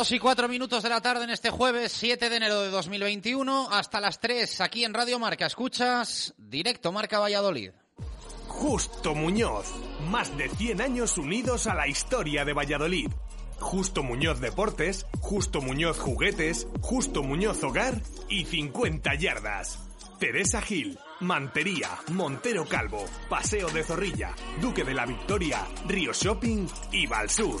Dos 0.00 0.12
y 0.12 0.18
cuatro 0.18 0.48
minutos 0.48 0.82
de 0.82 0.88
la 0.88 1.02
tarde 1.02 1.24
en 1.24 1.28
este 1.28 1.50
jueves 1.50 1.92
7 1.92 2.30
de 2.30 2.36
enero 2.36 2.62
de 2.62 2.70
2021 2.70 3.68
hasta 3.70 4.00
las 4.00 4.18
3 4.18 4.62
aquí 4.62 4.82
en 4.82 4.94
Radio 4.94 5.18
Marca. 5.18 5.44
Escuchas 5.44 6.32
directo 6.38 6.90
Marca 6.90 7.18
Valladolid. 7.18 7.72
Justo 8.48 9.14
Muñoz. 9.14 9.66
Más 10.08 10.34
de 10.38 10.48
100 10.48 10.80
años 10.80 11.18
unidos 11.18 11.66
a 11.66 11.74
la 11.74 11.86
historia 11.86 12.46
de 12.46 12.54
Valladolid. 12.54 13.10
Justo 13.58 14.02
Muñoz 14.02 14.40
Deportes, 14.40 15.04
Justo 15.20 15.60
Muñoz 15.60 15.98
Juguetes, 15.98 16.66
Justo 16.80 17.22
Muñoz 17.22 17.62
Hogar 17.62 18.00
y 18.30 18.46
50 18.46 19.16
Yardas. 19.16 19.80
Teresa 20.18 20.62
Gil, 20.62 20.98
Mantería, 21.20 21.90
Montero 22.10 22.64
Calvo, 22.64 23.04
Paseo 23.28 23.68
de 23.68 23.84
Zorrilla, 23.84 24.34
Duque 24.62 24.82
de 24.82 24.94
la 24.94 25.04
Victoria, 25.04 25.66
Río 25.86 26.14
Shopping 26.14 26.66
y 26.90 27.06
Valsur. 27.06 27.60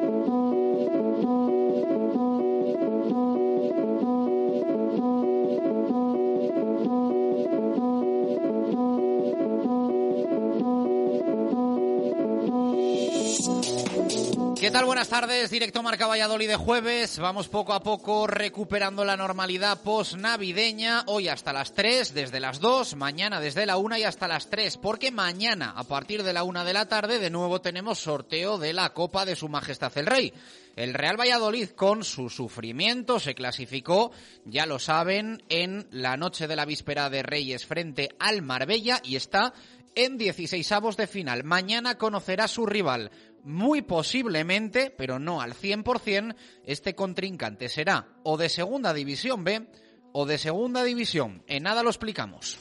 Buenas 14.71 15.09
tardes, 15.09 15.49
directo 15.49 15.83
Marca 15.83 16.07
Valladolid 16.07 16.47
de 16.47 16.55
jueves. 16.55 17.17
Vamos 17.17 17.47
poco 17.47 17.73
a 17.73 17.81
poco 17.81 18.27
recuperando 18.27 19.05
la 19.05 19.15
normalidad 19.15 19.81
post-navideña. 19.81 21.03
Hoy 21.07 21.27
hasta 21.27 21.53
las 21.53 21.73
3, 21.73 22.13
desde 22.13 22.39
las 22.39 22.59
2, 22.59 22.95
mañana 22.95 23.39
desde 23.39 23.65
la 23.65 23.77
1 23.77 23.97
y 23.97 24.03
hasta 24.03 24.27
las 24.27 24.49
3, 24.49 24.77
porque 24.77 25.11
mañana 25.11 25.73
a 25.75 25.83
partir 25.83 26.23
de 26.23 26.33
la 26.33 26.43
1 26.43 26.65
de 26.65 26.73
la 26.73 26.87
tarde 26.87 27.19
de 27.19 27.29
nuevo 27.29 27.61
tenemos 27.61 27.99
sorteo 27.99 28.57
de 28.57 28.73
la 28.73 28.91
Copa 28.93 29.23
de 29.25 29.35
Su 29.35 29.49
Majestad 29.49 29.97
el 29.97 30.07
Rey. 30.07 30.33
El 30.75 30.93
Real 30.93 31.19
Valladolid 31.19 31.69
con 31.69 32.03
su 32.03 32.29
sufrimiento 32.29 33.19
se 33.19 33.35
clasificó, 33.35 34.11
ya 34.45 34.65
lo 34.65 34.77
saben, 34.77 35.41
en 35.49 35.87
la 35.91 36.17
noche 36.17 36.47
de 36.47 36.55
la 36.55 36.65
víspera 36.65 37.09
de 37.09 37.23
Reyes 37.23 37.65
frente 37.65 38.09
al 38.19 38.41
Marbella 38.41 38.99
y 39.03 39.15
está 39.15 39.53
en 39.95 40.17
16 40.17 40.71
avos 40.71 40.97
de 40.97 41.07
final. 41.07 41.43
Mañana 41.43 41.97
conocerá 41.97 42.47
su 42.47 42.65
rival. 42.65 43.11
Muy 43.43 43.81
posiblemente, 43.81 44.93
pero 44.95 45.19
no 45.19 45.41
al 45.41 45.53
100%, 45.53 46.35
este 46.63 46.95
contrincante 46.95 47.69
será 47.69 48.07
o 48.23 48.37
de 48.37 48.49
Segunda 48.49 48.93
División 48.93 49.43
B 49.43 49.67
o 50.13 50.25
de 50.25 50.37
Segunda 50.37 50.83
División. 50.83 51.43
En 51.47 51.63
nada 51.63 51.83
lo 51.83 51.89
explicamos. 51.89 52.59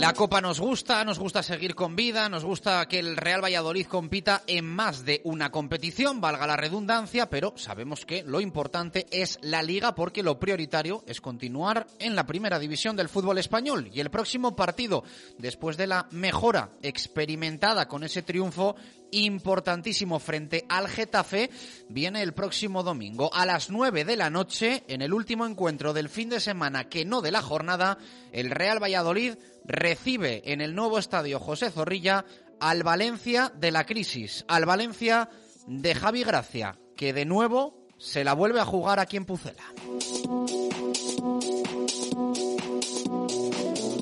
La 0.00 0.14
Copa 0.14 0.40
nos 0.40 0.58
gusta, 0.58 1.04
nos 1.04 1.18
gusta 1.18 1.42
seguir 1.42 1.74
con 1.74 1.94
vida, 1.94 2.30
nos 2.30 2.42
gusta 2.42 2.88
que 2.88 2.98
el 2.98 3.18
Real 3.18 3.44
Valladolid 3.44 3.84
compita 3.84 4.42
en 4.46 4.64
más 4.64 5.04
de 5.04 5.20
una 5.24 5.50
competición, 5.50 6.22
valga 6.22 6.46
la 6.46 6.56
redundancia, 6.56 7.28
pero 7.28 7.52
sabemos 7.58 8.06
que 8.06 8.22
lo 8.22 8.40
importante 8.40 9.06
es 9.10 9.38
la 9.42 9.62
liga 9.62 9.94
porque 9.94 10.22
lo 10.22 10.40
prioritario 10.40 11.04
es 11.06 11.20
continuar 11.20 11.86
en 11.98 12.16
la 12.16 12.24
primera 12.24 12.58
división 12.58 12.96
del 12.96 13.10
fútbol 13.10 13.36
español. 13.36 13.90
Y 13.92 14.00
el 14.00 14.10
próximo 14.10 14.56
partido, 14.56 15.04
después 15.36 15.76
de 15.76 15.88
la 15.88 16.08
mejora 16.12 16.70
experimentada 16.80 17.86
con 17.86 18.02
ese 18.02 18.22
triunfo 18.22 18.76
importantísimo 19.12 20.18
frente 20.18 20.64
al 20.68 20.88
Getafe, 20.88 21.50
viene 21.88 22.22
el 22.22 22.32
próximo 22.32 22.82
domingo 22.82 23.30
a 23.34 23.44
las 23.44 23.68
9 23.68 24.04
de 24.04 24.16
la 24.16 24.30
noche, 24.30 24.84
en 24.88 25.02
el 25.02 25.12
último 25.12 25.46
encuentro 25.46 25.92
del 25.92 26.08
fin 26.08 26.30
de 26.30 26.40
semana, 26.40 26.88
que 26.88 27.04
no 27.04 27.20
de 27.20 27.32
la 27.32 27.42
jornada, 27.42 27.98
el 28.32 28.50
Real 28.50 28.82
Valladolid 28.82 29.34
recibe 29.70 30.42
en 30.52 30.60
el 30.60 30.74
nuevo 30.74 30.98
estadio 30.98 31.38
José 31.38 31.70
Zorrilla 31.70 32.24
al 32.60 32.82
Valencia 32.82 33.52
de 33.56 33.70
la 33.70 33.84
crisis, 33.84 34.44
al 34.48 34.66
Valencia 34.66 35.28
de 35.66 35.94
Javi 35.94 36.24
Gracia, 36.24 36.78
que 36.96 37.12
de 37.12 37.24
nuevo 37.24 37.86
se 37.98 38.24
la 38.24 38.34
vuelve 38.34 38.60
a 38.60 38.64
jugar 38.64 38.98
aquí 38.98 39.16
en 39.16 39.24
Pucela. 39.24 39.62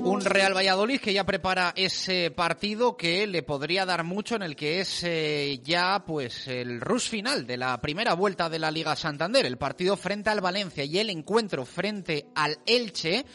Un 0.08 0.24
Real 0.24 0.56
Valladolid 0.56 1.00
que 1.00 1.12
ya 1.12 1.24
prepara 1.24 1.74
ese 1.76 2.30
partido 2.30 2.96
que 2.96 3.26
le 3.26 3.42
podría 3.42 3.84
dar 3.84 4.04
mucho 4.04 4.36
en 4.36 4.42
el 4.42 4.56
que 4.56 4.80
es 4.80 5.04
eh, 5.04 5.60
ya 5.62 6.02
pues 6.06 6.48
el 6.48 6.80
rush 6.80 7.10
final 7.10 7.46
de 7.46 7.58
la 7.58 7.78
primera 7.80 8.14
vuelta 8.14 8.48
de 8.48 8.58
la 8.58 8.70
Liga 8.70 8.96
Santander, 8.96 9.44
el 9.44 9.58
partido 9.58 9.96
frente 9.96 10.30
al 10.30 10.40
Valencia 10.40 10.84
y 10.84 10.98
el 10.98 11.10
encuentro 11.10 11.66
frente 11.66 12.26
al 12.34 12.58
Elche. 12.64 13.26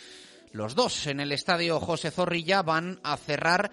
Los 0.54 0.76
dos 0.76 1.08
en 1.08 1.20
el 1.20 1.32
estadio 1.32 1.80
José 1.80 2.12
Zorrilla 2.12 2.62
van 2.62 3.00
a 3.04 3.18
cerrar 3.18 3.72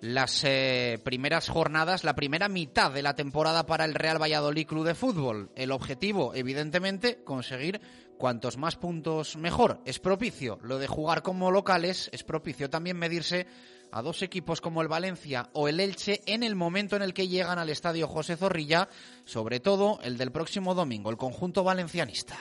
las 0.00 0.42
eh, 0.44 0.98
primeras 1.04 1.50
jornadas, 1.50 2.04
la 2.04 2.14
primera 2.14 2.48
mitad 2.48 2.90
de 2.90 3.02
la 3.02 3.14
temporada 3.14 3.66
para 3.66 3.84
el 3.84 3.94
Real 3.94 4.20
Valladolid 4.20 4.66
Club 4.66 4.86
de 4.86 4.94
Fútbol. 4.94 5.50
El 5.54 5.70
objetivo, 5.70 6.34
evidentemente, 6.34 7.22
conseguir 7.22 7.82
cuantos 8.16 8.56
más 8.56 8.76
puntos 8.76 9.36
mejor. 9.36 9.82
Es 9.84 9.98
propicio 9.98 10.58
lo 10.62 10.78
de 10.78 10.86
jugar 10.86 11.22
como 11.22 11.50
locales, 11.50 12.08
es 12.14 12.24
propicio 12.24 12.70
también 12.70 12.96
medirse 12.96 13.46
a 13.90 14.00
dos 14.00 14.22
equipos 14.22 14.62
como 14.62 14.80
el 14.80 14.88
Valencia 14.88 15.50
o 15.52 15.68
el 15.68 15.80
Elche 15.80 16.22
en 16.24 16.42
el 16.42 16.54
momento 16.54 16.96
en 16.96 17.02
el 17.02 17.12
que 17.12 17.28
llegan 17.28 17.58
al 17.58 17.68
estadio 17.68 18.08
José 18.08 18.38
Zorrilla, 18.38 18.88
sobre 19.26 19.60
todo 19.60 20.00
el 20.02 20.16
del 20.16 20.32
próximo 20.32 20.74
domingo, 20.74 21.10
el 21.10 21.18
conjunto 21.18 21.62
valencianista. 21.62 22.38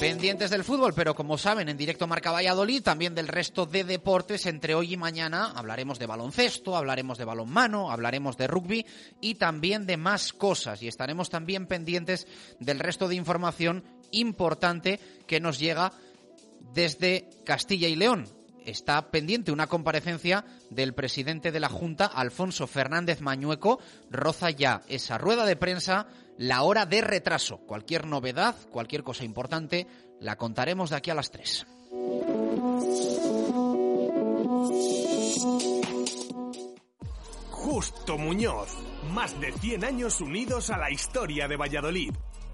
Pendientes 0.00 0.50
del 0.50 0.64
fútbol, 0.64 0.94
pero 0.94 1.14
como 1.14 1.38
saben, 1.38 1.68
en 1.68 1.76
directo 1.76 2.06
Marca 2.06 2.32
Valladolid, 2.32 2.82
también 2.82 3.14
del 3.14 3.28
resto 3.28 3.66
de 3.66 3.84
deportes, 3.84 4.46
entre 4.46 4.74
hoy 4.74 4.94
y 4.94 4.96
mañana 4.96 5.52
hablaremos 5.54 5.98
de 5.98 6.06
baloncesto, 6.06 6.76
hablaremos 6.76 7.18
de 7.18 7.24
balonmano, 7.24 7.90
hablaremos 7.90 8.36
de 8.36 8.48
rugby 8.48 8.86
y 9.20 9.36
también 9.36 9.86
de 9.86 9.96
más 9.96 10.32
cosas. 10.32 10.82
Y 10.82 10.88
estaremos 10.88 11.30
también 11.30 11.66
pendientes 11.66 12.26
del 12.58 12.80
resto 12.80 13.06
de 13.06 13.14
información 13.14 13.84
importante 14.10 14.98
que 15.26 15.40
nos 15.40 15.58
llega 15.58 15.92
desde 16.74 17.28
Castilla 17.44 17.88
y 17.88 17.96
León. 17.96 18.26
está 18.64 19.10
pendiente 19.10 19.52
una 19.52 19.66
comparecencia 19.66 20.44
del 20.70 20.94
presidente 20.94 21.50
de 21.50 21.60
la 21.60 21.68
Junta, 21.68 22.06
Alfonso 22.06 22.66
Fernández 22.66 23.20
Mañueco. 23.20 23.80
Roza 24.10 24.50
ya 24.50 24.82
esa 24.88 25.18
rueda 25.18 25.44
de 25.46 25.56
prensa, 25.56 26.06
la 26.42 26.62
hora 26.62 26.86
de 26.86 27.00
retraso. 27.00 27.58
Cualquier 27.58 28.04
novedad, 28.08 28.56
cualquier 28.70 29.04
cosa 29.04 29.24
importante, 29.24 29.86
la 30.18 30.34
contaremos 30.36 30.90
de 30.90 30.96
aquí 30.96 31.08
a 31.10 31.14
las 31.14 31.30
3. 31.30 31.66
Justo 37.48 38.18
Muñoz. 38.18 38.76
Más 39.12 39.40
de 39.40 39.52
100 39.52 39.84
años 39.84 40.20
unidos 40.20 40.70
a 40.70 40.78
la 40.78 40.90
historia 40.90 41.46
de 41.46 41.56
Valladolid. 41.56 42.12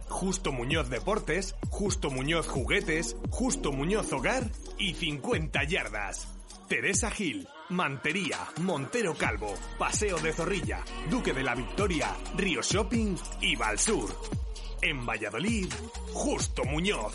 Justo 0.08 0.52
Muñoz 0.52 0.91
Deportes, 0.91 1.55
Justo 1.70 2.11
Muñoz 2.11 2.46
Juguetes, 2.46 3.17
Justo 3.31 3.73
Muñoz 3.73 4.12
Hogar 4.12 4.50
y 4.76 4.94
50 4.94 5.64
Yardas. 5.64 6.29
Teresa 6.69 7.11
Gil, 7.11 7.49
Mantería, 7.70 8.38
Montero 8.62 9.15
Calvo, 9.15 9.55
Paseo 9.79 10.19
de 10.19 10.32
Zorrilla, 10.32 10.82
Duque 11.11 11.35
de 11.35 11.43
la 11.43 11.55
Victoria, 11.55 12.17
Río 12.35 12.62
Shopping 12.62 13.15
y 13.43 13.56
Valsur. 13.56 14.09
En 14.81 15.05
Valladolid, 15.05 15.70
Justo 16.15 16.65
Muñoz. 16.65 17.15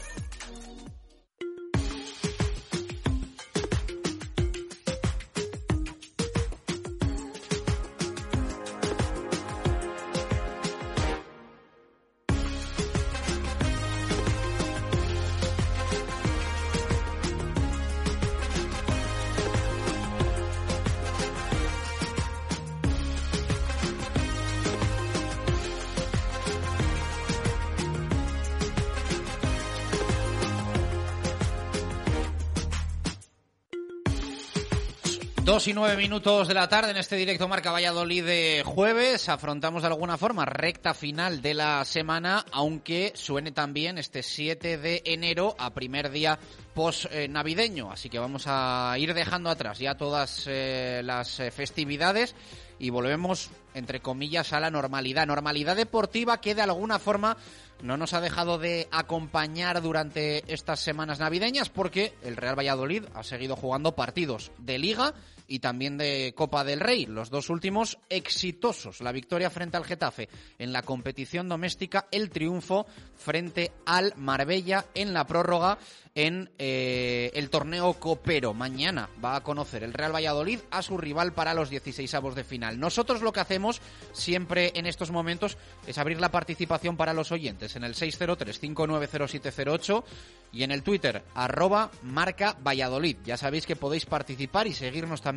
Dos 35.54 35.68
y 35.68 35.74
nueve 35.74 35.96
minutos 35.98 36.48
de 36.48 36.56
la 36.56 36.68
tarde 36.68 36.90
en 36.90 36.98
este 36.98 37.16
directo 37.16 37.48
Marca 37.48 37.72
Valladolid 37.72 38.26
de 38.26 38.64
jueves. 38.66 39.30
Afrontamos 39.30 39.84
de 39.84 39.88
alguna 39.88 40.18
forma 40.18 40.46
recta 40.46 40.96
final 40.96 41.44
de 41.44 41.54
la 41.54 41.86
semana, 41.86 42.44
aunque 42.52 43.12
suene 43.14 43.52
también 43.52 44.00
este 44.00 44.24
7 44.24 44.80
de 44.80 45.04
enero 45.06 45.56
a 45.60 45.72
primer 45.76 46.10
día 46.10 46.40
post 46.74 47.06
navideño. 47.30 47.92
Así 47.92 48.10
que 48.10 48.18
vamos 48.18 48.46
a 48.48 48.96
ir 48.98 49.14
dejando 49.14 49.52
atrás 49.52 49.78
ya 49.78 49.94
todas 49.94 50.46
eh, 50.48 51.02
las 51.04 51.40
eh, 51.40 51.52
festividades 51.52 52.36
y 52.80 52.90
volvemos, 52.90 53.52
entre 53.76 54.00
comillas, 54.00 54.54
a 54.54 54.60
la 54.60 54.72
normalidad. 54.72 55.28
Normalidad 55.28 55.76
deportiva 55.76 56.42
que 56.42 56.56
de 56.56 56.64
alguna 56.64 56.98
forma 56.98 57.38
no 57.84 57.96
nos 57.96 58.14
ha 58.14 58.22
dejado 58.22 58.58
de 58.58 58.88
acompañar 58.92 59.84
durante 59.84 60.52
estas 60.52 60.80
semanas 60.80 61.20
navideñas 61.20 61.70
porque 61.70 62.14
el 62.24 62.38
Real 62.38 62.58
Valladolid 62.58 63.04
ha 63.14 63.22
seguido 63.22 63.56
jugando 63.56 63.92
partidos 63.94 64.52
de 64.58 64.80
liga 64.80 65.14
y 65.48 65.60
también 65.60 65.98
de 65.98 66.34
Copa 66.36 66.64
del 66.64 66.80
Rey, 66.80 67.06
los 67.06 67.30
dos 67.30 67.50
últimos 67.50 67.98
exitosos. 68.10 69.02
La 69.02 69.12
victoria 69.12 69.50
frente 69.50 69.78
al 69.78 69.86
Getafe 69.86 70.30
en 70.58 70.74
la 70.74 70.82
competición 70.82 71.50
doméstica, 71.50 72.08
el 72.12 72.30
triunfo 72.30 72.86
frente 73.16 73.72
al 73.86 74.14
Marbella 74.16 74.86
en 74.94 75.14
la 75.14 75.26
prórroga 75.26 75.78
en 76.16 76.52
eh, 76.60 77.32
el 77.34 77.50
torneo 77.50 77.94
copero. 77.94 78.54
Mañana 78.54 79.10
va 79.24 79.36
a 79.36 79.42
conocer 79.42 79.84
el 79.84 79.94
Real 79.94 80.14
Valladolid 80.14 80.60
a 80.70 80.84
su 80.84 80.98
rival 80.98 81.34
para 81.34 81.56
los 81.56 81.70
16 81.70 82.14
avos 82.14 82.36
de 82.36 82.44
final. 82.44 82.80
Nosotros 82.80 83.22
lo 83.22 83.32
que 83.34 83.40
hacemos 83.40 83.82
siempre 84.12 84.72
en 84.76 84.86
estos 84.86 85.10
momentos 85.12 85.58
es 85.88 85.98
abrir 85.98 86.22
la 86.22 86.30
participación 86.32 86.98
para 86.98 87.14
los 87.14 87.32
oyentes 87.32 87.76
en 87.76 87.84
el 87.84 87.96
603-590708 87.96 90.04
y 90.52 90.62
en 90.64 90.72
el 90.72 90.84
Twitter 90.84 91.24
arroba 91.34 91.90
marca 92.04 92.56
Valladolid. 92.64 93.18
Ya 93.26 93.38
sabéis 93.38 93.66
que 93.66 93.76
podéis 93.76 94.06
participar 94.06 94.68
y 94.68 94.74
seguirnos 94.74 95.22
también 95.22 95.33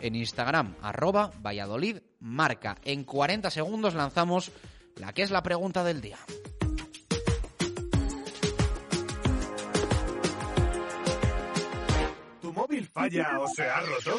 en 0.00 0.14
Instagram 0.14 0.74
arroba 0.82 1.32
Valladolid 1.40 1.98
marca. 2.20 2.76
En 2.84 3.04
40 3.04 3.50
segundos 3.50 3.94
lanzamos 3.94 4.52
la 4.96 5.12
que 5.12 5.22
es 5.22 5.30
la 5.30 5.42
pregunta 5.42 5.84
del 5.84 6.00
día. 6.00 6.18
¿Tu 12.40 12.52
móvil 12.52 12.86
falla 12.88 13.38
o 13.40 13.48
se 13.48 13.62
ha 13.62 13.80
roto? 13.80 14.18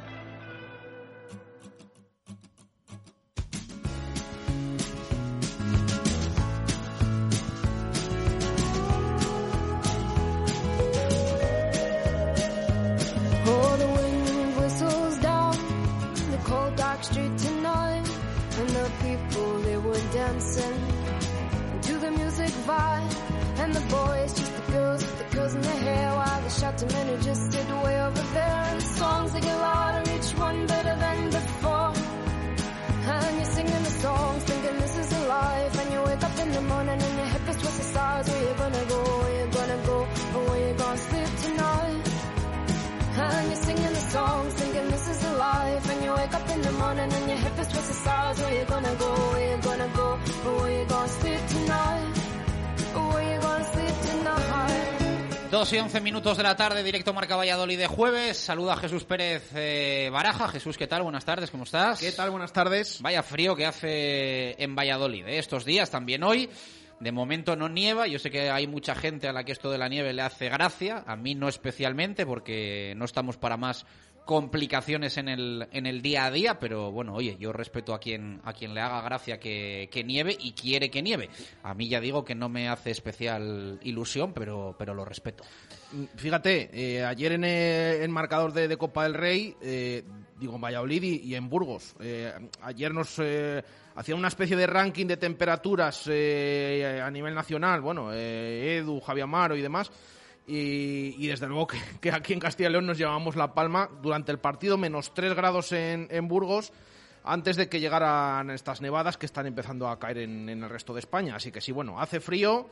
morning 47.61 47.67
and 47.67 47.67
your 47.67 47.67
hip 47.67 47.67
is 47.67 47.67
towards 47.67 47.87
the 47.87 47.93
stars. 47.93 48.39
Where 48.39 48.59
you 48.59 48.65
gonna 48.65 48.95
go? 48.95 49.15
Where 49.31 49.55
you 49.55 49.61
gonna 49.61 49.87
go? 49.95 50.19
Or 50.45 50.61
where 50.61 50.79
you 50.79 50.85
gonna 50.87 51.07
sleep 51.07 51.47
tonight? 51.47 52.13
Or 52.95 53.13
where 53.13 53.33
you 53.33 53.41
gonna 53.41 53.65
sleep 53.65 53.95
tonight? 54.01 55.51
Dos 55.51 55.73
y 55.73 55.79
once 55.79 55.99
minutos 55.99 56.37
de 56.37 56.43
la 56.43 56.55
tarde, 56.55 56.83
directo 56.83 57.13
Marca 57.13 57.35
Valladolid 57.35 57.77
de 57.77 57.87
jueves. 57.87 58.37
Saluda 58.37 58.73
a 58.73 58.77
Jesús 58.77 59.03
Pérez 59.03 59.51
eh, 59.53 60.09
Baraja. 60.11 60.47
Jesús, 60.47 60.77
¿qué 60.77 60.87
tal? 60.87 61.03
Buenas 61.03 61.25
tardes, 61.25 61.51
¿cómo 61.51 61.63
estás? 61.63 61.99
¿Qué 61.99 62.11
tal? 62.13 62.31
Buenas 62.31 62.53
tardes. 62.53 63.01
Vaya 63.01 63.21
frío 63.21 63.55
que 63.55 63.65
hace 63.65 64.61
en 64.63 64.75
Valladolid 64.75 65.27
eh, 65.27 65.39
estos 65.39 65.65
días, 65.65 65.89
también 65.89 66.23
hoy. 66.23 66.49
De 67.01 67.11
momento 67.11 67.55
no 67.55 67.67
nieva, 67.67 68.05
yo 68.05 68.19
sé 68.19 68.29
que 68.29 68.51
hay 68.51 68.67
mucha 68.67 68.93
gente 68.93 69.27
a 69.27 69.33
la 69.33 69.43
que 69.43 69.51
esto 69.53 69.71
de 69.71 69.79
la 69.79 69.89
nieve 69.89 70.13
le 70.13 70.21
hace 70.21 70.49
gracia, 70.49 71.03
a 71.07 71.15
mí 71.15 71.33
no 71.33 71.49
especialmente 71.49 72.27
porque 72.27 72.93
no 72.95 73.05
estamos 73.05 73.37
para 73.37 73.57
más 73.57 73.87
complicaciones 74.31 75.17
en 75.17 75.27
el, 75.27 75.67
en 75.73 75.85
el 75.85 76.01
día 76.01 76.23
a 76.23 76.31
día, 76.31 76.57
pero 76.57 76.89
bueno, 76.89 77.13
oye, 77.13 77.35
yo 77.37 77.51
respeto 77.51 77.93
a 77.93 77.99
quien, 77.99 78.39
a 78.45 78.53
quien 78.53 78.73
le 78.73 78.79
haga 78.79 79.01
gracia 79.01 79.41
que, 79.41 79.89
que 79.91 80.05
nieve 80.05 80.37
y 80.39 80.53
quiere 80.53 80.89
que 80.89 81.01
nieve. 81.01 81.29
A 81.63 81.73
mí 81.73 81.89
ya 81.89 81.99
digo 81.99 82.23
que 82.23 82.33
no 82.33 82.47
me 82.47 82.69
hace 82.69 82.91
especial 82.91 83.77
ilusión, 83.83 84.31
pero, 84.33 84.73
pero 84.79 84.93
lo 84.93 85.03
respeto. 85.03 85.43
Fíjate, 86.15 86.69
eh, 86.71 87.03
ayer 87.03 87.33
en 87.33 87.43
el, 87.43 88.07
marcador 88.07 88.53
de, 88.53 88.69
de 88.69 88.77
Copa 88.77 89.03
del 89.03 89.15
Rey, 89.15 89.53
eh, 89.59 90.05
digo 90.39 90.55
en 90.55 90.61
Valladolid 90.61 91.03
y, 91.03 91.15
y 91.23 91.35
en 91.35 91.49
Burgos, 91.49 91.93
eh, 91.99 92.31
ayer 92.61 92.93
nos 92.93 93.19
hacían 93.95 94.17
una 94.17 94.29
especie 94.29 94.55
de 94.55 94.65
ranking 94.65 95.07
de 95.07 95.17
temperaturas 95.17 96.07
a 96.07 97.11
nivel 97.11 97.35
nacional, 97.35 97.81
bueno, 97.81 98.13
Edu, 98.13 99.01
Javier 99.01 99.25
Amaro 99.25 99.57
y 99.57 99.61
demás. 99.61 99.91
Y, 100.47 101.27
desde 101.27 101.47
luego 101.47 101.67
que, 101.67 102.11
aquí 102.11 102.33
en 102.33 102.39
Castilla 102.39 102.69
y 102.69 102.71
León 102.73 102.87
nos 102.87 102.97
llevamos 102.97 103.35
la 103.35 103.53
palma 103.53 103.89
durante 104.01 104.31
el 104.31 104.39
partido, 104.39 104.77
menos 104.77 105.13
3 105.13 105.33
grados 105.33 105.71
en, 105.71 106.27
Burgos, 106.27 106.73
antes 107.23 107.55
de 107.55 107.69
que 107.69 107.79
llegaran 107.79 108.49
estas 108.49 108.81
nevadas 108.81 109.17
que 109.17 109.25
están 109.25 109.45
empezando 109.45 109.87
a 109.87 109.99
caer 109.99 110.19
en, 110.19 110.49
el 110.49 110.69
resto 110.69 110.93
de 110.93 110.99
España. 110.99 111.35
Así 111.35 111.51
que 111.51 111.61
sí, 111.61 111.71
bueno, 111.71 111.99
hace 111.99 112.19
frío. 112.19 112.67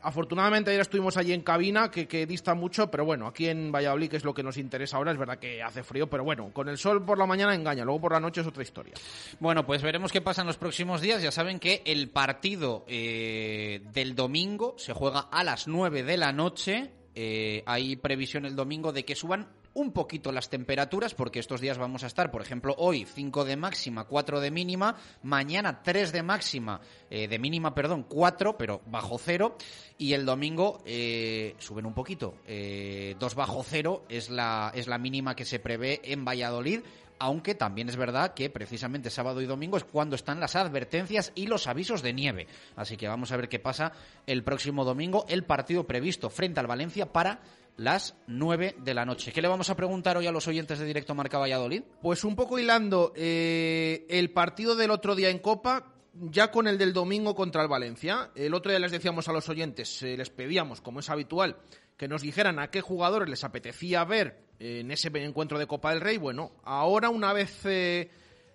Afortunadamente 0.00 0.70
ayer 0.70 0.80
estuvimos 0.80 1.16
allí 1.16 1.32
en 1.32 1.42
cabina, 1.42 1.90
que, 1.90 2.06
que, 2.06 2.24
dista 2.24 2.54
mucho, 2.54 2.88
pero 2.88 3.04
bueno, 3.04 3.26
aquí 3.26 3.48
en 3.48 3.72
Valladolid, 3.72 4.08
que 4.08 4.16
es 4.18 4.24
lo 4.24 4.32
que 4.32 4.44
nos 4.44 4.56
interesa 4.56 4.96
ahora, 4.96 5.10
es 5.10 5.18
verdad 5.18 5.40
que 5.40 5.60
hace 5.60 5.82
frío, 5.82 6.08
pero 6.08 6.22
bueno, 6.22 6.52
con 6.52 6.68
el 6.68 6.78
sol 6.78 7.04
por 7.04 7.18
la 7.18 7.26
mañana 7.26 7.52
engaña, 7.52 7.84
luego 7.84 8.02
por 8.02 8.12
la 8.12 8.20
noche 8.20 8.42
es 8.42 8.46
otra 8.46 8.62
historia. 8.62 8.94
Bueno, 9.40 9.66
pues 9.66 9.82
veremos 9.82 10.12
qué 10.12 10.20
pasa 10.20 10.42
en 10.42 10.46
los 10.46 10.56
próximos 10.56 11.00
días. 11.00 11.20
Ya 11.20 11.32
saben 11.32 11.58
que 11.58 11.82
el 11.84 12.10
partido 12.10 12.84
eh, 12.86 13.82
del 13.92 14.14
domingo 14.14 14.76
se 14.78 14.92
juega 14.92 15.26
a 15.32 15.42
las 15.42 15.66
9 15.66 16.04
de 16.04 16.16
la 16.16 16.32
noche. 16.32 16.92
Eh, 17.14 17.62
hay 17.66 17.96
previsión 17.96 18.44
el 18.44 18.56
domingo 18.56 18.92
de 18.92 19.04
que 19.04 19.14
suban 19.14 19.48
un 19.78 19.92
poquito 19.92 20.32
las 20.32 20.50
temperaturas, 20.50 21.14
porque 21.14 21.38
estos 21.38 21.60
días 21.60 21.78
vamos 21.78 22.02
a 22.02 22.08
estar, 22.08 22.30
por 22.30 22.42
ejemplo, 22.42 22.74
hoy 22.78 23.04
5 23.04 23.44
de 23.44 23.56
máxima, 23.56 24.04
4 24.04 24.40
de 24.40 24.50
mínima, 24.50 24.96
mañana 25.22 25.82
3 25.82 26.12
de 26.12 26.22
máxima, 26.22 26.80
eh, 27.10 27.28
de 27.28 27.38
mínima, 27.38 27.74
perdón, 27.74 28.04
4, 28.08 28.58
pero 28.58 28.80
bajo 28.86 29.18
cero, 29.18 29.56
y 29.96 30.14
el 30.14 30.26
domingo 30.26 30.82
eh, 30.84 31.54
suben 31.58 31.86
un 31.86 31.94
poquito, 31.94 32.34
eh, 32.46 33.14
2 33.20 33.34
bajo 33.36 33.62
cero 33.62 34.04
es 34.08 34.30
la, 34.30 34.72
es 34.74 34.88
la 34.88 34.98
mínima 34.98 35.36
que 35.36 35.44
se 35.44 35.60
prevé 35.60 36.00
en 36.02 36.24
Valladolid, 36.24 36.80
aunque 37.18 37.54
también 37.54 37.88
es 37.88 37.96
verdad 37.96 38.34
que 38.34 38.50
precisamente 38.50 39.10
sábado 39.10 39.40
y 39.40 39.46
domingo 39.46 39.76
es 39.76 39.84
cuando 39.84 40.16
están 40.16 40.40
las 40.40 40.56
advertencias 40.56 41.32
y 41.34 41.46
los 41.46 41.66
avisos 41.66 42.02
de 42.02 42.12
nieve. 42.12 42.46
Así 42.76 42.96
que 42.96 43.08
vamos 43.08 43.32
a 43.32 43.36
ver 43.36 43.48
qué 43.48 43.58
pasa 43.58 43.92
el 44.26 44.44
próximo 44.44 44.84
domingo, 44.84 45.24
el 45.28 45.44
partido 45.44 45.86
previsto 45.86 46.30
frente 46.30 46.60
al 46.60 46.66
Valencia 46.66 47.12
para 47.12 47.40
las 47.76 48.16
9 48.26 48.76
de 48.78 48.94
la 48.94 49.04
noche. 49.04 49.32
¿Qué 49.32 49.40
le 49.40 49.48
vamos 49.48 49.70
a 49.70 49.76
preguntar 49.76 50.16
hoy 50.16 50.26
a 50.26 50.32
los 50.32 50.48
oyentes 50.48 50.78
de 50.78 50.84
Directo 50.84 51.14
Marca 51.14 51.38
Valladolid? 51.38 51.82
Pues 52.02 52.24
un 52.24 52.34
poco 52.34 52.58
hilando 52.58 53.12
eh, 53.16 54.04
el 54.10 54.30
partido 54.30 54.74
del 54.74 54.90
otro 54.90 55.14
día 55.14 55.30
en 55.30 55.38
Copa, 55.38 55.94
ya 56.12 56.50
con 56.50 56.66
el 56.66 56.76
del 56.76 56.92
domingo 56.92 57.36
contra 57.36 57.62
el 57.62 57.68
Valencia. 57.68 58.30
El 58.34 58.54
otro 58.54 58.72
día 58.72 58.80
les 58.80 58.90
decíamos 58.90 59.28
a 59.28 59.32
los 59.32 59.48
oyentes, 59.48 60.02
eh, 60.02 60.16
les 60.16 60.28
pedíamos, 60.28 60.80
como 60.80 60.98
es 61.00 61.08
habitual, 61.08 61.56
que 61.96 62.08
nos 62.08 62.22
dijeran 62.22 62.58
a 62.58 62.70
qué 62.70 62.80
jugadores 62.80 63.28
les 63.28 63.44
apetecía 63.44 64.04
ver 64.04 64.47
en 64.60 64.90
ese 64.90 65.08
encuentro 65.14 65.58
de 65.58 65.66
Copa 65.66 65.90
del 65.90 66.00
Rey. 66.00 66.16
Bueno, 66.18 66.52
ahora 66.64 67.10
una 67.10 67.32
vez 67.32 67.64
eh, 67.64 68.10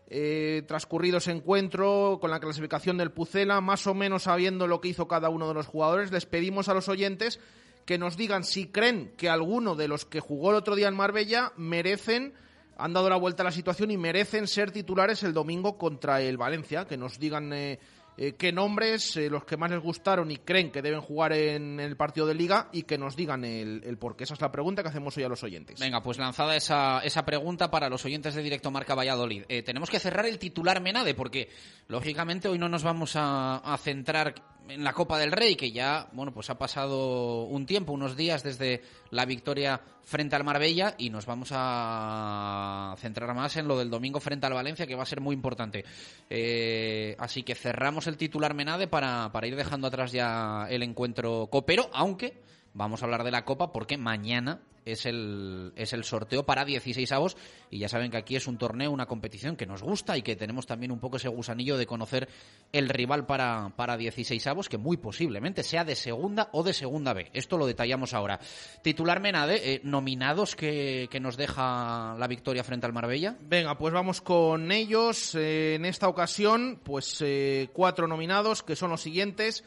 eh, 0.08 0.64
transcurrido 0.68 1.18
ese 1.18 1.32
encuentro 1.32 2.18
con 2.22 2.30
la 2.30 2.40
clasificación 2.40 2.98
del 2.98 3.12
Pucela, 3.12 3.62
más 3.62 3.88
o 3.88 3.94
menos 3.94 4.24
sabiendo 4.24 4.68
lo 4.68 4.82
que 4.82 4.90
hizo 4.90 5.08
cada 5.08 5.30
uno 5.30 5.48
de 5.48 5.54
los 5.54 5.68
jugadores, 5.68 6.12
les 6.12 6.26
pedimos 6.26 6.70
a 6.70 6.74
los 6.74 6.90
oyentes 6.90 7.40
que 7.86 7.98
nos 7.98 8.16
digan 8.16 8.44
si 8.44 8.68
creen 8.68 9.14
que 9.18 9.30
alguno 9.30 9.76
de 9.76 9.88
los 9.88 10.06
que 10.06 10.20
jugó 10.20 10.52
el 10.52 10.58
otro 10.58 10.76
día 10.76 10.88
en 10.88 10.96
Marbella 10.96 11.52
merecen, 11.58 12.34
han 12.78 12.94
dado 12.94 13.10
la 13.10 13.18
vuelta 13.18 13.44
a 13.44 13.46
la 13.46 13.52
situación 13.52 13.92
y 13.92 13.98
merecen 13.98 14.48
ser 14.48 14.72
titulares 14.72 15.24
el 15.24 15.34
domingo 15.34 15.78
contra 15.78 16.22
el 16.22 16.38
Valencia, 16.38 16.86
que 16.86 16.98
nos 16.98 17.20
digan 17.20 17.52
eh, 17.54 17.80
eh, 18.18 18.34
qué 18.38 18.52
nombres, 18.52 19.18
eh, 19.18 19.30
los 19.30 19.44
que 19.44 19.58
más 19.58 19.72
les 19.72 19.82
gustaron 19.82 20.30
y 20.30 20.38
creen 20.38 20.72
que 20.72 20.82
deben 20.82 21.02
jugar 21.02 21.34
en 21.34 21.80
el 21.80 21.98
partido 21.98 22.28
de 22.28 22.36
liga 22.36 22.70
y 22.72 22.84
que 22.84 22.98
nos 22.98 23.16
digan 23.16 23.44
el, 23.44 23.98
por 24.00 24.16
qué. 24.16 24.24
Esa 24.24 24.36
es 24.36 24.42
la 24.42 24.52
pregunta 24.52 24.84
que 24.84 24.90
hacemos 24.90 25.18
hoy 25.18 25.24
a 25.24 25.30
los 25.30 25.44
oyentes. 25.44 25.80
Venga, 25.80 26.02
pues 26.02 26.18
lanzada 26.18 26.56
esa, 26.56 27.00
esa 27.00 27.26
pregunta 27.26 27.72
para 27.72 27.90
los 27.90 28.06
oyentes 28.06 28.36
de 28.36 28.44
Directo 28.44 28.72
Marca 28.72 28.96
Valladolid. 28.96 29.44
Eh, 29.50 29.64
tenemos 29.64 29.90
que 29.90 30.00
cerrar 30.00 30.26
el 30.26 30.38
titular 30.38 30.82
Menade 30.82 31.16
porque, 31.16 31.50
lógicamente, 31.88 32.48
hoy 32.48 32.60
no 32.60 32.70
nos 32.70 32.84
vamos 32.84 33.14
a 33.16 33.78
centrar 33.82 34.53
en 34.70 34.84
la 34.84 34.94
Copa 34.94 35.18
del 35.18 35.32
Rey, 35.32 35.56
que 35.56 35.72
ya, 35.72 36.08
bueno, 36.14 36.34
pues 36.34 36.50
ha 36.50 36.58
pasado 36.58 37.44
un 37.44 37.66
tiempo, 37.66 37.94
unos 37.94 38.16
días 38.16 38.44
desde 38.44 38.82
la 39.12 39.26
victoria 39.26 39.82
frente 40.04 40.36
al 40.36 40.44
Marbella 40.44 40.96
y 40.98 41.10
nos 41.10 41.26
vamos 41.26 41.50
a 41.52 42.96
centrar 42.98 43.34
más 43.34 43.56
en 43.58 43.68
lo 43.68 43.78
del 43.78 43.90
domingo 43.90 44.20
frente 44.20 44.46
al 44.46 44.54
Valencia, 44.54 44.88
que 44.88 44.96
va 44.96 45.04
a 45.04 45.08
ser 45.08 45.22
muy 45.22 45.34
importante. 45.34 45.86
Eh, 46.30 47.16
así 47.20 47.44
que 47.44 47.56
cerramos 47.56 48.08
el 48.08 48.18
titular 48.18 48.54
Menade 48.54 48.88
para, 48.88 49.32
para 49.32 49.48
ir 49.48 49.56
dejando 49.56 49.88
atrás 49.88 50.12
ya 50.12 50.68
el 50.70 50.84
encuentro 50.84 51.48
copero, 51.52 51.90
aunque 51.94 52.42
vamos 52.74 53.02
a 53.02 53.06
hablar 53.06 53.24
de 53.24 53.32
la 53.32 53.46
Copa 53.46 53.72
porque 53.72 53.98
mañana 53.98 54.62
es 54.86 55.06
el, 55.06 55.74
es 55.76 55.94
el 55.94 56.04
sorteo 56.04 56.46
para 56.46 56.66
16 56.66 57.12
avos 57.12 57.38
y 57.70 57.80
ya 57.80 57.90
saben 57.90 58.12
que 58.12 58.18
aquí 58.18 58.36
es 58.36 58.48
un 58.48 58.58
torneo, 58.58 58.92
una 58.92 59.06
competición 59.06 59.56
que 59.56 59.66
nos 59.66 59.82
gusta 59.82 60.18
y 60.18 60.22
que 60.22 60.36
tenemos 60.36 60.66
también 60.66 60.92
un 60.92 61.00
poco 61.00 61.18
ese 61.18 61.28
gusanillo 61.28 61.78
de 61.78 61.86
conocer 61.86 62.30
el 62.72 62.90
rival 62.90 63.26
para, 63.26 63.74
para 63.76 63.98
16 63.98 64.46
avos 64.48 64.70
que 64.70 64.78
muy 64.78 64.98
posiblemente 64.98 65.64
sea 65.64 65.84
de 65.84 65.96
segunda 65.96 66.50
o 66.52 66.64
de 66.64 66.74
segunda 66.74 67.14
B. 67.14 67.30
Esto 67.34 67.58
lo 67.58 67.66
detallamos 67.66 68.14
ahora. 68.14 68.40
Titular 68.82 69.20
Menade, 69.20 69.74
eh, 69.74 69.82
nominados 69.84 70.56
que, 70.56 71.08
que, 71.10 71.20
nos 71.20 71.38
deja 71.38 72.16
la 72.18 72.28
victoria 72.28 72.64
frente 72.64 72.86
al 72.86 72.94
Marbella. 72.94 73.38
Venga, 73.42 73.78
pues 73.78 73.94
vamos 73.94 74.22
con 74.22 74.72
ellos. 74.72 75.36
Eh, 75.36 75.76
en 75.76 75.86
esta 75.86 76.08
ocasión, 76.08 76.80
pues 76.84 77.18
eh, 77.22 77.70
cuatro 77.74 78.08
nominados 78.08 78.64
que 78.64 78.76
son 78.76 78.90
los 78.90 79.02
siguientes. 79.02 79.64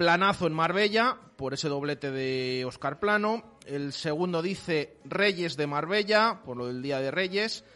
Planazo 0.00 0.46
en 0.46 0.54
Marbella, 0.54 1.18
por 1.36 1.52
ese 1.52 1.68
doblete 1.68 2.10
de 2.10 2.64
Oscar 2.64 2.98
Plano. 2.98 3.58
El 3.66 3.92
segundo 3.92 4.40
dice 4.40 4.96
Reyes 5.04 5.58
de 5.58 5.66
Marbella, 5.66 6.40
por 6.42 6.56
lo 6.56 6.68
del 6.68 6.80
Día 6.80 7.00
de 7.00 7.10
Reyes. 7.10 7.66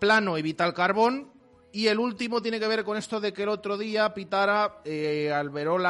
Plano 0.00 0.36
y 0.36 0.42
Vital 0.42 0.74
Carbón. 0.74 1.30
Y 1.70 1.86
el 1.86 2.00
último 2.00 2.42
tiene 2.42 2.58
que 2.58 2.66
ver 2.66 2.82
con 2.82 2.96
esto 2.96 3.20
de 3.20 3.32
que 3.32 3.44
el 3.44 3.48
otro 3.48 3.78
día 3.78 4.12
pitara 4.12 4.80
eh, 4.84 5.32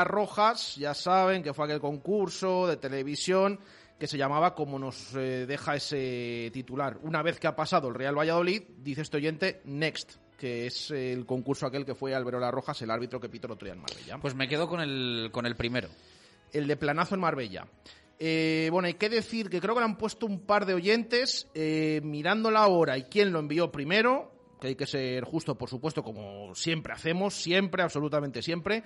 Rojas, 0.04 0.76
ya 0.76 0.92
saben 0.92 1.42
que 1.42 1.54
fue 1.54 1.64
aquel 1.64 1.80
concurso 1.80 2.66
de 2.66 2.76
televisión 2.76 3.59
que 3.99 4.07
se 4.07 4.18
llamaba 4.18 4.54
como 4.54 4.78
nos 4.78 5.14
eh, 5.14 5.47
deja 5.47 5.75
ese 5.75 6.50
titular. 6.52 6.99
Una 7.00 7.23
vez 7.23 7.40
que 7.40 7.47
ha 7.47 7.57
pasado 7.57 7.88
el 7.88 7.95
Real 7.95 8.18
Valladolid, 8.18 8.62
dice 8.76 9.00
este 9.00 9.16
oyente, 9.16 9.62
next 9.64 10.18
que 10.38 10.66
es 10.66 10.92
el 10.92 11.26
concurso 11.26 11.66
aquel 11.66 11.85
que 11.85 11.97
fue 11.97 12.14
Alberola 12.14 12.50
Rojas, 12.50 12.80
el 12.83 12.90
árbitro 12.90 13.21
que 13.21 13.28
pitó 13.28 13.49
el 13.49 13.54
otro 13.54 13.66
día 13.66 13.75
en 13.75 13.80
Marbella. 13.80 14.18
Pues 14.18 14.35
me 14.37 14.49
quedo 14.49 14.68
con 14.68 14.80
el, 14.80 15.30
con 15.33 15.45
el 15.45 15.57
primero. 15.57 15.88
El 16.52 16.68
de 16.68 16.76
planazo 16.76 17.16
en 17.16 17.21
Marbella. 17.21 17.66
Eh, 18.21 18.68
bueno, 18.71 18.87
hay 18.87 18.95
que 18.95 19.09
decir 19.09 19.50
que 19.50 19.61
creo 19.61 19.75
que 19.75 19.80
le 19.80 19.87
han 19.87 19.99
puesto 19.99 20.26
un 20.26 20.40
par 20.40 20.64
de 20.64 20.75
oyentes 20.75 21.49
eh, 21.54 22.00
mirando 22.04 22.50
la 22.50 22.68
hora 22.68 22.97
y 22.97 23.04
quién 23.04 23.33
lo 23.33 23.40
envió 23.40 23.71
primero, 23.71 24.33
que 24.61 24.68
hay 24.68 24.75
que 24.76 24.87
ser 24.87 25.25
justo, 25.25 25.57
por 25.57 25.68
supuesto, 25.68 26.02
como 26.02 26.54
siempre 26.54 26.92
hacemos, 26.92 27.35
siempre, 27.35 27.83
absolutamente 27.83 28.40
siempre 28.42 28.85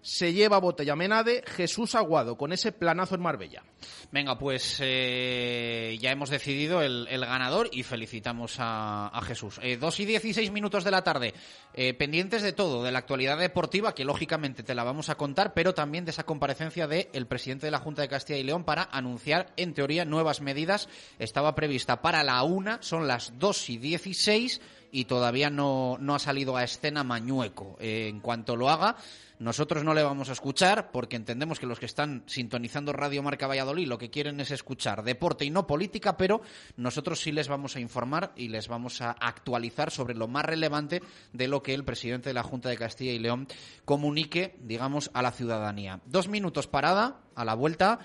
se 0.00 0.32
lleva 0.32 0.58
botella 0.58 0.96
Menade 0.96 1.42
Jesús 1.46 1.94
Aguado 1.94 2.36
con 2.36 2.52
ese 2.52 2.72
planazo 2.72 3.14
en 3.14 3.22
Marbella. 3.22 3.62
Venga, 4.10 4.38
pues 4.38 4.78
eh, 4.80 5.98
ya 6.00 6.10
hemos 6.10 6.30
decidido 6.30 6.82
el, 6.82 7.06
el, 7.10 7.20
ganador 7.20 7.68
y 7.72 7.82
felicitamos 7.82 8.56
a, 8.58 9.20
Jesús. 9.24 9.60
Eh, 9.62 9.76
2 9.76 10.00
y 10.00 10.04
16 10.06 10.50
minutos 10.50 10.84
de 10.84 10.90
la 10.90 11.04
tarde, 11.04 11.34
eh, 11.74 11.94
pendientes 11.94 12.42
de 12.42 12.52
todo, 12.52 12.82
de 12.82 12.92
la 12.92 13.00
actualidad 13.00 13.38
deportiva, 13.38 13.94
que 13.94 14.04
lógicamente 14.04 14.62
te 14.62 14.74
la 14.74 14.84
vamos 14.84 15.10
a 15.10 15.16
contar, 15.16 15.52
pero 15.52 15.74
también 15.74 16.04
de 16.04 16.12
esa 16.12 16.24
comparecencia 16.24 16.86
del 16.86 17.08
el 17.12 17.26
presidente 17.26 17.66
de 17.66 17.72
la 17.72 17.78
Junta 17.78 18.02
de 18.02 18.08
Castilla 18.08 18.38
y 18.38 18.44
León 18.44 18.64
para 18.64 18.88
anunciar, 18.90 19.52
en 19.56 19.74
teoría, 19.74 20.04
nuevas 20.04 20.40
medidas. 20.40 20.88
Estaba 21.18 21.54
prevista 21.54 22.00
para 22.00 22.24
la 22.24 22.42
una, 22.42 22.82
son 22.82 23.06
las 23.06 23.38
2 23.38 23.70
y 23.70 23.78
16 23.78 24.60
y 24.90 25.04
todavía 25.04 25.50
no, 25.50 25.96
no 26.00 26.14
ha 26.14 26.18
salido 26.18 26.56
a 26.56 26.64
escena 26.64 27.04
Mañueco. 27.04 27.76
Eh, 27.80 28.08
en 28.08 28.20
cuanto 28.20 28.56
lo 28.56 28.68
haga, 28.68 28.96
nosotros 29.38 29.84
no 29.84 29.94
le 29.94 30.02
vamos 30.02 30.28
a 30.28 30.32
escuchar 30.32 30.90
porque 30.90 31.16
entendemos 31.16 31.60
que 31.60 31.66
los 31.66 31.78
que 31.78 31.86
están 31.86 32.24
sintonizando 32.26 32.92
Radio 32.92 33.22
Marca 33.22 33.46
Valladolid 33.46 33.86
lo 33.86 33.98
que 33.98 34.10
quieren 34.10 34.40
es 34.40 34.50
escuchar 34.50 35.04
deporte 35.04 35.44
y 35.44 35.50
no 35.50 35.66
política, 35.66 36.16
pero 36.16 36.40
nosotros 36.76 37.20
sí 37.20 37.30
les 37.30 37.48
vamos 37.48 37.76
a 37.76 37.80
informar 37.80 38.32
y 38.36 38.48
les 38.48 38.68
vamos 38.68 39.00
a 39.00 39.12
actualizar 39.12 39.90
sobre 39.90 40.14
lo 40.14 40.26
más 40.26 40.44
relevante 40.44 41.02
de 41.32 41.48
lo 41.48 41.62
que 41.62 41.74
el 41.74 41.84
presidente 41.84 42.30
de 42.30 42.34
la 42.34 42.42
Junta 42.42 42.68
de 42.68 42.76
Castilla 42.76 43.12
y 43.12 43.18
León 43.18 43.46
comunique, 43.84 44.56
digamos, 44.60 45.10
a 45.14 45.22
la 45.22 45.30
ciudadanía. 45.30 46.00
Dos 46.06 46.28
minutos 46.28 46.66
parada, 46.66 47.20
a 47.34 47.44
la 47.44 47.54
vuelta, 47.54 48.00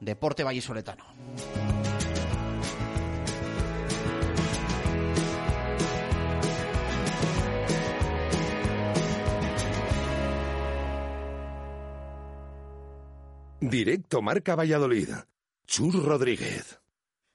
Deporte 0.00 0.44
Vallisoletano. 0.44 1.04
Directo 13.70 14.20
Marca 14.20 14.54
Valladolid. 14.54 15.08
Chur 15.66 16.04
Rodríguez. 16.04 16.78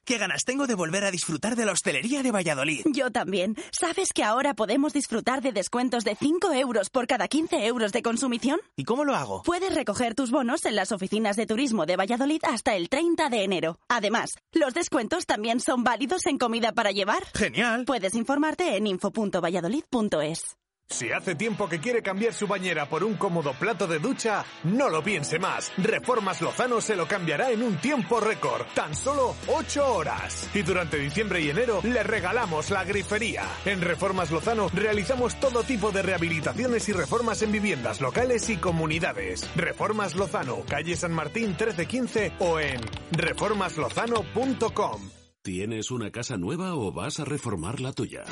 ¿Qué 0.04 0.16
ganas 0.16 0.44
tengo 0.44 0.66
de 0.68 0.74
volver 0.74 1.04
a 1.04 1.10
disfrutar 1.10 1.56
de 1.56 1.64
la 1.64 1.72
hostelería 1.72 2.22
de 2.22 2.30
Valladolid? 2.30 2.82
Yo 2.92 3.10
también. 3.10 3.56
¿Sabes 3.72 4.12
que 4.14 4.22
ahora 4.22 4.54
podemos 4.54 4.92
disfrutar 4.92 5.42
de 5.42 5.50
descuentos 5.52 6.04
de 6.04 6.14
5 6.14 6.52
euros 6.52 6.88
por 6.88 7.08
cada 7.08 7.26
15 7.26 7.66
euros 7.66 7.92
de 7.92 8.02
consumición? 8.02 8.60
¿Y 8.76 8.84
cómo 8.84 9.04
lo 9.04 9.16
hago? 9.16 9.42
Puedes 9.42 9.74
recoger 9.74 10.14
tus 10.14 10.30
bonos 10.30 10.64
en 10.66 10.76
las 10.76 10.92
oficinas 10.92 11.34
de 11.34 11.46
turismo 11.46 11.84
de 11.84 11.96
Valladolid 11.96 12.42
hasta 12.44 12.76
el 12.76 12.88
30 12.88 13.28
de 13.28 13.42
enero. 13.42 13.80
Además, 13.88 14.30
los 14.52 14.72
descuentos 14.72 15.26
también 15.26 15.58
son 15.58 15.82
válidos 15.82 16.26
en 16.26 16.38
comida 16.38 16.72
para 16.72 16.92
llevar. 16.92 17.24
¡Genial! 17.34 17.84
Puedes 17.86 18.14
informarte 18.14 18.76
en 18.76 18.86
info.valladolid.es. 18.86 20.59
Si 20.90 21.12
hace 21.12 21.36
tiempo 21.36 21.68
que 21.68 21.78
quiere 21.78 22.02
cambiar 22.02 22.34
su 22.34 22.48
bañera 22.48 22.86
por 22.86 23.04
un 23.04 23.14
cómodo 23.14 23.52
plato 23.54 23.86
de 23.86 24.00
ducha, 24.00 24.44
no 24.64 24.88
lo 24.88 25.02
piense 25.02 25.38
más. 25.38 25.72
Reformas 25.78 26.40
Lozano 26.42 26.80
se 26.80 26.96
lo 26.96 27.06
cambiará 27.06 27.52
en 27.52 27.62
un 27.62 27.76
tiempo 27.76 28.20
récord, 28.20 28.66
tan 28.74 28.94
solo 28.94 29.36
8 29.46 29.94
horas. 29.94 30.50
Y 30.52 30.62
durante 30.62 30.98
diciembre 30.98 31.40
y 31.40 31.48
enero 31.48 31.80
le 31.84 32.02
regalamos 32.02 32.70
la 32.70 32.84
grifería. 32.84 33.44
En 33.64 33.80
Reformas 33.80 34.32
Lozano 34.32 34.68
realizamos 34.74 35.38
todo 35.38 35.62
tipo 35.62 35.92
de 35.92 36.02
rehabilitaciones 36.02 36.88
y 36.88 36.92
reformas 36.92 37.40
en 37.42 37.52
viviendas 37.52 38.00
locales 38.00 38.50
y 38.50 38.56
comunidades. 38.56 39.48
Reformas 39.54 40.16
Lozano, 40.16 40.64
calle 40.68 40.96
San 40.96 41.12
Martín 41.12 41.50
1315 41.50 42.32
o 42.40 42.58
en 42.58 42.80
reformaslozano.com. 43.12 45.10
¿Tienes 45.42 45.90
una 45.90 46.10
casa 46.10 46.36
nueva 46.36 46.74
o 46.74 46.92
vas 46.92 47.20
a 47.20 47.24
reformar 47.24 47.80
la 47.80 47.92
tuya? 47.92 48.24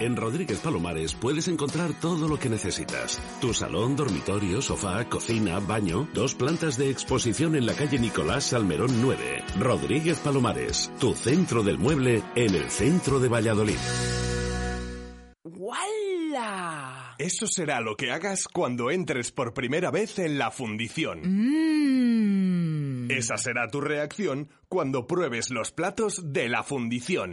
En 0.00 0.14
Rodríguez 0.14 0.60
Palomares 0.60 1.14
puedes 1.14 1.48
encontrar 1.48 1.92
todo 2.00 2.28
lo 2.28 2.38
que 2.38 2.48
necesitas. 2.48 3.20
Tu 3.40 3.52
salón, 3.52 3.96
dormitorio, 3.96 4.62
sofá, 4.62 5.04
cocina, 5.08 5.58
baño, 5.58 6.08
dos 6.14 6.36
plantas 6.36 6.78
de 6.78 6.88
exposición 6.88 7.56
en 7.56 7.66
la 7.66 7.74
calle 7.74 7.98
Nicolás 7.98 8.44
Salmerón 8.44 9.02
9. 9.02 9.42
Rodríguez 9.58 10.18
Palomares, 10.18 10.92
tu 11.00 11.14
centro 11.14 11.64
del 11.64 11.78
mueble 11.78 12.22
en 12.36 12.54
el 12.54 12.70
centro 12.70 13.18
de 13.18 13.28
Valladolid. 13.28 13.78
¡Wala! 15.42 17.16
Eso 17.18 17.48
será 17.48 17.80
lo 17.80 17.96
que 17.96 18.12
hagas 18.12 18.46
cuando 18.46 18.92
entres 18.92 19.32
por 19.32 19.52
primera 19.52 19.90
vez 19.90 20.20
en 20.20 20.38
la 20.38 20.52
fundición. 20.52 21.22
Mmm. 21.24 23.10
Esa 23.10 23.36
será 23.36 23.66
tu 23.68 23.80
reacción 23.80 24.48
cuando 24.68 25.08
pruebes 25.08 25.50
los 25.50 25.72
platos 25.72 26.32
de 26.32 26.48
la 26.48 26.62
fundición. 26.62 27.32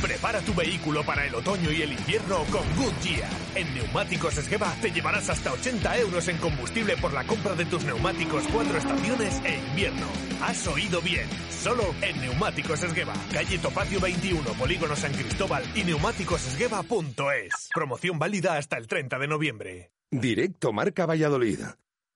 Prepara 0.00 0.40
tu 0.40 0.54
vehículo 0.54 1.04
para 1.04 1.26
el 1.26 1.34
otoño 1.34 1.70
y 1.72 1.82
el 1.82 1.92
invierno 1.92 2.44
con 2.50 2.62
Goodyear. 2.76 3.30
En 3.54 3.74
Neumáticos 3.74 4.36
Esgueva 4.38 4.74
te 4.80 4.90
llevarás 4.90 5.30
hasta 5.30 5.52
80 5.52 5.98
euros 5.98 6.28
en 6.28 6.38
combustible 6.38 6.96
por 6.96 7.12
la 7.12 7.24
compra 7.24 7.54
de 7.54 7.64
tus 7.64 7.84
neumáticos 7.84 8.44
cuatro 8.52 8.76
estaciones 8.78 9.40
e 9.44 9.58
invierno. 9.70 10.06
Has 10.42 10.66
oído 10.66 11.00
bien, 11.00 11.28
solo 11.50 11.94
en 12.02 12.20
Neumáticos 12.20 12.82
Esgueva. 12.82 13.14
Calle 13.32 13.58
Topacio 13.58 14.00
21, 14.00 14.52
Polígono 14.54 14.96
San 14.96 15.12
Cristóbal 15.12 15.64
y 15.74 15.84
neumáticosesgueva.es. 15.84 17.68
Promoción 17.74 18.18
válida 18.18 18.56
hasta 18.56 18.76
el 18.78 18.86
30 18.86 19.18
de 19.18 19.28
noviembre. 19.28 19.90
Directo 20.10 20.72
Marca 20.72 21.06
Valladolid. 21.06 21.60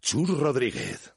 Chur 0.00 0.38
Rodríguez. 0.38 1.14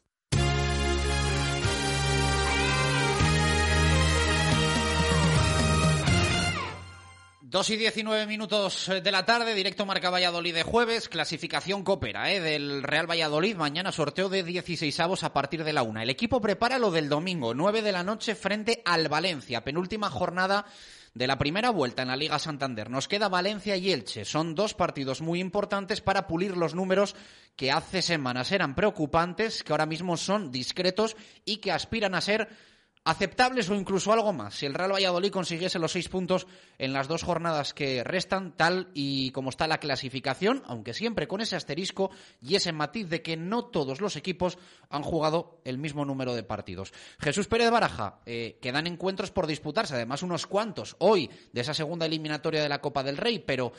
2 7.53 7.69
y 7.69 7.77
19 7.77 8.25
minutos 8.25 8.89
de 9.03 9.11
la 9.11 9.25
tarde, 9.25 9.53
directo 9.53 9.85
Marca 9.85 10.09
Valladolid 10.09 10.55
de 10.55 10.63
jueves, 10.63 11.07
clasificación 11.07 11.83
Copera 11.83 12.31
¿eh? 12.31 12.39
del 12.39 12.81
Real 12.81 13.07
Valladolid, 13.07 13.55
mañana 13.55 13.91
sorteo 13.91 14.27
de 14.27 14.41
16 14.41 14.99
avos 14.99 15.23
a 15.23 15.33
partir 15.33 15.63
de 15.63 15.71
la 15.71 15.83
una. 15.83 16.01
El 16.01 16.09
equipo 16.09 16.41
prepara 16.41 16.79
lo 16.79 16.89
del 16.89 17.09
domingo, 17.09 17.53
9 17.53 17.83
de 17.83 17.91
la 17.91 18.01
noche 18.01 18.33
frente 18.33 18.81
al 18.85 19.07
Valencia, 19.07 19.63
penúltima 19.63 20.09
jornada 20.09 20.65
de 21.13 21.27
la 21.27 21.37
primera 21.37 21.69
vuelta 21.69 22.01
en 22.01 22.07
la 22.07 22.15
Liga 22.15 22.39
Santander. 22.39 22.89
Nos 22.89 23.07
queda 23.07 23.29
Valencia 23.29 23.77
y 23.77 23.91
Elche. 23.91 24.25
Son 24.25 24.55
dos 24.55 24.73
partidos 24.73 25.21
muy 25.21 25.39
importantes 25.39 26.01
para 26.01 26.25
pulir 26.25 26.57
los 26.57 26.73
números 26.73 27.15
que 27.55 27.71
hace 27.71 28.01
semanas 28.01 28.51
eran 28.51 28.73
preocupantes, 28.73 29.63
que 29.63 29.73
ahora 29.73 29.85
mismo 29.85 30.17
son 30.17 30.51
discretos 30.51 31.15
y 31.45 31.57
que 31.57 31.71
aspiran 31.71 32.15
a 32.15 32.21
ser 32.21 32.49
aceptables 33.05 33.69
o 33.69 33.75
incluso 33.75 34.13
algo 34.13 34.31
más. 34.31 34.55
Si 34.55 34.65
el 34.65 34.73
Real 34.73 34.93
Valladolid 34.93 35.31
consiguiese 35.31 35.79
los 35.79 35.91
seis 35.91 36.07
puntos 36.09 36.47
en 36.77 36.93
las 36.93 37.07
dos 37.07 37.23
jornadas 37.23 37.73
que 37.73 38.03
restan, 38.03 38.55
tal 38.55 38.89
y 38.93 39.31
como 39.31 39.49
está 39.49 39.67
la 39.67 39.79
clasificación, 39.79 40.63
aunque 40.65 40.93
siempre 40.93 41.27
con 41.27 41.41
ese 41.41 41.55
asterisco 41.55 42.11
y 42.41 42.55
ese 42.55 42.71
matiz 42.71 43.09
de 43.09 43.21
que 43.21 43.35
no 43.35 43.65
todos 43.65 43.99
los 43.99 44.15
equipos 44.15 44.57
han 44.89 45.03
jugado 45.03 45.59
el 45.65 45.77
mismo 45.77 46.05
número 46.05 46.33
de 46.33 46.43
partidos. 46.43 46.93
Jesús 47.19 47.47
Pérez 47.47 47.71
Baraja, 47.71 48.19
eh, 48.25 48.57
quedan 48.61 48.87
encuentros 48.87 49.31
por 49.31 49.47
disputarse, 49.47 49.95
además 49.95 50.23
unos 50.23 50.47
cuantos 50.47 50.95
hoy 50.99 51.29
de 51.51 51.61
esa 51.61 51.73
segunda 51.73 52.05
eliminatoria 52.05 52.63
de 52.63 52.69
la 52.69 52.81
Copa 52.81 53.03
del 53.03 53.17
Rey, 53.17 53.39
pero 53.39 53.73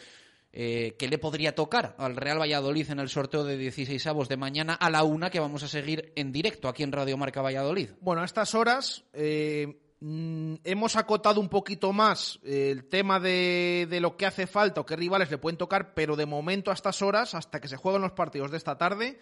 eh, 0.57 0.95
que 0.97 1.09
le 1.09 1.19
podría 1.19 1.53
tocar 1.57 1.97
al 1.99 2.15
Real 2.15 2.41
Valladolid 2.41 2.89
en 2.89 3.01
el 3.01 3.09
sorteo 3.09 3.43
de 3.43 3.59
16 3.59 4.07
avos 4.07 4.29
de 4.29 4.37
mañana 4.37 4.75
a 4.75 4.89
la 4.89 5.03
una 5.03 5.29
que 5.29 5.41
vamos 5.41 5.65
a 5.65 5.69
seguir 5.69 6.13
en 6.15 6.31
directo 6.31 6.69
aquí 6.69 6.85
en 6.85 6.93
Radio 6.93 7.17
Marca 7.17 7.43
Valladolid. 7.43 7.91
Bueno, 8.01 8.23
a 8.23 8.25
estas 8.25 8.55
horas 8.55 9.03
eh, 9.15 9.81
mm, 9.99 10.55
hemos 10.63 10.95
acotado 10.95 11.41
un 11.41 11.49
poquito 11.49 11.93
más 11.93 12.39
el 12.45 12.85
tema 12.85 13.19
de, 13.19 13.89
de, 13.91 13.99
lo 13.99 14.17
que 14.17 14.27
hace 14.27 14.47
falta 14.47 14.83
o 14.83 14.87
qué 14.87 14.95
rivales 14.95 15.29
le 15.29 15.39
pueden 15.39 15.59
tocar, 15.59 15.93
pero 15.93 16.15
de 16.15 16.25
momento 16.25 16.71
a 16.71 16.75
estas 16.75 17.03
horas, 17.03 17.35
hasta 17.35 17.61
que 17.61 17.67
se 17.67 17.77
jueguen 17.77 18.03
los 18.03 18.13
partidos 18.13 18.53
de 18.53 18.59
esta 18.59 18.79
tarde, 18.79 19.19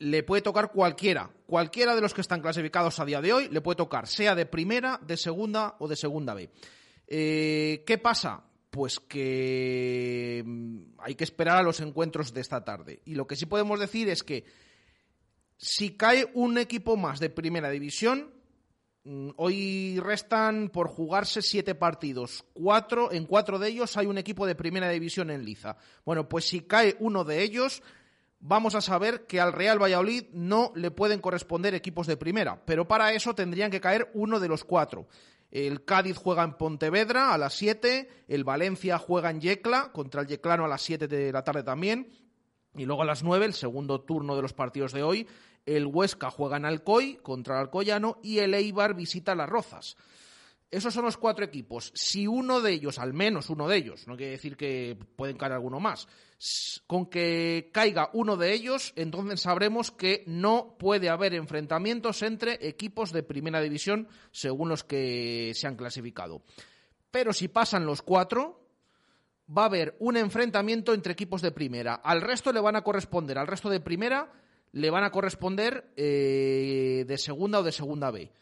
le 0.00 0.24
puede 0.24 0.42
tocar 0.42 0.72
cualquiera. 0.72 1.30
Cualquiera 1.46 1.94
de 1.94 2.00
los 2.00 2.14
que 2.14 2.20
están 2.20 2.40
clasificados 2.40 2.98
a 2.98 3.04
día 3.04 3.20
de 3.20 3.32
hoy 3.32 3.48
le 3.48 3.60
puede 3.60 3.76
tocar, 3.76 4.08
sea 4.08 4.34
de 4.34 4.46
primera, 4.46 4.98
de 5.06 5.16
segunda 5.16 5.76
o 5.78 5.86
de 5.86 5.94
segunda 5.94 6.34
B. 6.34 6.50
Eh, 7.06 7.84
¿Qué 7.86 7.98
pasa? 7.98 8.42
Pues 8.72 8.98
que 9.00 10.42
mm, 10.46 10.94
hay 11.00 11.14
que 11.14 11.24
esperar 11.24 11.58
a 11.58 11.62
los 11.62 11.80
encuentros 11.80 12.32
de 12.32 12.40
esta 12.40 12.64
tarde. 12.64 13.02
Y 13.04 13.14
lo 13.14 13.26
que 13.26 13.36
sí 13.36 13.44
podemos 13.44 13.78
decir 13.78 14.08
es 14.08 14.22
que 14.22 14.46
si 15.58 15.90
cae 15.90 16.30
un 16.32 16.56
equipo 16.56 16.96
más 16.96 17.20
de 17.20 17.28
primera 17.28 17.68
división, 17.68 18.32
mm, 19.04 19.32
hoy 19.36 20.00
restan 20.00 20.70
por 20.70 20.88
jugarse 20.88 21.42
siete 21.42 21.74
partidos. 21.74 22.46
Cuatro, 22.54 23.12
en 23.12 23.26
cuatro 23.26 23.58
de 23.58 23.68
ellos 23.68 23.94
hay 23.98 24.06
un 24.06 24.16
equipo 24.16 24.46
de 24.46 24.54
primera 24.54 24.88
división 24.88 25.30
en 25.30 25.44
liza. 25.44 25.76
Bueno, 26.06 26.26
pues 26.26 26.46
si 26.46 26.62
cae 26.62 26.96
uno 26.98 27.24
de 27.24 27.42
ellos, 27.42 27.82
vamos 28.40 28.74
a 28.74 28.80
saber 28.80 29.26
que 29.26 29.38
al 29.38 29.52
Real 29.52 29.82
Valladolid 29.82 30.24
no 30.32 30.72
le 30.76 30.90
pueden 30.90 31.20
corresponder 31.20 31.74
equipos 31.74 32.06
de 32.06 32.16
primera. 32.16 32.64
Pero 32.64 32.88
para 32.88 33.12
eso 33.12 33.34
tendrían 33.34 33.70
que 33.70 33.82
caer 33.82 34.10
uno 34.14 34.40
de 34.40 34.48
los 34.48 34.64
cuatro. 34.64 35.08
El 35.52 35.84
Cádiz 35.84 36.16
juega 36.16 36.44
en 36.44 36.54
Pontevedra 36.54 37.34
a 37.34 37.38
las 37.38 37.52
7, 37.52 38.08
el 38.26 38.42
Valencia 38.42 38.96
juega 38.96 39.28
en 39.28 39.42
Yecla 39.42 39.92
contra 39.92 40.22
el 40.22 40.26
Yeclano 40.26 40.64
a 40.64 40.68
las 40.68 40.80
7 40.80 41.06
de 41.06 41.30
la 41.30 41.44
tarde 41.44 41.62
también. 41.62 42.08
Y 42.74 42.86
luego 42.86 43.02
a 43.02 43.04
las 43.04 43.22
9, 43.22 43.44
el 43.44 43.52
segundo 43.52 44.00
turno 44.00 44.34
de 44.34 44.40
los 44.40 44.54
partidos 44.54 44.94
de 44.94 45.02
hoy, 45.02 45.28
el 45.66 45.84
Huesca 45.84 46.30
juega 46.30 46.56
en 46.56 46.64
Alcoy 46.64 47.16
contra 47.16 47.56
el 47.56 47.60
Alcoyano 47.60 48.18
y 48.22 48.38
el 48.38 48.54
Eibar 48.54 48.94
visita 48.94 49.34
las 49.34 49.50
Rozas. 49.50 49.98
Esos 50.72 50.94
son 50.94 51.04
los 51.04 51.18
cuatro 51.18 51.44
equipos. 51.44 51.92
Si 51.94 52.26
uno 52.26 52.62
de 52.62 52.72
ellos, 52.72 52.98
al 52.98 53.12
menos 53.12 53.50
uno 53.50 53.68
de 53.68 53.76
ellos, 53.76 54.08
no 54.08 54.16
quiere 54.16 54.32
decir 54.32 54.56
que 54.56 54.96
pueden 55.16 55.36
caer 55.36 55.52
alguno 55.52 55.80
más, 55.80 56.08
con 56.86 57.10
que 57.10 57.68
caiga 57.74 58.08
uno 58.14 58.38
de 58.38 58.54
ellos, 58.54 58.94
entonces 58.96 59.42
sabremos 59.42 59.90
que 59.90 60.24
no 60.26 60.78
puede 60.78 61.10
haber 61.10 61.34
enfrentamientos 61.34 62.22
entre 62.22 62.66
equipos 62.66 63.12
de 63.12 63.22
primera 63.22 63.60
división 63.60 64.08
según 64.30 64.70
los 64.70 64.82
que 64.82 65.52
se 65.54 65.66
han 65.66 65.76
clasificado. 65.76 66.42
Pero 67.10 67.34
si 67.34 67.48
pasan 67.48 67.84
los 67.84 68.00
cuatro, 68.00 68.66
va 69.54 69.64
a 69.64 69.66
haber 69.66 69.94
un 69.98 70.16
enfrentamiento 70.16 70.94
entre 70.94 71.12
equipos 71.12 71.42
de 71.42 71.52
primera. 71.52 71.96
Al 71.96 72.22
resto 72.22 72.50
le 72.50 72.60
van 72.60 72.76
a 72.76 72.82
corresponder, 72.82 73.36
al 73.36 73.46
resto 73.46 73.68
de 73.68 73.80
primera 73.80 74.32
le 74.72 74.88
van 74.88 75.04
a 75.04 75.10
corresponder 75.10 75.92
eh, 75.98 77.04
de 77.06 77.18
segunda 77.18 77.60
o 77.60 77.62
de 77.62 77.72
segunda 77.72 78.10
B. 78.10 78.32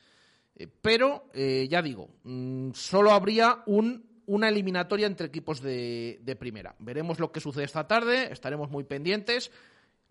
Eh, 0.61 0.69
pero, 0.83 1.31
eh, 1.33 1.67
ya 1.71 1.81
digo, 1.81 2.11
mm, 2.23 2.73
solo 2.75 3.13
habría 3.13 3.63
un, 3.65 4.05
una 4.27 4.51
eliminatoria 4.51 5.07
entre 5.07 5.29
equipos 5.29 5.63
de, 5.63 6.37
primera. 6.39 6.77
Veremos 6.79 7.19
lo 7.19 7.33
que 7.33 7.41
sucede 7.41 7.65
esta 7.65 7.89
tarde, 7.89 8.31
estaremos 8.31 8.71
muy 8.71 8.85
pendientes. 8.85 9.51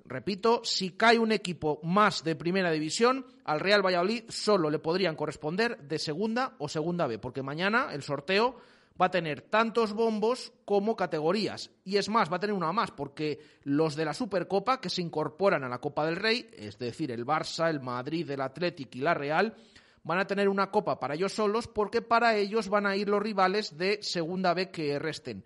Repito, 0.05 0.61
si 0.63 0.91
cae 0.91 1.19
un 1.19 1.31
equipo 1.31 1.79
más 1.83 2.23
de 2.23 2.35
primera 2.35 2.71
división, 2.71 3.27
al 3.45 3.59
Real 3.59 3.85
Valladolid 3.85 4.23
solo 4.29 4.71
le 4.71 4.79
podrían 4.79 5.15
corresponder 5.15 5.77
de 5.81 5.99
segunda 5.99 6.55
o 6.57 6.67
segunda 6.67 7.05
B, 7.05 7.19
porque 7.19 7.43
mañana 7.43 7.89
el 7.91 8.01
sorteo 8.01 8.55
va 8.99 9.05
a 9.05 9.11
tener 9.11 9.41
tantos 9.41 9.93
bombos 9.93 10.51
como 10.65 10.95
categorías. 10.95 11.69
Y 11.85 11.97
es 11.97 12.09
más, 12.09 12.31
va 12.31 12.37
a 12.37 12.39
tener 12.39 12.55
una 12.55 12.71
más, 12.71 12.89
porque 12.89 13.39
los 13.65 13.95
de 13.95 14.05
la 14.05 14.15
Supercopa 14.15 14.81
que 14.81 14.89
se 14.89 15.03
incorporan 15.03 15.63
a 15.63 15.69
la 15.69 15.77
Copa 15.77 16.07
del 16.07 16.15
Rey, 16.15 16.49
es 16.57 16.79
decir, 16.79 17.11
el 17.11 17.23
Barça, 17.23 17.69
el 17.69 17.81
Madrid, 17.81 18.31
el 18.31 18.41
Athletic 18.41 18.95
y 18.95 19.01
la 19.01 19.13
Real, 19.13 19.55
van 20.03 20.19
a 20.19 20.27
tener 20.27 20.49
una 20.49 20.71
copa 20.71 20.99
para 20.99 21.15
ellos 21.15 21.33
solos, 21.33 21.67
porque 21.67 22.01
para 22.01 22.35
ellos 22.35 22.69
van 22.69 22.85
a 22.85 22.95
ir 22.95 23.09
los 23.09 23.21
rivales 23.21 23.77
de 23.77 23.99
segunda 24.01 24.53
B 24.53 24.69
que 24.71 24.99
resten. 24.99 25.43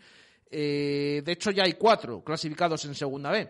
Eh, 0.49 1.21
de 1.25 1.31
hecho, 1.31 1.51
ya 1.51 1.63
hay 1.63 1.73
cuatro 1.73 2.23
clasificados 2.23 2.85
en 2.85 2.95
segunda 2.95 3.31
B. 3.31 3.49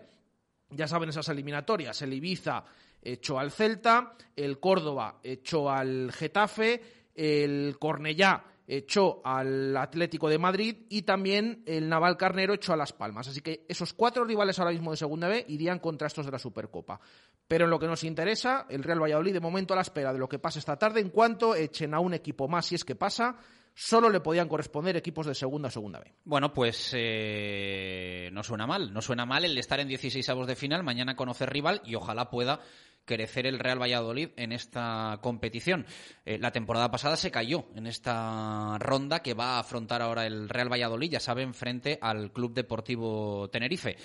Ya 0.70 0.88
saben 0.88 1.10
esas 1.10 1.28
eliminatorias. 1.30 2.02
El 2.02 2.14
Ibiza 2.14 2.64
echó 3.02 3.38
al 3.38 3.52
Celta, 3.52 4.16
el 4.36 4.60
Córdoba 4.60 5.20
echó 5.22 5.70
al 5.70 6.12
Getafe, 6.12 6.82
el 7.14 7.78
Cornellá 7.80 8.44
echó 8.68 9.22
al 9.26 9.76
Atlético 9.76 10.30
de 10.30 10.38
Madrid 10.38 10.78
y 10.90 11.04
también 11.04 11.64
el 11.66 11.90
Naval 11.90 12.18
Carnero 12.18 12.54
echó 12.54 12.74
a 12.74 12.78
Las 12.78 12.94
Palmas. 12.94 13.28
Así 13.28 13.42
que 13.42 13.66
esos 13.68 13.94
cuatro 13.94 14.24
rivales 14.24 14.60
ahora 14.60 14.72
mismo 14.72 14.92
de 14.92 14.98
Segunda 14.98 15.28
B 15.28 15.46
irían 15.48 15.80
contra 15.80 16.08
estos 16.08 16.26
de 16.26 16.32
la 16.32 16.40
Supercopa. 16.40 17.00
Pero 17.48 17.66
en 17.66 17.72
lo 17.72 17.80
que 17.80 17.88
nos 17.88 18.04
interesa, 18.04 18.66
el 18.70 18.84
Real 18.84 19.02
Valladolid 19.02 19.34
de 19.34 19.40
momento 19.40 19.74
a 19.74 19.76
la 19.76 19.82
espera 19.82 20.14
de 20.14 20.20
lo 20.20 20.30
que 20.30 20.40
pase 20.40 20.60
esta 20.60 20.78
tarde, 20.78 21.02
en 21.02 21.10
cuanto 21.10 21.56
echen 21.56 21.94
a 21.94 22.00
un 22.00 22.14
equipo 22.14 22.48
más, 22.48 22.66
si 22.66 22.76
es 22.76 22.86
que 22.86 22.96
pasa, 22.96 23.38
solo 23.74 24.10
le 24.10 24.22
podían 24.22 24.48
corresponder 24.48 24.96
equipos 24.96 25.26
de 25.26 25.36
segunda 25.36 25.68
o 25.68 25.72
segunda 25.72 26.00
B. 26.00 26.14
Bueno, 26.24 26.54
pues 26.54 26.92
eh, 26.94 28.30
no 28.32 28.44
suena 28.44 28.66
mal. 28.66 28.94
No 28.94 29.02
suena 29.02 29.26
mal 29.26 29.46
el 29.46 29.58
estar 29.58 29.80
en 29.80 29.88
16 29.88 30.28
avos 30.30 30.48
de 30.48 30.56
final, 30.56 30.84
mañana 30.84 31.16
conocer 31.16 31.52
rival 31.52 31.82
y 31.86 31.96
ojalá 31.96 32.30
pueda 32.30 32.62
crecer 33.06 33.46
el 33.46 33.60
Real 33.60 33.82
Valladolid 33.82 34.30
en 34.36 34.52
esta 34.52 35.20
competición. 35.22 35.86
Eh, 36.26 36.38
la 36.38 36.52
temporada 36.52 36.90
pasada 36.92 37.18
se 37.18 37.32
cayó 37.32 37.66
en 37.76 37.88
esta 37.88 38.78
ronda 38.80 39.22
que 39.22 39.34
va 39.34 39.56
a 39.56 39.60
afrontar 39.60 40.02
ahora 40.02 40.26
el 40.26 40.50
Real 40.50 40.72
Valladolid, 40.72 41.12
ya 41.12 41.20
saben, 41.20 41.54
frente 41.54 42.00
al 42.02 42.32
Club 42.32 42.54
Deportivo 42.54 43.50
Tenerife. 43.50 43.98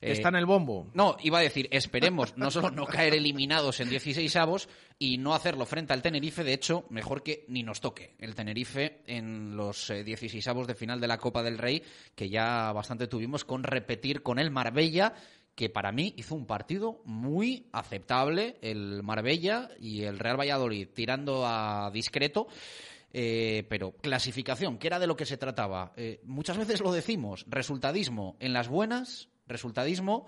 Eh, 0.00 0.12
Está 0.12 0.28
en 0.28 0.36
el 0.36 0.46
bombo. 0.46 0.90
No, 0.94 1.16
iba 1.22 1.38
a 1.38 1.42
decir, 1.42 1.68
esperemos 1.70 2.36
no 2.36 2.50
solo 2.50 2.70
no 2.70 2.86
caer 2.86 3.14
eliminados 3.14 3.80
en 3.80 3.88
16 3.88 4.34
avos 4.36 4.68
y 4.98 5.18
no 5.18 5.34
hacerlo 5.34 5.66
frente 5.66 5.92
al 5.92 6.02
Tenerife, 6.02 6.44
de 6.44 6.54
hecho, 6.54 6.86
mejor 6.90 7.22
que 7.22 7.44
ni 7.48 7.62
nos 7.62 7.80
toque 7.80 8.14
el 8.18 8.34
Tenerife 8.34 9.02
en 9.06 9.56
los 9.56 9.88
16 9.88 10.46
avos 10.48 10.66
de 10.66 10.74
final 10.74 11.00
de 11.00 11.08
la 11.08 11.18
Copa 11.18 11.42
del 11.42 11.58
Rey, 11.58 11.82
que 12.14 12.28
ya 12.28 12.72
bastante 12.72 13.06
tuvimos 13.06 13.44
con 13.44 13.62
repetir 13.62 14.22
con 14.22 14.38
el 14.38 14.50
Marbella 14.50 15.14
que 15.56 15.70
para 15.70 15.90
mí 15.90 16.14
hizo 16.16 16.34
un 16.34 16.46
partido 16.46 17.00
muy 17.04 17.68
aceptable, 17.72 18.58
el 18.60 19.02
Marbella 19.02 19.70
y 19.80 20.02
el 20.02 20.18
Real 20.18 20.38
Valladolid, 20.38 20.88
tirando 20.94 21.44
a 21.46 21.90
discreto. 21.92 22.46
Eh, 23.18 23.66
pero 23.70 23.92
clasificación, 23.92 24.76
que 24.76 24.88
era 24.88 24.98
de 24.98 25.06
lo 25.06 25.16
que 25.16 25.24
se 25.24 25.38
trataba. 25.38 25.94
Eh, 25.96 26.20
muchas 26.24 26.58
veces 26.58 26.82
lo 26.82 26.92
decimos, 26.92 27.46
resultadismo 27.48 28.36
en 28.40 28.52
las 28.52 28.68
buenas, 28.68 29.30
resultadismo 29.46 30.26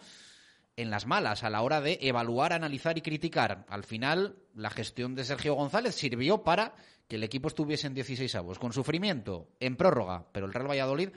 en 0.77 0.89
las 0.89 1.07
malas, 1.07 1.45
a 1.45 1.51
la 1.51 1.61
hora 1.61 1.83
de 1.83 1.99
evaluar, 2.01 2.55
analizar 2.55 2.97
y 2.97 3.03
criticar. 3.03 3.67
Al 3.69 3.85
final, 3.85 4.37
la 4.55 4.71
gestión 4.71 5.15
de 5.15 5.25
Sergio 5.25 5.55
González 5.55 5.97
sirvió 5.97 6.43
para 6.45 6.75
que 7.09 7.17
el 7.17 7.25
equipo 7.25 7.49
estuviese 7.49 7.89
en 7.89 7.95
16 7.95 8.35
avos, 8.37 8.59
con 8.59 8.73
sufrimiento, 8.73 9.49
en 9.61 9.77
prórroga, 9.77 10.27
pero 10.33 10.47
el 10.47 10.55
Real 10.55 10.71
Valladolid 10.71 11.11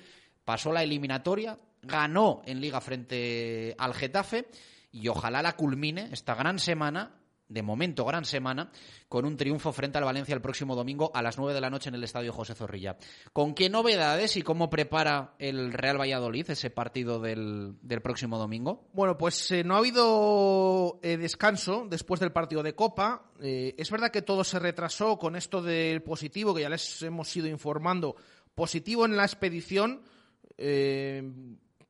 pasó 0.44 0.74
la 0.74 0.84
eliminatoria, 0.84 1.58
ganó 1.82 2.42
en 2.46 2.62
liga 2.62 2.82
frente 2.82 3.76
al 3.78 3.94
Getafe 3.94 4.48
y 4.92 5.08
ojalá 5.08 5.42
la 5.42 5.56
culmine 5.56 6.10
esta 6.12 6.36
gran 6.36 6.60
semana, 6.60 7.16
de 7.48 7.64
momento 7.64 8.06
gran 8.06 8.24
semana, 8.26 8.72
con 9.10 9.26
un 9.26 9.36
triunfo 9.36 9.72
frente 9.74 9.98
al 9.98 10.06
Valencia 10.06 10.34
el 10.34 10.42
próximo 10.42 10.76
domingo 10.76 11.12
a 11.14 11.22
las 11.22 11.38
9 11.38 11.54
de 11.54 11.62
la 11.62 11.70
noche 11.70 11.90
en 11.90 11.96
el 11.96 12.04
Estadio 12.04 12.32
José 12.32 12.56
Zorrilla. 12.56 12.98
¿Con 13.34 13.54
qué 13.54 13.70
novedades 13.70 14.38
y 14.38 14.42
cómo 14.42 14.70
prepara 14.70 15.36
el 15.40 15.74
Real 15.74 16.00
Valladolid 16.00 16.50
ese 16.50 16.70
partido 16.70 17.20
del, 17.20 17.78
próximo 18.04 18.38
domingo? 18.38 18.88
Bueno, 18.94 19.18
pues 19.18 19.52
eh, 19.52 19.64
no 19.64 19.76
ha 19.76 19.80
habido 19.80 21.00
eh, 21.04 21.18
descanso 21.18 21.88
después 21.90 22.20
del 22.20 22.32
partido 22.32 22.64
de 22.64 22.76
Copa. 22.76 23.32
Eh, 23.42 23.76
es 23.78 23.90
verdad 23.92 24.12
que 24.12 24.22
todo 24.22 24.44
se 24.44 24.60
retrasó 24.60 25.18
con 25.18 25.36
esto 25.36 25.62
del 25.62 26.04
positivo, 26.04 26.54
que 26.54 26.62
ya 26.62 26.70
les 26.70 27.02
hemos 27.02 27.36
ido 27.36 27.48
informando. 27.48 28.16
Positivo 28.56 29.06
en 29.06 29.16
la 29.18 29.24
expedición 29.24 30.02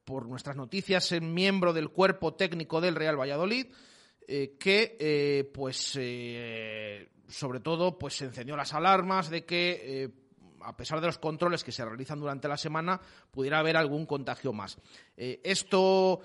por 0.05 0.27
nuestras 0.27 0.55
noticias, 0.55 1.11
en 1.11 1.33
miembro 1.33 1.73
del 1.73 1.89
cuerpo 1.89 2.33
técnico 2.33 2.81
del 2.81 2.95
Real 2.95 3.19
Valladolid, 3.19 3.67
eh, 4.27 4.55
que, 4.59 4.97
eh, 4.99 5.49
pues, 5.53 5.97
sobre 7.27 7.59
todo, 7.59 7.97
pues 7.97 8.21
encendió 8.21 8.55
las 8.55 8.73
alarmas 8.73 9.29
de 9.29 9.45
que 9.45 10.11
a 10.63 10.77
pesar 10.77 11.01
de 11.01 11.07
los 11.07 11.17
controles 11.17 11.63
que 11.63 11.71
se 11.71 11.83
realizan 11.83 12.19
durante 12.19 12.47
la 12.47 12.57
semana, 12.57 13.01
pudiera 13.31 13.59
haber 13.59 13.77
algún 13.77 14.05
contagio 14.05 14.53
más. 14.53 14.77
esto 15.17 16.21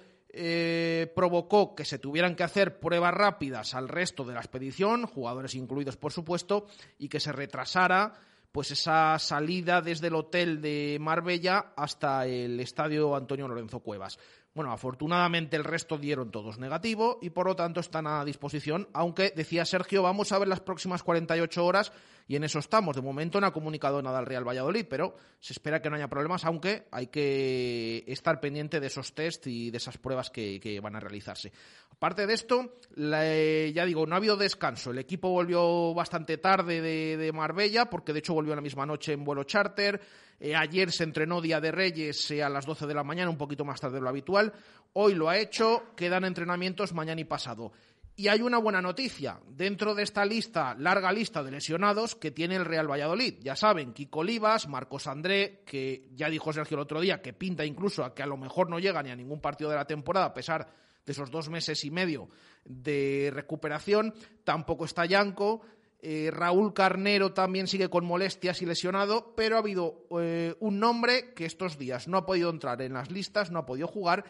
provocó 1.15 1.75
que 1.75 1.87
se 1.87 1.99
tuvieran 1.99 2.37
que 2.37 2.43
hacer 2.43 2.79
pruebas 2.79 3.15
rápidas 3.15 3.75
al 3.75 3.89
resto 3.89 4.25
de 4.25 4.35
la 4.35 4.41
expedición, 4.41 5.07
jugadores 5.07 5.55
incluidos, 5.55 5.97
por 5.97 6.13
supuesto, 6.13 6.67
y 6.99 7.09
que 7.09 7.21
se 7.21 7.33
retrasara 7.33 8.13
pues 8.57 8.71
esa 8.71 9.19
salida 9.19 9.83
desde 9.83 10.07
el 10.07 10.15
hotel 10.15 10.63
de 10.63 10.97
Marbella 10.99 11.75
hasta 11.77 12.25
el 12.27 12.59
estadio 12.59 13.15
Antonio 13.15 13.47
Lorenzo 13.47 13.81
Cuevas. 13.81 14.19
Bueno, 14.55 14.73
afortunadamente 14.73 15.57
el 15.57 15.65
resto 15.65 15.99
dieron 15.99 16.31
todos 16.31 16.59
negativo 16.59 17.19
y 17.21 17.29
por 17.29 17.49
lo 17.49 17.55
tanto 17.55 17.81
están 17.81 18.07
a 18.07 18.25
disposición, 18.25 18.89
aunque 18.95 19.31
decía 19.37 19.67
Sergio, 19.67 20.03
vamos 20.03 20.33
a 20.33 20.39
ver 20.39 20.49
las 20.49 20.61
próximas 20.61 21.03
48 21.03 21.67
horas 21.67 21.93
y 22.29 22.37
en 22.37 22.45
eso 22.45 22.59
estamos. 22.59 22.97
De 22.97 23.03
momento 23.03 23.41
no 23.41 23.47
ha 23.47 23.53
comunicado 23.53 24.03
nada 24.03 24.19
al 24.19 24.27
Real 24.27 24.47
Valladolid, 24.47 24.87
pero 24.89 25.17
se 25.39 25.53
espera 25.53 25.81
que 25.81 25.89
no 25.89 25.97
haya 25.97 26.09
problemas, 26.09 26.45
aunque 26.45 26.87
hay 26.91 27.07
que 27.07 28.05
estar 28.07 28.41
pendiente 28.41 28.81
de 28.81 28.89
esos 28.89 29.15
test 29.15 29.47
y 29.47 29.71
de 29.71 29.77
esas 29.77 29.99
pruebas 29.99 30.31
que, 30.31 30.81
van 30.83 30.97
a 30.97 31.01
realizarse. 31.01 31.53
Aparte 31.91 32.27
de 32.27 32.35
esto, 32.35 32.79
ya 32.97 33.85
digo, 33.85 34.07
no 34.07 34.15
ha 34.15 34.19
habido 34.19 34.37
descanso. 34.37 34.91
El 34.91 34.99
equipo 34.99 35.31
volvió 35.31 35.95
bastante 35.95 36.39
tarde 36.39 36.81
de, 36.81 37.33
Marbella, 37.33 37.87
porque 37.87 38.13
de 38.13 38.19
hecho 38.19 38.35
volvió 38.35 38.55
la 38.55 38.61
misma 38.61 38.87
noche 38.87 39.13
en 39.13 39.25
vuelo 39.25 39.45
charter. 39.45 40.01
Eh, 40.39 40.55
ayer 40.55 40.93
se 40.93 41.05
entrenó 41.05 41.41
Día 41.41 41.61
de 41.61 41.73
Reyes 41.73 42.31
eh, 42.31 42.43
a 42.43 42.51
las 42.51 42.67
12 42.67 42.87
de 42.87 42.95
la 42.95 43.03
mañana, 43.03 43.31
un 43.31 43.39
poquito 43.39 43.65
más 43.65 43.81
tarde 43.81 43.97
de 43.97 44.03
lo 44.03 44.11
habitual. 44.11 44.53
Hoy 44.93 45.15
lo 45.15 45.31
ha 45.31 45.39
hecho, 45.39 45.95
quedan 45.97 46.25
entrenamientos 46.25 46.93
mañana 46.93 47.21
y 47.21 47.25
pasado. 47.25 47.73
Y 48.19 48.29
hay 48.29 48.41
una 48.41 48.57
buena 48.57 48.81
noticia. 48.81 49.39
Dentro 49.47 49.95
de 49.95 50.03
esta 50.03 50.25
lista, 50.25 50.75
larga 50.79 51.13
lista 51.13 51.43
de 51.43 51.51
lesionados 51.51 52.17
que 52.17 52.31
tiene 52.31 52.57
el 52.57 52.65
Real 52.65 52.91
Valladolid. 52.91 53.35
Ya 53.43 53.55
saben, 53.57 53.93
Kiko 53.93 54.21
Olivas, 54.21 54.69
Marcos 54.69 55.07
André, 55.07 55.63
que 55.67 56.09
ya 56.15 56.31
dijo 56.31 56.51
Sergio 56.51 56.77
el 56.77 56.83
otro 56.83 57.03
día 57.03 57.21
que 57.21 57.35
pinta 57.35 57.67
incluso 57.67 58.03
a 58.03 58.15
que 58.15 58.23
a 58.23 58.27
lo 58.27 58.39
mejor 58.39 58.71
no 58.71 58.79
llega 58.79 59.03
ni 59.03 59.11
a 59.11 59.17
ningún 59.17 59.43
partido 59.43 59.69
de 59.69 59.77
la 59.77 59.87
temporada, 59.87 60.27
a 60.27 60.35
pesar 60.35 60.67
de 61.05 61.13
esos 61.13 61.31
dos 61.31 61.51
meses 61.51 61.85
y 61.85 61.91
medio 61.91 62.31
de 62.65 63.31
recuperación. 63.35 64.15
Tampoco 64.45 64.87
está 64.87 65.05
Yanco. 65.05 65.61
Eh, 66.01 66.31
Raúl 66.33 66.73
Carnero 66.73 67.35
también 67.35 67.67
sigue 67.67 67.91
con 67.91 68.07
molestias 68.07 68.63
y 68.63 68.67
lesionado, 68.67 69.35
pero 69.37 69.57
ha 69.57 69.59
habido 69.59 70.07
eh, 70.19 70.55
un 70.61 70.81
nombre 70.81 71.35
que 71.35 71.45
estos 71.45 71.77
días 71.77 72.09
no 72.09 72.17
ha 72.17 72.25
podido 72.25 72.49
entrar 72.49 72.81
en 72.81 72.95
las 72.95 73.11
listas, 73.11 73.51
no 73.51 73.59
ha 73.59 73.67
podido 73.67 73.89
jugar 73.89 74.25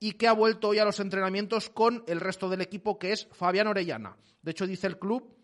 y 0.00 0.12
que 0.12 0.28
ha 0.28 0.32
vuelto 0.32 0.68
hoy 0.68 0.78
a 0.78 0.84
los 0.84 1.00
entrenamientos 1.00 1.70
con 1.70 2.04
el 2.06 2.20
resto 2.20 2.48
del 2.48 2.60
equipo, 2.60 2.98
que 2.98 3.12
es 3.12 3.28
Fabián 3.32 3.66
Orellana. 3.66 4.16
De 4.42 4.52
hecho, 4.52 4.66
dice 4.66 4.86
el 4.86 4.98
club 4.98 5.34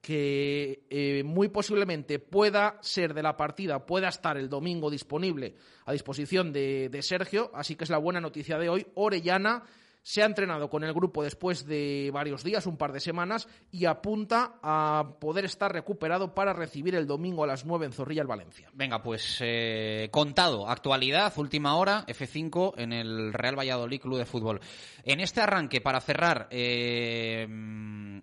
que 0.00 0.84
eh, 0.90 1.22
muy 1.24 1.48
posiblemente 1.48 2.18
pueda 2.18 2.78
ser 2.82 3.14
de 3.14 3.22
la 3.22 3.36
partida, 3.36 3.86
pueda 3.86 4.08
estar 4.08 4.36
el 4.36 4.50
domingo 4.50 4.90
disponible 4.90 5.54
a 5.86 5.92
disposición 5.92 6.52
de 6.52 7.00
Sergio, 7.02 7.50
así 7.54 7.74
que 7.74 7.84
es 7.84 7.90
la 7.90 7.98
buena 7.98 8.20
noticia 8.20 8.58
de 8.58 8.68
hoy. 8.68 8.86
Orellana 8.94 9.64
se 10.04 10.22
ha 10.22 10.26
entrenado 10.26 10.68
con 10.68 10.84
el 10.84 10.92
grupo 10.92 11.24
después 11.24 11.66
de 11.66 12.10
varios 12.12 12.44
días, 12.44 12.66
un 12.66 12.76
par 12.76 12.92
de 12.92 13.00
semanas, 13.00 13.48
y 13.72 13.86
apunta 13.86 14.58
a 14.62 15.16
poder 15.18 15.46
estar 15.46 15.72
recuperado 15.72 16.34
para 16.34 16.52
recibir 16.52 16.94
el 16.94 17.06
domingo 17.06 17.42
a 17.42 17.46
las 17.46 17.64
9 17.64 17.86
en 17.86 17.92
Zorrilla 17.92 18.20
el 18.20 18.28
Valencia. 18.28 18.68
Venga, 18.74 19.02
pues 19.02 19.38
eh, 19.40 20.10
contado, 20.12 20.68
actualidad, 20.68 21.32
última 21.38 21.76
hora, 21.76 22.04
F5 22.06 22.74
en 22.76 22.92
el 22.92 23.32
Real 23.32 23.58
Valladolid 23.58 24.00
Club 24.02 24.18
de 24.18 24.26
Fútbol. 24.26 24.60
En 25.04 25.20
este 25.20 25.40
arranque, 25.40 25.80
para 25.80 26.02
cerrar, 26.02 26.48
eh, 26.50 27.48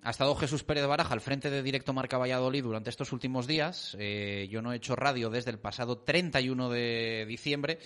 ha 0.04 0.10
estado 0.10 0.36
Jesús 0.36 0.64
Pérez 0.64 0.86
Baraja 0.86 1.14
al 1.14 1.22
frente 1.22 1.50
de 1.50 1.64
Directo 1.64 1.94
Marca 1.94 2.20
Valladolid 2.20 2.62
durante 2.62 2.92
estos 2.92 3.12
últimos 3.12 3.48
días. 3.48 3.98
Eh, 4.00 4.48
yo 4.52 4.62
no 4.62 4.72
he 4.72 4.76
hecho 4.76 4.96
radio 4.96 5.32
desde 5.32 5.50
el 5.50 5.58
pasado 5.58 5.98
31 5.98 6.70
de 6.70 7.26
diciembre 7.28 7.80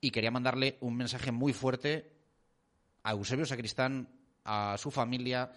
y 0.00 0.10
quería 0.10 0.32
mandarle 0.32 0.76
un 0.80 0.96
mensaje 0.96 1.30
muy 1.30 1.52
fuerte 1.52 2.17
a 3.02 3.12
Eusebio 3.12 3.46
Sacristán, 3.46 4.08
a 4.44 4.76
su 4.78 4.90
familia, 4.90 5.52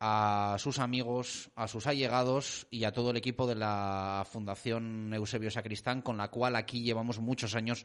a 0.00 0.56
sus 0.58 0.78
amigos, 0.78 1.50
a 1.54 1.68
sus 1.68 1.86
allegados 1.86 2.66
y 2.70 2.84
a 2.84 2.92
todo 2.92 3.10
el 3.10 3.18
equipo 3.18 3.46
de 3.46 3.54
la 3.54 4.26
Fundación 4.30 5.12
Eusebio 5.12 5.50
Sacristán, 5.50 6.00
con 6.00 6.16
la 6.16 6.28
cual 6.28 6.56
aquí 6.56 6.82
llevamos 6.82 7.20
muchos 7.20 7.54
años 7.54 7.84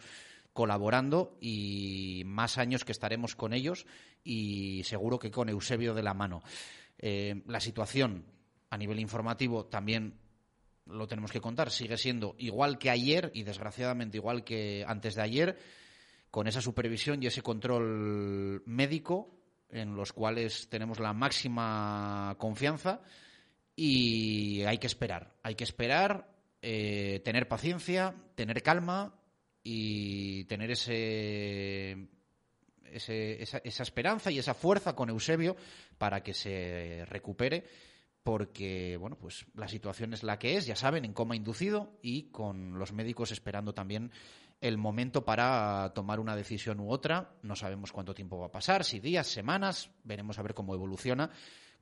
colaborando 0.53 1.37
y 1.41 2.23
más 2.25 2.57
años 2.57 2.85
que 2.85 2.93
estaremos 2.93 3.35
con 3.35 3.51
ellos 3.53 3.85
y 4.23 4.83
seguro 4.85 5.19
que 5.19 5.29
con 5.29 5.49
Eusebio 5.49 5.93
de 5.93 6.03
la 6.03 6.13
mano. 6.13 6.41
Eh, 6.97 7.43
la 7.47 7.59
situación 7.59 8.25
a 8.69 8.77
nivel 8.77 9.01
informativo 9.01 9.65
también 9.65 10.17
lo 10.85 11.07
tenemos 11.07 11.31
que 11.31 11.41
contar, 11.41 11.71
sigue 11.71 11.97
siendo 11.97 12.35
igual 12.37 12.77
que 12.77 12.89
ayer 12.89 13.31
y 13.33 13.43
desgraciadamente 13.43 14.17
igual 14.17 14.45
que 14.45 14.85
antes 14.87 15.15
de 15.15 15.21
ayer, 15.21 15.57
con 16.35 16.47
esa 16.47 16.59
supervisión 16.59 17.23
y 17.23 17.27
ese 17.27 17.41
control 17.41 18.61
médico 18.65 19.39
en 19.69 19.95
los 19.95 20.11
cuales 20.11 20.67
tenemos 20.67 20.99
la 20.99 21.13
máxima 21.13 22.35
confianza 22.37 22.99
y 23.73 24.61
hay 24.63 24.77
que 24.77 24.87
esperar, 24.87 25.33
hay 25.43 25.55
que 25.55 25.63
esperar, 25.63 26.29
eh, 26.61 27.21
tener 27.23 27.47
paciencia, 27.47 28.13
tener 28.35 28.61
calma 28.63 29.15
y 29.63 30.43
tener 30.43 30.71
ese, 30.71 32.09
esa, 32.83 33.59
esa 33.59 33.83
esperanza 33.83 34.29
y 34.29 34.37
esa 34.37 34.53
fuerza 34.53 34.93
con 34.93 35.09
Eusebio 35.09 35.55
para 35.97 36.21
que 36.21 36.33
se 36.33 37.05
recupere 37.05 37.63
porque 38.25 38.97
bueno, 38.97 39.19
pues 39.19 39.45
la 39.53 39.67
situación 39.67 40.11
es 40.13 40.23
la 40.23 40.39
que 40.39 40.57
es, 40.57 40.65
ya 40.65 40.75
saben, 40.75 41.05
en 41.05 41.13
coma 41.13 41.35
inducido 41.35 41.93
y 42.01 42.31
con 42.31 42.79
los 42.79 42.91
médicos 42.91 43.31
esperando 43.31 43.75
también 43.75 44.11
el 44.61 44.77
momento 44.77 45.25
para 45.25 45.91
tomar 45.93 46.19
una 46.19 46.35
decisión 46.35 46.79
u 46.79 46.89
otra. 46.89 47.35
No 47.41 47.55
sabemos 47.55 47.91
cuánto 47.91 48.13
tiempo 48.13 48.39
va 48.39 48.47
a 48.47 48.51
pasar, 48.51 48.83
si 48.83 48.99
días, 48.99 49.27
semanas, 49.27 49.91
veremos 50.03 50.39
a 50.39 50.41
ver 50.41 50.53
cómo 50.53 50.73
evoluciona. 50.73 51.29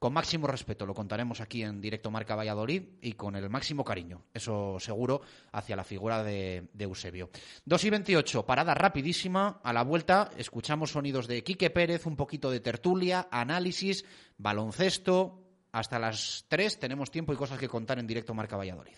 Con 0.03 0.11
máximo 0.11 0.47
respeto 0.47 0.85
lo 0.85 0.93
contaremos 0.93 1.39
aquí 1.39 1.63
en 1.63 1.79
directo 1.79 2.11
Marca 2.11 2.35
Valladolid 2.35 2.83
y 3.01 3.13
con 3.13 3.37
el 3.37 3.49
máximo 3.49 3.85
cariño, 3.85 4.25
eso 4.33 4.77
seguro, 4.77 5.21
hacia 5.53 5.77
la 5.77 5.85
figura 5.85 6.23
de, 6.23 6.67
de 6.73 6.83
Eusebio. 6.83 7.29
2 7.63 7.83
y 7.85 7.89
28, 7.89 8.45
parada 8.45 8.73
rapidísima. 8.73 9.61
A 9.63 9.71
la 9.71 9.83
vuelta 9.83 10.29
escuchamos 10.35 10.91
sonidos 10.91 11.27
de 11.27 11.41
Quique 11.41 11.69
Pérez, 11.69 12.05
un 12.05 12.17
poquito 12.17 12.51
de 12.51 12.59
tertulia, 12.59 13.29
análisis, 13.31 14.03
baloncesto. 14.37 15.39
Hasta 15.71 15.99
las 15.99 16.47
3 16.49 16.79
tenemos 16.79 17.09
tiempo 17.09 17.31
y 17.31 17.37
cosas 17.37 17.57
que 17.57 17.69
contar 17.69 17.97
en 17.97 18.05
directo 18.05 18.33
Marca 18.33 18.57
Valladolid. 18.57 18.97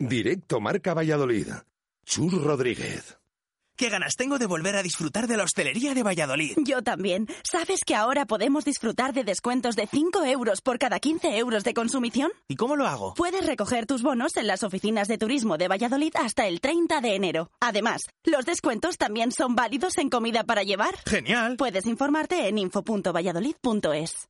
Directo 0.00 0.60
Marca 0.60 0.94
Valladolid. 0.94 1.48
Chur 2.06 2.32
Rodríguez. 2.42 3.18
Qué 3.76 3.90
ganas 3.90 4.16
tengo 4.16 4.38
de 4.38 4.46
volver 4.46 4.74
a 4.74 4.82
disfrutar 4.82 5.26
de 5.26 5.36
la 5.36 5.44
hostelería 5.44 5.92
de 5.92 6.02
Valladolid. 6.02 6.56
Yo 6.64 6.80
también. 6.82 7.28
¿Sabes 7.42 7.84
que 7.84 7.94
ahora 7.94 8.24
podemos 8.24 8.64
disfrutar 8.64 9.12
de 9.12 9.24
descuentos 9.24 9.76
de 9.76 9.86
5 9.86 10.24
euros 10.24 10.62
por 10.62 10.78
cada 10.78 11.00
15 11.00 11.36
euros 11.36 11.64
de 11.64 11.74
consumición? 11.74 12.30
¿Y 12.48 12.56
cómo 12.56 12.76
lo 12.76 12.86
hago? 12.86 13.12
Puedes 13.12 13.44
recoger 13.44 13.84
tus 13.84 14.02
bonos 14.02 14.38
en 14.38 14.46
las 14.46 14.62
oficinas 14.62 15.06
de 15.06 15.18
turismo 15.18 15.58
de 15.58 15.68
Valladolid 15.68 16.14
hasta 16.14 16.46
el 16.46 16.62
30 16.62 17.02
de 17.02 17.14
enero. 17.14 17.50
Además, 17.60 18.06
los 18.24 18.46
descuentos 18.46 18.96
también 18.96 19.32
son 19.32 19.54
válidos 19.54 19.98
en 19.98 20.08
comida 20.08 20.44
para 20.44 20.62
llevar. 20.62 20.96
Genial. 21.04 21.58
Puedes 21.58 21.84
informarte 21.84 22.48
en 22.48 22.56
info.valladolid.es. 22.56 24.29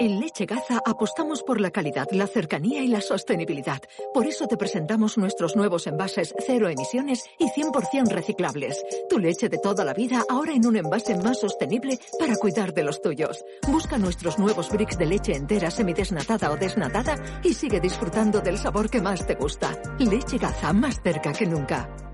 En 0.00 0.18
Leche 0.18 0.44
Gaza 0.44 0.80
apostamos 0.84 1.44
por 1.44 1.60
la 1.60 1.70
calidad, 1.70 2.08
la 2.10 2.26
cercanía 2.26 2.82
y 2.82 2.88
la 2.88 3.00
sostenibilidad. 3.00 3.80
Por 4.12 4.26
eso 4.26 4.48
te 4.48 4.56
presentamos 4.56 5.16
nuestros 5.16 5.54
nuevos 5.54 5.86
envases 5.86 6.34
cero 6.46 6.68
emisiones 6.68 7.24
y 7.38 7.46
100% 7.46 8.08
reciclables. 8.08 8.84
Tu 9.08 9.18
leche 9.18 9.48
de 9.48 9.58
toda 9.58 9.84
la 9.84 9.94
vida 9.94 10.24
ahora 10.28 10.52
en 10.52 10.66
un 10.66 10.76
envase 10.76 11.14
más 11.16 11.38
sostenible 11.38 11.98
para 12.18 12.34
cuidar 12.34 12.74
de 12.74 12.82
los 12.82 13.02
tuyos. 13.02 13.44
Busca 13.68 13.96
nuestros 13.96 14.38
nuevos 14.38 14.68
bricks 14.70 14.98
de 14.98 15.06
leche 15.06 15.36
entera 15.36 15.70
semidesnatada 15.70 16.50
o 16.50 16.56
desnatada 16.56 17.16
y 17.44 17.54
sigue 17.54 17.78
disfrutando 17.78 18.40
del 18.40 18.58
sabor 18.58 18.90
que 18.90 19.00
más 19.00 19.24
te 19.26 19.36
gusta. 19.36 19.80
Leche 20.00 20.38
Gaza 20.38 20.72
más 20.72 21.00
cerca 21.02 21.32
que 21.32 21.46
nunca. 21.46 22.13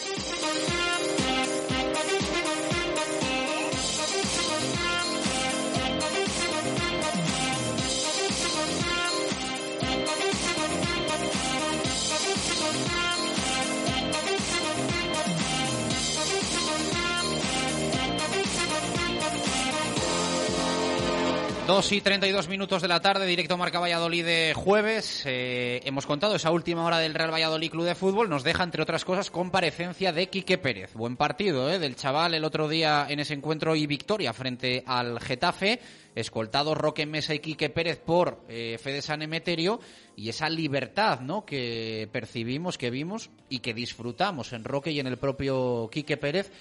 Dos 21.71 21.93
y 21.93 22.01
32 22.01 22.49
minutos 22.49 22.81
de 22.81 22.89
la 22.89 22.99
tarde, 22.99 23.25
directo 23.25 23.55
Marca 23.55 23.79
Valladolid 23.79 24.25
de 24.25 24.53
jueves. 24.53 25.23
Eh, 25.25 25.79
hemos 25.85 26.05
contado 26.05 26.35
esa 26.35 26.51
última 26.51 26.83
hora 26.83 26.97
del 26.99 27.13
Real 27.13 27.31
Valladolid 27.31 27.71
Club 27.71 27.85
de 27.85 27.95
Fútbol. 27.95 28.29
Nos 28.29 28.43
deja, 28.43 28.65
entre 28.65 28.83
otras 28.83 29.05
cosas, 29.05 29.31
comparecencia 29.31 30.11
de 30.11 30.27
Quique 30.27 30.57
Pérez. 30.57 30.93
Buen 30.95 31.15
partido 31.15 31.71
eh, 31.71 31.79
del 31.79 31.95
chaval 31.95 32.33
el 32.33 32.43
otro 32.43 32.67
día 32.67 33.05
en 33.07 33.21
ese 33.21 33.35
encuentro 33.35 33.73
y 33.77 33.87
victoria 33.87 34.33
frente 34.33 34.83
al 34.85 35.21
Getafe. 35.21 35.79
Escoltado 36.13 36.75
Roque 36.75 37.05
Mesa 37.05 37.33
y 37.33 37.39
Quique 37.39 37.69
Pérez 37.69 38.01
por 38.01 38.43
eh, 38.49 38.77
Fede 38.77 39.01
San 39.01 39.21
Emeterio. 39.21 39.79
Y 40.17 40.27
esa 40.27 40.49
libertad 40.49 41.21
¿no? 41.21 41.45
que 41.45 42.09
percibimos, 42.11 42.77
que 42.77 42.89
vimos 42.89 43.29
y 43.47 43.59
que 43.59 43.73
disfrutamos 43.73 44.51
en 44.51 44.65
Roque 44.65 44.91
y 44.91 44.99
en 44.99 45.07
el 45.07 45.15
propio 45.15 45.89
Quique 45.89 46.17
Pérez 46.17 46.51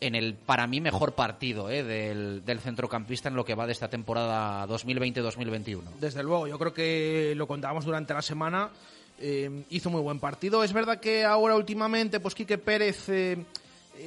en 0.00 0.14
el 0.14 0.34
para 0.34 0.66
mí 0.66 0.80
mejor 0.80 1.12
partido 1.14 1.70
¿eh? 1.70 1.82
del, 1.82 2.44
del, 2.44 2.60
centrocampista 2.60 3.28
en 3.28 3.34
lo 3.34 3.44
que 3.44 3.54
va 3.54 3.66
de 3.66 3.72
esta 3.72 3.88
temporada 3.88 4.66
2020-2021. 4.66 5.82
Desde 6.00 6.22
luego, 6.22 6.46
yo 6.46 6.58
creo 6.58 6.74
que 6.74 7.34
lo 7.36 7.46
contábamos 7.46 7.84
durante 7.84 8.12
la 8.12 8.22
semana. 8.22 8.70
Eh, 9.18 9.64
hizo 9.70 9.88
muy 9.88 10.02
buen 10.02 10.20
partido. 10.20 10.62
Es 10.62 10.72
verdad 10.72 11.00
que 11.00 11.24
ahora 11.24 11.56
últimamente, 11.56 12.20
pues 12.20 12.34
Quique 12.34 12.58
Pérez 12.58 13.08
eh, 13.08 13.46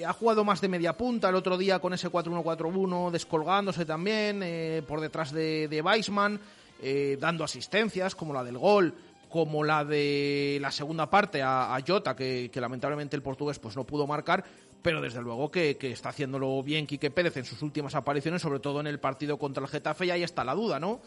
ha 0.05 0.13
jugado 0.13 0.43
más 0.43 0.61
de 0.61 0.67
media 0.67 0.93
punta. 0.95 1.29
El 1.29 1.35
otro 1.35 1.57
día 1.57 1.79
con 1.79 1.93
ese 1.93 2.09
4-1-4-1, 2.09 3.09
descolgándose 3.09 3.85
también 3.85 4.85
por 4.87 5.01
detrás 5.01 5.31
de, 5.31 5.67
de 5.67 5.81
Weisman, 5.81 6.39
dando 7.19 7.43
asistencias 7.43 8.13
como 8.13 8.33
la 8.33 8.43
del 8.43 8.57
gol 8.57 8.93
como 9.29 9.63
la 9.63 9.85
de 9.85 10.57
la 10.59 10.71
segunda 10.71 11.07
parte 11.07 11.43
a, 11.43 11.75
a 11.75 11.81
Jota, 11.85 12.15
que, 12.15 12.49
que, 12.51 12.59
lamentablemente 12.59 13.15
el 13.15 13.21
portugués 13.21 13.59
pues 13.59 13.75
no 13.75 13.83
pudo 13.83 14.07
marcar, 14.07 14.43
pero 14.81 15.01
desde 15.01 15.21
luego 15.21 15.51
que, 15.51 15.77
que, 15.77 15.91
está 15.91 16.09
haciéndolo 16.09 16.61
bien 16.63 16.87
Quique 16.87 17.11
Pérez 17.11 17.37
en 17.37 17.45
sus 17.45 17.61
últimas 17.61 17.95
apariciones, 17.95 18.41
sobre 18.41 18.59
todo 18.59 18.79
en 18.79 18.87
el 18.87 18.99
partido 18.99 19.37
contra 19.37 19.63
el 19.63 19.69
Getafe, 19.69 20.05
y 20.05 20.11
ahí 20.11 20.23
está 20.23 20.43
la 20.43 20.55
duda, 20.55 20.79
¿no? 20.79 21.01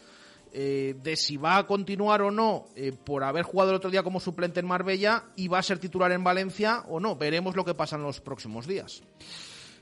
Eh, 0.55 0.95
de 1.01 1.15
si 1.15 1.35
va 1.37 1.57
a 1.57 1.65
continuar 1.65 2.21
o 2.21 2.29
no 2.29 2.65
eh, 2.75 2.91
por 2.91 3.23
haber 3.23 3.43
jugado 3.43 3.71
el 3.71 3.77
otro 3.77 3.89
día 3.89 4.03
como 4.03 4.19
suplente 4.19 4.59
en 4.59 4.67
Marbella 4.67 5.23
y 5.35 5.47
va 5.47 5.57
a 5.57 5.63
ser 5.63 5.79
titular 5.79 6.11
en 6.11 6.23
Valencia 6.23 6.83
o 6.89 6.99
no. 6.99 7.15
Veremos 7.15 7.55
lo 7.55 7.65
que 7.65 7.73
pasa 7.73 7.95
en 7.95 8.03
los 8.03 8.21
próximos 8.21 8.67
días. 8.67 9.01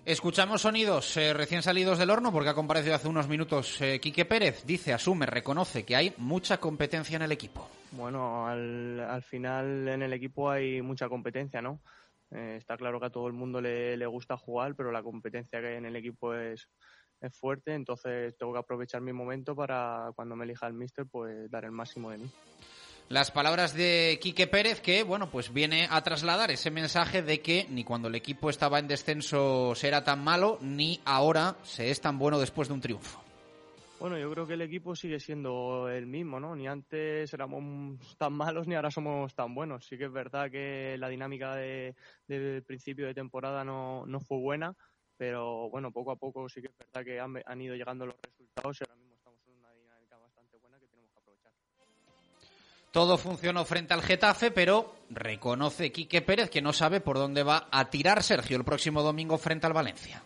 Escuchamos 0.06 0.62
sonidos 0.62 1.16
eh, 1.18 1.34
recién 1.34 1.62
salidos 1.62 2.00
del 2.00 2.10
horno 2.10 2.32
porque 2.32 2.50
ha 2.50 2.54
comparecido 2.56 2.96
hace 2.96 3.08
unos 3.08 3.28
minutos 3.28 3.80
eh, 3.82 4.00
Quique 4.00 4.26
Pérez. 4.26 4.66
Dice, 4.66 4.94
asume, 4.94 5.26
reconoce 5.26 5.84
que 5.84 5.96
hay 5.96 6.14
mucha 6.18 6.58
competencia 6.58 7.18
en 7.18 7.22
el 7.24 7.34
equipo. 7.34 7.70
Bueno, 7.92 8.48
al, 8.48 9.00
al 9.02 9.22
final 9.22 9.88
en 9.90 10.02
el 10.02 10.14
equipo 10.14 10.50
hay 10.50 10.82
mucha 10.82 11.08
competencia, 11.08 11.62
¿no? 11.62 11.82
Eh, 12.32 12.56
está 12.58 12.78
claro 12.78 13.00
que 13.00 13.08
a 13.08 13.12
todo 13.12 13.28
el 13.28 13.34
mundo 13.34 13.62
le, 13.62 13.98
le, 13.98 14.06
gusta 14.06 14.38
jugar, 14.38 14.76
pero 14.76 14.91
la 14.91 15.04
competencia 15.04 15.60
que 15.60 15.67
hay 15.67 15.76
en 15.76 15.86
el 15.86 15.96
equipo 15.96 16.34
es, 16.34 16.70
es 17.20 17.38
fuerte, 17.38 17.74
entonces 17.74 18.36
tengo 18.38 18.54
que 18.54 18.60
aprovechar 18.60 19.02
mi 19.02 19.13
momento 19.13 19.56
para 19.56 20.12
cuando 20.15 20.36
me 20.36 20.46
elija 20.46 20.67
el 20.67 20.74
míster, 20.74 21.06
pues 21.10 21.50
dar 21.52 21.65
el 21.65 21.72
máximo 21.72 22.12
de 22.12 22.20
mí. 22.20 22.32
Las 23.10 23.30
palabras 23.30 23.74
de 23.74 24.20
Quique 24.22 24.48
Pérez 24.48 24.80
que, 24.80 25.04
bueno, 25.04 25.30
pues 25.30 25.52
viene 25.52 25.86
a 25.91 26.02
trasladar 26.02 26.50
ese 26.50 26.72
mensaje 26.72 27.22
de 27.22 27.41
que 27.41 27.67
ni 27.70 27.84
cuando 27.84 28.08
el 28.08 28.15
equipo 28.15 28.50
estaba 28.50 28.80
en 28.80 28.88
descenso 28.88 29.76
se 29.76 29.89
era 29.89 30.06
tan 30.06 30.24
malo, 30.24 30.58
ni 30.62 31.02
ahora 31.04 31.58
se 31.63 31.91
es 31.91 32.00
tan 32.00 32.17
bueno 32.17 32.39
después 32.39 32.70
de 32.70 32.76
un 32.76 32.80
triunfo. 32.80 33.22
Bueno, 34.02 34.18
yo 34.18 34.32
creo 34.32 34.48
que 34.48 34.56
el 34.56 34.64
equipo 34.64 34.96
sigue 34.96 35.20
siendo 35.20 35.88
el 35.88 36.08
mismo, 36.08 36.40
¿no? 36.40 36.56
Ni 36.56 36.68
antes 36.68 37.32
éramos 37.36 38.00
tan 38.18 38.34
malos 38.34 38.66
ni 38.68 38.74
ahora 38.74 38.90
somos 38.90 39.36
tan 39.36 39.54
buenos. 39.54 39.86
Sí 39.86 39.96
que 39.96 40.06
es 40.06 40.12
verdad 40.12 40.50
que 40.50 40.96
la 40.98 41.08
dinámica 41.08 41.54
de, 41.54 41.94
del 42.28 42.64
principio 42.64 43.06
de 43.06 43.14
temporada 43.14 43.64
no, 43.64 44.04
no 44.08 44.20
fue 44.20 44.40
buena, 44.40 44.76
pero 45.18 45.70
bueno, 45.70 45.92
poco 45.92 46.14
a 46.14 46.16
poco 46.16 46.50
sí 46.50 46.62
que 46.62 46.70
es 46.70 46.74
verdad 46.80 47.06
que 47.06 47.20
han, 47.20 47.44
han 47.46 47.62
ido 47.62 47.76
llegando 47.76 48.08
los 48.08 48.16
resultados 48.24 48.82
y 48.82 48.84
ahora 48.86 48.96
mismo 48.96 49.14
estamos 49.18 49.40
en 49.46 49.54
una 49.54 49.72
dinámica 49.72 50.18
bastante 50.18 50.58
buena 50.58 50.80
que 50.80 50.88
tenemos 50.88 51.12
que 51.12 51.20
aprovechar. 51.20 51.52
Todo 52.92 53.20
funcionó 53.20 53.66
frente 53.66 53.94
al 53.94 54.02
Getafe, 54.02 54.50
pero 54.50 54.96
reconoce 55.12 55.92
Quique 55.92 56.24
Pérez 56.24 56.50
que 56.50 56.64
no 56.64 56.74
sabe 56.74 57.02
por 57.02 57.20
dónde 57.20 57.44
va 57.44 57.68
a 57.72 57.92
tirar 57.92 58.24
Sergio 58.24 58.58
el 58.58 58.64
próximo 58.64 59.04
domingo 59.04 59.38
frente 59.38 59.68
al 59.68 59.74
Valencia. 59.74 60.24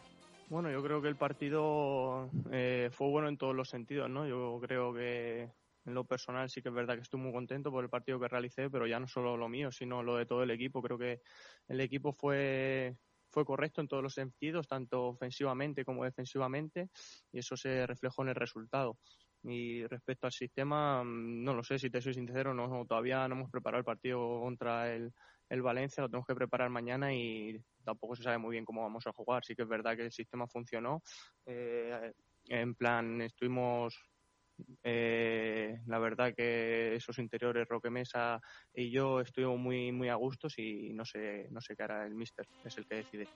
Bueno, 0.55 0.71
yo 0.71 0.81
creo 0.81 1.01
que 1.01 1.09
el 1.09 1.17
partido 1.17 2.31
eh, 2.49 2.87
fue 2.89 3.09
bueno 3.09 3.27
en 3.27 3.37
todos 3.37 3.53
los 3.53 3.67
sentidos, 3.67 4.09
¿no? 4.09 4.25
Yo 4.25 4.57
creo 4.61 4.93
que 4.93 5.51
en 5.83 5.93
lo 5.93 6.05
personal 6.05 6.49
sí 6.49 6.61
que 6.61 6.69
es 6.69 6.73
verdad 6.73 6.95
que 6.95 7.01
estoy 7.01 7.19
muy 7.19 7.33
contento 7.33 7.71
por 7.71 7.83
el 7.83 7.89
partido 7.89 8.21
que 8.21 8.29
realicé, 8.29 8.69
pero 8.69 8.87
ya 8.87 8.97
no 8.97 9.05
solo 9.05 9.35
lo 9.35 9.49
mío, 9.49 9.69
sino 9.73 10.01
lo 10.01 10.15
de 10.15 10.25
todo 10.25 10.43
el 10.43 10.51
equipo. 10.51 10.81
Creo 10.81 10.97
que 10.97 11.19
el 11.67 11.81
equipo 11.81 12.13
fue 12.13 12.95
fue 13.27 13.43
correcto 13.43 13.81
en 13.81 13.89
todos 13.89 14.01
los 14.01 14.13
sentidos, 14.13 14.65
tanto 14.65 15.07
ofensivamente 15.07 15.83
como 15.83 16.05
defensivamente, 16.05 16.89
y 17.33 17.39
eso 17.39 17.57
se 17.57 17.85
reflejó 17.85 18.21
en 18.21 18.29
el 18.29 18.35
resultado. 18.35 18.97
Y 19.43 19.85
respecto 19.87 20.25
al 20.25 20.31
sistema, 20.31 21.03
no 21.03 21.53
lo 21.53 21.65
sé, 21.65 21.77
si 21.79 21.89
te 21.89 22.01
soy 22.01 22.13
sincero, 22.13 22.53
no, 22.53 22.85
todavía 22.85 23.27
no 23.27 23.35
hemos 23.35 23.51
preparado 23.51 23.79
el 23.79 23.85
partido 23.85 24.39
contra 24.39 24.95
el, 24.95 25.11
el 25.49 25.61
Valencia, 25.61 26.01
lo 26.01 26.09
tenemos 26.09 26.27
que 26.27 26.35
preparar 26.35 26.69
mañana 26.69 27.13
y 27.13 27.61
tampoco 27.83 28.15
se 28.15 28.23
sabe 28.23 28.37
muy 28.37 28.51
bien 28.51 28.65
cómo 28.65 28.81
vamos 28.81 29.05
a 29.07 29.13
jugar. 29.13 29.45
Sí 29.45 29.55
que 29.55 29.63
es 29.63 29.67
verdad 29.67 29.95
que 29.95 30.03
el 30.03 30.11
sistema 30.11 30.47
funcionó. 30.47 31.01
Eh, 31.45 32.11
en 32.47 32.75
plan, 32.75 33.21
estuvimos 33.21 33.97
eh, 34.83 35.79
la 35.87 35.99
verdad 35.99 36.33
que 36.35 36.95
esos 36.95 37.17
interiores 37.19 37.67
Roque 37.67 37.89
Mesa 37.89 38.39
y 38.73 38.89
yo 38.89 39.21
estuvimos 39.21 39.59
muy 39.59 39.91
muy 39.91 40.09
a 40.09 40.15
gustos 40.15 40.57
y 40.57 40.93
no 40.93 41.05
sé 41.05 41.47
no 41.51 41.61
sé 41.61 41.75
qué 41.75 41.83
hará 41.83 42.05
el 42.05 42.15
míster 42.15 42.47
es 42.63 42.77
el 42.77 42.85
que 42.85 42.95
decide 42.95 43.27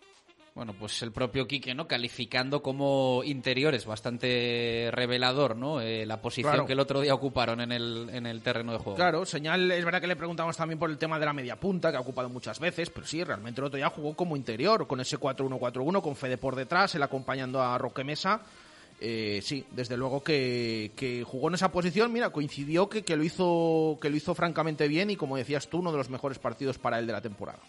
bueno, 0.55 0.73
pues 0.73 1.01
el 1.03 1.12
propio 1.12 1.47
Quique, 1.47 1.73
¿no? 1.73 1.88
Calificando 1.88 2.62
como 2.62 3.21
interiores, 3.23 3.86
bastante 3.86 4.89
revelador, 4.91 5.55
¿no? 5.55 5.79
Eh, 5.79 6.05
la 6.05 6.21
posición 6.21 6.51
claro. 6.51 6.65
que 6.65 6.73
el 6.73 6.79
otro 6.79 7.01
día 7.01 7.13
ocuparon 7.13 7.62
en 7.62 7.71
el, 7.71 8.10
en 8.12 8.25
el 8.25 8.41
terreno 8.41 8.73
de 8.73 8.79
juego. 8.79 8.95
Claro, 8.95 9.25
señal, 9.25 9.71
es 9.71 9.86
verdad 9.86 10.01
que 10.01 10.08
le 10.08 10.15
preguntamos 10.15 10.58
también 10.58 10.79
por 10.79 10.89
el 10.89 10.97
tema 10.97 11.19
de 11.19 11.25
la 11.25 11.34
media 11.34 11.58
punta, 11.58 11.91
que 11.91 11.97
ha 11.97 12.01
ocupado 12.01 12.29
muchas 12.29 12.60
veces, 12.60 12.89
pero 12.89 13.05
sí, 13.05 13.23
realmente 13.23 13.62
el 13.62 13.67
otro 13.67 13.77
día 13.77 13.89
jugó 13.89 14.15
como 14.15 14.36
interior, 14.36 14.88
con 14.88 14.99
ese 14.99 15.17
4-1-4-1, 15.17 16.01
con 16.01 16.15
Fede 16.15 16.38
por 16.38 16.55
detrás, 16.55 16.95
él 16.95 17.03
acompañando 17.03 17.62
a 17.62 17.77
Roque 17.77 18.03
Mesa. 18.03 18.41
Eh, 19.01 19.39
sí, 19.43 19.65
desde 19.71 19.95
luego 19.95 20.21
que, 20.23 21.23
jugó 21.25 21.47
en 21.47 21.55
esa 21.55 21.71
posición. 21.71 22.12
Mira, 22.12 22.31
coincidió 22.31 22.89
que, 22.89 23.03
que, 23.03 23.15
lo 23.15 23.23
hizo, 23.23 23.97
que 24.01 24.09
lo 24.09 24.15
hizo 24.15 24.35
francamente 24.35 24.88
bien 24.88 25.09
y, 25.09 25.15
como 25.15 25.38
decías 25.38 25.67
tú, 25.67 25.79
uno 25.79 25.91
de 25.91 25.97
los 25.97 26.09
mejores 26.09 26.39
partidos 26.39 26.77
para 26.77 26.99
él 26.99 27.07
de 27.07 27.13
la 27.13 27.21
temporada. 27.21 27.59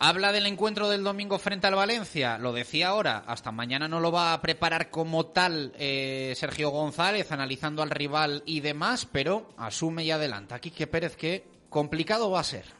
Habla 0.00 0.30
del 0.30 0.46
encuentro 0.46 0.88
del 0.88 1.02
domingo 1.02 1.40
frente 1.40 1.66
al 1.66 1.74
Valencia, 1.74 2.38
lo 2.38 2.52
decía 2.52 2.88
ahora, 2.88 3.24
hasta 3.26 3.50
mañana 3.50 3.88
no 3.88 3.98
lo 3.98 4.12
va 4.12 4.32
a 4.32 4.40
preparar 4.40 4.90
como 4.90 5.26
tal 5.26 5.72
eh, 5.76 6.34
Sergio 6.36 6.70
González, 6.70 7.32
analizando 7.32 7.82
al 7.82 7.90
rival 7.90 8.44
y 8.46 8.60
demás, 8.60 9.08
pero 9.10 9.48
asume 9.56 10.04
y 10.04 10.12
adelanta. 10.12 10.54
Aquí 10.54 10.70
que 10.70 10.86
Pérez 10.86 11.16
que 11.16 11.42
complicado 11.68 12.30
va 12.30 12.38
a 12.40 12.44
ser. 12.44 12.77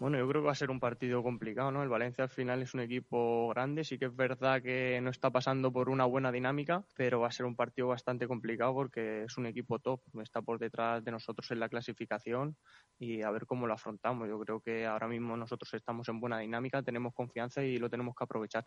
Bueno, 0.00 0.16
yo 0.16 0.28
creo 0.28 0.42
que 0.42 0.46
va 0.46 0.52
a 0.52 0.54
ser 0.54 0.70
un 0.70 0.78
partido 0.78 1.24
complicado, 1.24 1.72
¿no? 1.72 1.82
El 1.82 1.88
Valencia 1.88 2.22
al 2.22 2.30
final 2.30 2.62
es 2.62 2.72
un 2.72 2.80
equipo 2.80 3.48
grande, 3.48 3.82
sí 3.82 3.98
que 3.98 4.04
es 4.04 4.14
verdad 4.14 4.62
que 4.62 5.00
no 5.02 5.10
está 5.10 5.30
pasando 5.30 5.72
por 5.72 5.88
una 5.88 6.04
buena 6.04 6.30
dinámica, 6.30 6.84
pero 6.96 7.20
va 7.20 7.28
a 7.28 7.32
ser 7.32 7.46
un 7.46 7.56
partido 7.56 7.88
bastante 7.88 8.28
complicado 8.28 8.74
porque 8.74 9.24
es 9.24 9.36
un 9.36 9.46
equipo 9.46 9.80
top, 9.80 10.00
está 10.22 10.40
por 10.40 10.60
detrás 10.60 11.04
de 11.04 11.10
nosotros 11.10 11.50
en 11.50 11.58
la 11.58 11.68
clasificación 11.68 12.56
y 12.96 13.22
a 13.22 13.30
ver 13.32 13.44
cómo 13.44 13.66
lo 13.66 13.74
afrontamos. 13.74 14.28
Yo 14.28 14.38
creo 14.38 14.60
que 14.60 14.86
ahora 14.86 15.08
mismo 15.08 15.36
nosotros 15.36 15.74
estamos 15.74 16.08
en 16.08 16.20
buena 16.20 16.38
dinámica, 16.38 16.80
tenemos 16.80 17.12
confianza 17.12 17.64
y 17.64 17.78
lo 17.78 17.90
tenemos 17.90 18.14
que 18.14 18.22
aprovechar. 18.22 18.66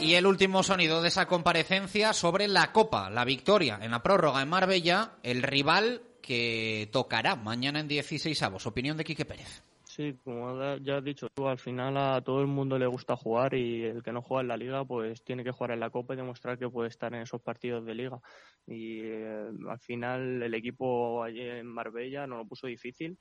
Y 0.00 0.14
el 0.14 0.26
último 0.26 0.64
sonido 0.64 1.00
de 1.00 1.08
esa 1.08 1.26
comparecencia 1.26 2.12
sobre 2.12 2.48
la 2.48 2.72
Copa, 2.72 3.08
la 3.10 3.24
victoria 3.24 3.78
en 3.80 3.92
la 3.92 4.02
prórroga 4.02 4.42
en 4.42 4.48
Marbella, 4.48 5.12
el 5.22 5.42
rival 5.42 6.02
que 6.26 6.88
tocará 6.92 7.36
mañana 7.36 7.80
en 7.80 7.88
16 7.88 8.42
avos. 8.42 8.66
Opinión 8.66 8.96
de 8.96 9.04
Quique 9.04 9.24
Pérez. 9.24 9.62
Sí, 9.84 10.18
como 10.24 10.76
ya 10.78 10.98
has 10.98 11.04
dicho 11.04 11.28
tú, 11.32 11.48
al 11.48 11.58
final 11.58 11.96
a 11.96 12.20
todo 12.20 12.42
el 12.42 12.48
mundo 12.48 12.78
le 12.78 12.86
gusta 12.86 13.16
jugar 13.16 13.54
y 13.54 13.84
el 13.84 14.02
que 14.02 14.12
no 14.12 14.20
juega 14.20 14.42
en 14.42 14.48
la 14.48 14.56
liga 14.58 14.84
pues 14.84 15.22
tiene 15.22 15.42
que 15.42 15.52
jugar 15.52 15.70
en 15.70 15.80
la 15.80 15.88
Copa 15.88 16.12
y 16.12 16.18
demostrar 16.18 16.58
que 16.58 16.68
puede 16.68 16.90
estar 16.90 17.14
en 17.14 17.22
esos 17.22 17.40
partidos 17.40 17.86
de 17.86 17.94
liga. 17.94 18.20
Y 18.66 19.00
eh, 19.04 19.48
al 19.68 19.78
final 19.78 20.42
el 20.42 20.52
equipo 20.52 21.22
allí 21.22 21.40
en 21.40 21.66
Marbella 21.66 22.26
nos 22.26 22.38
lo 22.40 22.46
puso 22.46 22.66
difícil. 22.66 23.16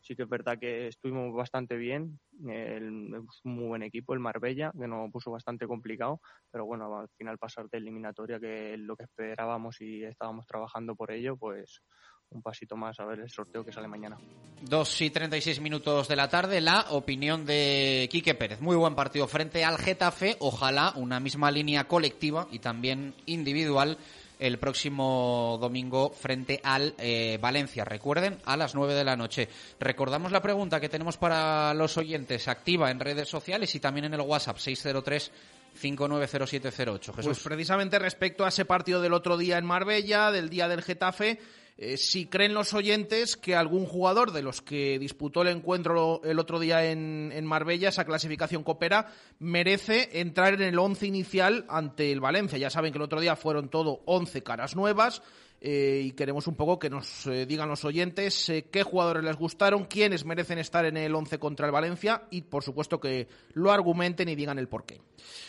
Sí 0.00 0.16
que 0.16 0.22
es 0.22 0.28
verdad 0.28 0.58
que 0.58 0.88
estuvimos 0.88 1.34
bastante 1.34 1.76
bien, 1.76 2.18
el, 2.48 3.14
es 3.14 3.40
un 3.44 3.54
muy 3.54 3.66
buen 3.66 3.82
equipo 3.82 4.14
el 4.14 4.20
Marbella, 4.20 4.72
que 4.78 4.86
nos 4.86 5.10
puso 5.10 5.30
bastante 5.30 5.66
complicado, 5.66 6.20
pero 6.50 6.64
bueno, 6.64 7.00
al 7.00 7.08
final 7.16 7.38
pasar 7.38 7.68
de 7.68 7.78
eliminatoria, 7.78 8.38
que 8.38 8.74
es 8.74 8.78
lo 8.78 8.96
que 8.96 9.04
esperábamos 9.04 9.80
y 9.80 10.04
estábamos 10.04 10.46
trabajando 10.46 10.94
por 10.94 11.10
ello, 11.10 11.36
pues 11.36 11.82
un 12.30 12.42
pasito 12.42 12.76
más 12.76 12.98
a 13.00 13.04
ver 13.04 13.20
el 13.20 13.30
sorteo 13.30 13.64
que 13.64 13.72
sale 13.72 13.88
mañana. 13.88 14.18
Dos 14.62 15.00
y 15.00 15.10
36 15.10 15.60
minutos 15.60 16.08
de 16.08 16.16
la 16.16 16.28
tarde, 16.28 16.60
la 16.60 16.86
opinión 16.90 17.46
de 17.46 18.08
Quique 18.10 18.34
Pérez. 18.34 18.60
Muy 18.60 18.76
buen 18.76 18.94
partido 18.94 19.26
frente 19.28 19.64
al 19.64 19.78
Getafe, 19.78 20.36
ojalá 20.40 20.92
una 20.96 21.20
misma 21.20 21.50
línea 21.50 21.88
colectiva 21.88 22.48
y 22.50 22.58
también 22.58 23.14
individual 23.26 23.98
el 24.38 24.58
próximo 24.58 25.56
domingo 25.60 26.10
frente 26.10 26.60
al 26.62 26.94
eh, 26.98 27.38
Valencia. 27.40 27.84
Recuerden, 27.84 28.38
a 28.44 28.56
las 28.56 28.74
9 28.74 28.94
de 28.94 29.04
la 29.04 29.16
noche. 29.16 29.48
Recordamos 29.80 30.32
la 30.32 30.42
pregunta 30.42 30.80
que 30.80 30.88
tenemos 30.88 31.16
para 31.16 31.72
los 31.74 31.96
oyentes, 31.96 32.48
activa 32.48 32.90
en 32.90 33.00
redes 33.00 33.28
sociales 33.28 33.74
y 33.74 33.80
también 33.80 34.06
en 34.06 34.14
el 34.14 34.20
WhatsApp 34.20 34.58
603 34.58 35.32
590708. 35.74 37.12
Jesús. 37.12 37.24
Pues 37.24 37.40
precisamente 37.40 37.98
respecto 37.98 38.44
a 38.44 38.48
ese 38.48 38.64
partido 38.64 39.00
del 39.00 39.12
otro 39.12 39.36
día 39.36 39.58
en 39.58 39.64
Marbella, 39.64 40.30
del 40.30 40.48
día 40.48 40.68
del 40.68 40.82
Getafe, 40.82 41.38
eh, 41.78 41.98
si 41.98 42.26
creen 42.26 42.54
los 42.54 42.72
oyentes 42.72 43.36
que 43.36 43.54
algún 43.54 43.84
jugador 43.84 44.32
de 44.32 44.42
los 44.42 44.62
que 44.62 44.98
disputó 44.98 45.42
el 45.42 45.48
encuentro 45.48 46.22
el 46.24 46.38
otro 46.38 46.58
día 46.58 46.90
en, 46.90 47.30
en 47.34 47.44
Marbella, 47.44 47.90
esa 47.90 48.06
clasificación 48.06 48.62
copera, 48.62 49.12
merece 49.38 50.20
entrar 50.20 50.54
en 50.54 50.62
el 50.62 50.78
once 50.78 51.06
inicial 51.06 51.66
ante 51.68 52.12
el 52.12 52.20
Valencia. 52.20 52.56
Ya 52.56 52.70
saben 52.70 52.92
que 52.92 52.98
el 52.98 53.02
otro 53.02 53.20
día 53.20 53.36
fueron 53.36 53.68
todo 53.68 54.00
once 54.06 54.42
caras 54.42 54.74
nuevas. 54.74 55.22
Eh, 55.60 56.02
y 56.04 56.12
queremos 56.12 56.46
un 56.46 56.54
poco 56.54 56.78
que 56.78 56.90
nos 56.90 57.26
eh, 57.26 57.46
digan 57.46 57.68
los 57.68 57.84
oyentes 57.84 58.48
eh, 58.50 58.68
qué 58.70 58.82
jugadores 58.82 59.24
les 59.24 59.36
gustaron, 59.36 59.86
quiénes 59.86 60.26
merecen 60.26 60.58
estar 60.58 60.84
en 60.84 60.98
el 60.98 61.14
11 61.14 61.38
contra 61.38 61.66
el 61.66 61.72
Valencia 61.72 62.24
y 62.30 62.42
por 62.42 62.62
supuesto 62.62 63.00
que 63.00 63.26
lo 63.54 63.72
argumenten 63.72 64.28
y 64.28 64.34
digan 64.34 64.58
el 64.58 64.68
porqué. 64.68 65.00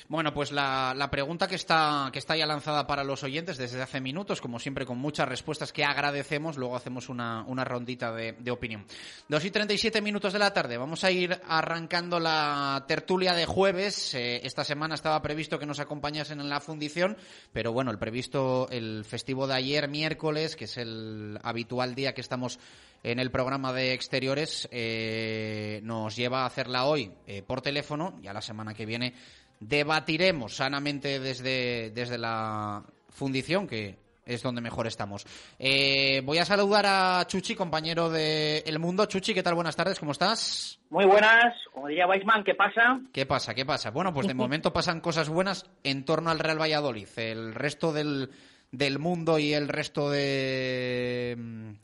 Bueno, 0.08 0.34
pues 0.34 0.54
la, 0.54 0.94
la, 0.96 1.12
pregunta 1.12 1.48
que 1.48 1.56
está, 1.56 2.10
que 2.14 2.20
está 2.20 2.38
ya 2.38 2.46
lanzada 2.46 2.88
para 2.88 3.04
los 3.04 3.24
oyentes 3.24 3.58
desde 3.58 3.82
hace 3.82 4.00
minutos, 4.00 4.40
como 4.40 4.60
siempre 4.60 4.86
con 4.86 4.98
muchas 4.98 5.28
respuestas 5.28 5.74
que 5.74 5.84
agradecemos, 5.84 6.58
luego 6.58 6.78
hacemos 6.78 7.10
una, 7.10 7.44
una 7.46 7.66
rondita 7.66 8.14
de, 8.14 8.32
de 8.32 8.52
opinión. 8.52 8.86
Dos 9.28 9.44
y 9.44 9.52
37 9.52 10.02
minutos 10.02 10.32
de 10.32 10.40
la 10.40 10.54
tarde, 10.54 10.78
vamos 10.78 11.04
a 11.04 11.12
ir 11.12 11.38
arrancando 11.46 12.22
la 12.22 12.86
tertulia 12.88 13.34
de 13.34 13.46
jueves. 13.46 14.14
esta 14.16 14.64
semana 14.64 14.96
estaba 14.96 15.22
previsto 15.22 15.60
que 15.60 15.66
nos 15.66 15.82
acompañasen 15.82 16.40
en 16.40 16.48
la 16.48 16.62
fundición, 16.62 17.18
pero 17.52 17.74
bueno, 17.74 17.92
el 17.92 18.00
previsto, 18.00 18.70
el 18.72 19.04
festivo 19.04 19.46
de 19.46 19.56
ayer, 19.56 19.90
miércoles, 19.98 20.56
que 20.56 20.66
es 20.66 20.78
el 20.78 21.40
habitual 21.42 21.96
día 21.96 22.14
que 22.14 22.22
estamos 22.22 22.60
en 23.04 23.18
el 23.20 23.32
programa 23.32 23.74
de 23.74 23.94
exteriores, 23.94 24.70
eh, 24.72 25.80
nos 25.84 26.16
lleva 26.16 26.44
a 26.44 26.46
hacerla 26.46 26.86
hoy 26.86 27.12
eh, 27.26 27.42
por 27.42 27.62
teléfono. 27.62 28.14
Ya 28.22 28.32
la 28.32 28.42
semana 28.42 28.76
que 28.76 28.86
viene 28.86 29.14
debatiremos 29.60 30.56
sanamente 30.56 31.20
desde, 31.20 31.90
desde 31.90 32.20
la 32.20 32.84
fundición, 33.10 33.66
que 33.66 33.98
es 34.24 34.44
donde 34.44 34.62
mejor 34.62 34.86
estamos. 34.86 35.26
Eh, 35.58 36.22
voy 36.24 36.38
a 36.38 36.46
saludar 36.46 36.86
a 36.86 37.26
Chuchi, 37.26 37.56
compañero 37.56 38.10
de 38.10 38.60
El 38.68 38.78
Mundo. 38.78 39.06
Chuchi, 39.06 39.34
¿qué 39.34 39.42
tal? 39.42 39.56
Buenas 39.56 39.76
tardes, 39.76 40.00
¿cómo 40.00 40.12
estás? 40.12 40.80
Muy 40.90 41.06
buenas, 41.06 41.56
como 41.74 41.88
diría 41.88 42.08
Weisman, 42.08 42.44
¿qué 42.44 42.54
pasa? 42.54 43.00
¿Qué 43.12 43.26
pasa? 43.26 43.56
¿Qué 43.56 43.66
pasa? 43.66 43.90
Bueno, 43.90 44.14
pues 44.14 44.28
de 44.28 44.34
momento 44.36 44.72
pasan 44.72 45.02
cosas 45.02 45.30
buenas 45.30 45.66
en 45.84 46.06
torno 46.06 46.30
al 46.30 46.40
Real 46.40 46.62
Valladolid. 46.62 47.08
El 47.16 47.56
resto 47.56 47.94
del, 47.94 48.30
del 48.72 49.00
mundo 49.00 49.40
y 49.40 49.54
el 49.54 49.68
resto 49.68 50.10
de, 50.10 51.38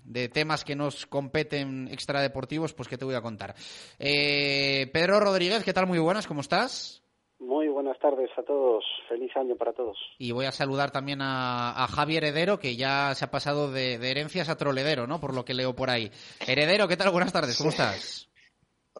de 0.03 0.29
temas 0.29 0.63
que 0.63 0.75
nos 0.75 1.05
competen 1.05 1.87
extradeportivos, 1.89 2.73
pues 2.73 2.87
que 2.89 2.97
te 2.97 3.05
voy 3.05 3.15
a 3.15 3.21
contar. 3.21 3.55
Eh, 3.99 4.89
Pedro 4.93 5.19
Rodríguez, 5.19 5.63
¿qué 5.63 5.73
tal? 5.73 5.87
Muy 5.87 5.99
buenas, 5.99 6.27
¿cómo 6.27 6.41
estás? 6.41 7.01
Muy 7.39 7.67
buenas 7.67 7.99
tardes 7.99 8.29
a 8.37 8.43
todos. 8.43 8.85
Feliz 9.09 9.35
año 9.35 9.55
para 9.55 9.73
todos. 9.73 9.97
Y 10.17 10.31
voy 10.31 10.45
a 10.45 10.51
saludar 10.51 10.91
también 10.91 11.21
a, 11.21 11.83
a 11.83 11.87
Javi 11.87 12.17
Heredero, 12.17 12.57
que 12.57 12.75
ya 12.75 13.13
se 13.15 13.25
ha 13.25 13.31
pasado 13.31 13.71
de, 13.71 13.97
de, 13.97 14.11
herencias 14.11 14.47
a 14.49 14.55
troledero, 14.55 15.07
¿no? 15.07 15.19
Por 15.19 15.33
lo 15.33 15.43
que 15.43 15.53
leo 15.53 15.75
por 15.75 15.89
ahí. 15.89 16.09
Heredero, 16.47 16.87
¿qué 16.87 16.95
tal? 16.95 17.11
Buenas 17.11 17.33
tardes, 17.33 17.57
¿cómo 17.57 17.69
estás? 17.69 18.29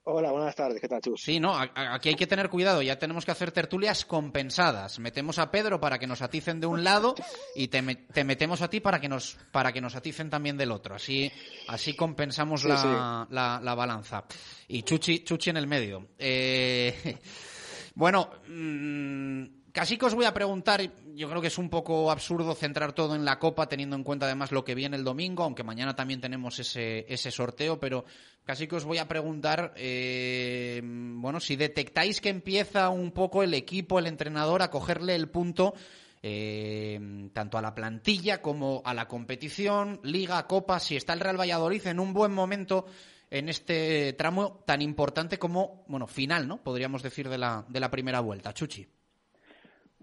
Hola, 0.06 0.32
buenas 0.32 0.54
tardes, 0.54 0.82
¿qué 0.82 0.90
tal, 0.90 1.00
Chus? 1.00 1.22
Sí, 1.22 1.40
no, 1.40 1.58
aquí 1.58 2.10
hay 2.10 2.16
que 2.16 2.28
tener 2.28 2.50
cuidado, 2.50 2.82
ya 2.82 3.00
tenemos 3.00 3.24
que 3.24 3.32
hacer 3.32 3.54
tertulias 3.54 4.04
compensadas. 4.04 5.00
Metemos 5.00 5.40
a 5.40 5.50
Pedro 5.50 5.80
para 5.80 5.98
que 5.98 6.08
nos 6.08 6.22
aticen 6.22 6.60
de 6.60 6.68
un 6.68 6.84
lado 6.84 7.16
y 7.56 7.70
te, 7.70 7.82
te 7.82 8.26
metemos 8.26 8.62
a 8.62 8.70
ti 8.70 8.82
para 8.82 9.00
que 9.00 9.08
nos 9.08 9.38
para 9.54 9.72
que 9.72 9.80
nos 9.80 9.96
aticen 9.96 10.30
también 10.30 10.58
del 10.58 10.72
otro. 10.72 10.96
Así 10.96 11.32
así 11.70 11.96
compensamos 11.96 12.64
Sí, 12.64 12.68
la, 12.68 12.78
sí. 12.78 13.34
La, 13.34 13.62
la 13.64 13.76
balanza. 13.76 14.26
Y 14.68 14.84
Chuchi, 14.84 15.24
Chuchi 15.24 15.52
en 15.52 15.58
el 15.58 15.68
medio. 15.68 16.10
Eh, 16.20 17.18
bueno, 17.96 18.30
mm, 18.46 19.63
casi 19.74 19.98
que 19.98 20.06
os 20.06 20.14
voy 20.14 20.26
a 20.26 20.34
preguntar, 20.34 20.82
yo 21.16 21.28
creo 21.30 21.42
que 21.42 21.48
es 21.48 21.58
un 21.58 21.70
poco 21.70 22.10
absurdo 22.12 22.54
centrar 22.54 22.94
todo 22.94 23.16
en 23.16 23.26
la 23.26 23.40
Copa, 23.40 23.68
teniendo 23.68 23.96
en 23.96 24.04
cuenta 24.04 24.28
además 24.28 24.52
lo 24.52 24.64
que 24.64 24.76
viene 24.76 24.96
el 24.96 25.04
domingo, 25.04 25.44
aunque 25.44 25.64
mañana 25.64 25.96
también 25.96 26.22
tenemos 26.22 26.60
ese, 26.60 27.06
ese 27.12 27.32
sorteo, 27.32 27.80
pero 27.80 28.06
casi 28.46 28.68
que 28.68 28.76
os 28.76 28.86
voy 28.86 29.00
a 29.00 29.08
preguntar, 29.08 29.74
eh, 29.76 30.80
bueno, 30.84 31.40
si 31.40 31.56
detectáis 31.56 32.22
que 32.22 32.30
empieza 32.30 32.90
un 32.90 33.12
poco 33.12 33.44
el 33.44 33.54
equipo, 33.56 34.00
el 34.00 34.08
entrenador, 34.08 34.62
a 34.62 34.70
cogerle 34.70 35.16
el 35.16 35.28
punto 35.28 35.74
eh, 36.22 37.30
tanto 37.34 37.58
a 37.58 37.62
la 37.62 37.76
plantilla 37.76 38.42
como 38.42 38.84
a 38.86 38.94
la 38.94 39.08
competición, 39.08 40.00
Liga, 40.04 40.48
Copa, 40.48 40.80
si 40.80 40.96
está 40.96 41.14
el 41.14 41.20
Real 41.20 41.40
Valladolid 41.40 41.86
en 41.88 42.00
un 42.00 42.14
buen 42.14 42.32
momento 42.32 42.86
en 43.30 43.50
este 43.50 44.14
tramo 44.14 44.64
tan 44.68 44.84
importante 44.84 45.40
como, 45.40 45.84
bueno, 45.88 46.06
final, 46.06 46.48
¿no? 46.48 46.62
Podríamos 46.62 47.02
decir 47.02 47.28
de 47.28 47.40
la, 47.40 47.66
de 47.68 47.80
la 47.80 47.90
primera 47.90 48.20
vuelta. 48.20 48.54
Chuchi. 48.54 48.88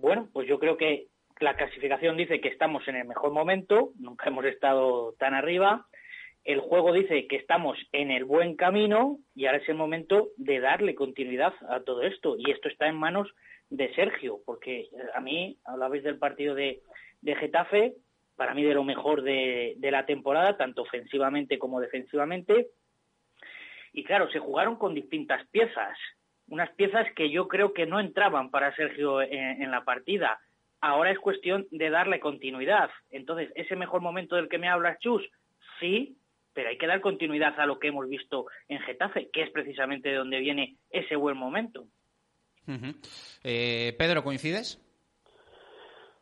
Bueno, 0.00 0.28
pues 0.32 0.48
yo 0.48 0.58
creo 0.58 0.78
que 0.78 1.08
la 1.40 1.56
clasificación 1.56 2.16
dice 2.16 2.40
que 2.40 2.48
estamos 2.48 2.88
en 2.88 2.96
el 2.96 3.06
mejor 3.06 3.32
momento, 3.32 3.90
nunca 3.98 4.28
hemos 4.28 4.46
estado 4.46 5.14
tan 5.18 5.34
arriba. 5.34 5.86
El 6.42 6.60
juego 6.60 6.94
dice 6.94 7.26
que 7.26 7.36
estamos 7.36 7.76
en 7.92 8.10
el 8.10 8.24
buen 8.24 8.56
camino 8.56 9.18
y 9.34 9.44
ahora 9.44 9.58
es 9.58 9.68
el 9.68 9.74
momento 9.74 10.30
de 10.38 10.58
darle 10.58 10.94
continuidad 10.94 11.52
a 11.68 11.80
todo 11.80 12.02
esto. 12.02 12.36
Y 12.38 12.50
esto 12.50 12.68
está 12.68 12.88
en 12.88 12.96
manos 12.96 13.28
de 13.68 13.94
Sergio, 13.94 14.40
porque 14.46 14.88
a 15.14 15.20
mí, 15.20 15.58
hablabais 15.66 16.02
del 16.02 16.18
partido 16.18 16.54
de, 16.54 16.80
Getafe, 17.22 17.92
para 18.36 18.54
mí 18.54 18.64
de 18.64 18.72
lo 18.72 18.84
mejor 18.84 19.20
de 19.20 19.76
la 19.82 20.06
temporada, 20.06 20.56
tanto 20.56 20.80
ofensivamente 20.80 21.58
como 21.58 21.78
defensivamente. 21.78 22.68
Y 23.92 24.02
claro, 24.04 24.30
se 24.30 24.38
jugaron 24.38 24.76
con 24.76 24.94
distintas 24.94 25.46
piezas, 25.48 25.98
unas 26.50 26.70
piezas 26.72 27.06
que 27.14 27.30
yo 27.30 27.48
creo 27.48 27.72
que 27.72 27.86
no 27.86 28.00
entraban 28.00 28.50
para 28.50 28.74
Sergio 28.76 29.22
en, 29.22 29.70
la 29.70 29.84
partida. 29.84 30.38
Ahora 30.80 31.10
es 31.10 31.18
cuestión 31.18 31.66
de 31.70 31.90
darle 31.90 32.20
continuidad. 32.20 32.90
Entonces, 33.10 33.50
ese 33.54 33.76
mejor 33.76 34.02
momento 34.02 34.36
del 34.36 34.48
que 34.48 34.58
me 34.58 34.68
hablas, 34.68 34.98
Chus, 34.98 35.22
sí, 35.78 36.16
pero 36.52 36.68
hay 36.68 36.76
que 36.76 36.88
dar 36.88 37.00
continuidad 37.00 37.58
a 37.58 37.66
lo 37.66 37.78
que 37.78 37.88
hemos 37.88 38.08
visto 38.08 38.46
en 38.68 38.80
Getafe, 38.80 39.30
que 39.32 39.42
es 39.42 39.50
precisamente 39.50 40.08
de 40.08 40.16
donde 40.16 40.40
viene 40.40 40.76
ese 40.90 41.16
buen 41.16 41.36
momento. 41.36 41.86
Eh, 43.42 43.94
Pedro, 43.98 44.22
¿coincides? 44.22 44.80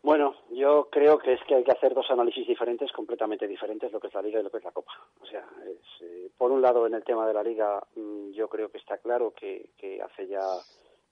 Bueno, 0.03 0.37
yo 0.51 0.89
creo 0.91 1.19
que 1.19 1.33
es 1.33 1.41
que 1.45 1.57
hay 1.57 1.65
que 1.65 1.73
hacer 1.73 1.93
dos 1.93 2.09
análisis 2.11 2.47
diferentes, 2.47 2.93
completamente 2.93 3.49
diferentes, 3.49 3.91
lo 3.91 3.99
que 3.99 4.07
es 4.07 4.15
la 4.15 4.23
Liga 4.23 4.41
y 4.41 4.43
lo 4.45 4.51
que 4.51 4.59
es 4.59 4.65
la 4.65 4.71
Copa. 4.71 4.93
O 5.21 5.27
sea, 5.27 5.45
es, 5.67 6.03
eh, 6.03 6.31
por 6.39 6.53
un 6.53 6.63
lado, 6.63 6.87
en 6.87 6.95
el 6.95 7.05
tema 7.05 7.27
de 7.27 7.35
la 7.35 7.43
Liga, 7.43 7.83
mmm, 7.97 8.31
yo 8.31 8.49
creo 8.49 8.71
que 8.71 8.79
está 8.79 8.99
claro 8.99 9.33
que, 9.33 9.71
que 9.77 10.01
hace 10.01 10.29
ya 10.29 10.45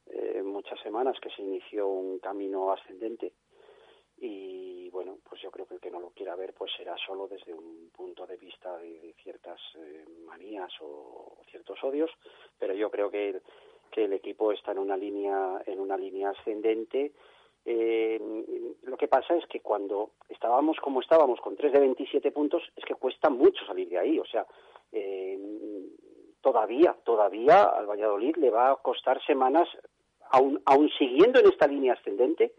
eh, 0.07 0.41
muchas 0.45 0.81
semanas 0.81 1.19
que 1.21 1.31
se 1.31 1.43
inició 1.43 1.89
un 1.89 2.21
camino 2.21 2.73
ascendente 2.73 3.33
y, 4.19 4.89
bueno, 4.91 5.19
pues 5.29 5.43
yo 5.43 5.51
creo 5.51 5.67
que 5.67 5.75
el 5.75 5.81
que 5.81 5.91
no 5.91 6.01
lo 6.01 6.11
quiera 6.11 6.37
ver, 6.37 6.55
pues 6.55 6.71
será 6.77 6.97
solo 6.97 7.27
desde 7.27 7.53
un 7.53 7.91
punto 7.91 8.25
de 8.27 8.37
vista 8.37 8.79
de, 8.79 9.15
ciertas 9.23 9.61
eh, 9.79 10.05
manías 10.25 10.73
o, 10.81 10.87
o 10.87 11.45
ciertos 11.51 11.83
odios, 11.83 12.11
pero 12.59 12.73
yo 12.73 12.89
creo 12.91 13.11
que 13.11 13.31
el, 13.31 13.43
que 13.91 14.05
el 14.05 14.13
equipo 14.13 14.53
está 14.53 14.73
en 14.73 14.79
una 14.79 14.97
línea, 14.97 15.61
en 15.67 15.81
una 15.81 15.97
línea 15.97 16.31
ascendente 16.31 17.13
eh, 17.67 18.21
lo 18.83 18.97
que 18.97 19.09
pasa 19.09 19.35
es 19.35 19.45
que 19.47 19.61
cuando 19.61 20.13
estábamos 20.29 20.79
como 20.79 21.01
estábamos 21.01 21.41
con 21.41 21.57
3 21.57 21.73
de 21.73 21.81
27 21.81 22.31
puntos 22.31 22.63
es 22.77 22.85
que 22.85 22.95
cuesta 22.95 23.29
mucho 23.29 23.67
salir 23.67 23.89
de 23.89 23.99
ahí, 23.99 24.19
o 24.19 24.25
sea, 24.25 24.47
eh, 24.93 25.39
todavía, 26.41 26.97
todavía 27.05 27.65
al 27.65 27.87
Valladolid 27.87 28.37
le 28.37 28.51
va 28.51 28.71
a 28.71 28.77
costar 28.77 29.21
semanas, 29.27 29.69
aún, 30.31 30.63
aún 30.65 30.89
siguiendo 30.97 31.41
en 31.41 31.47
esta 31.47 31.67
línea 31.67 31.95
ascendente, 31.95 32.53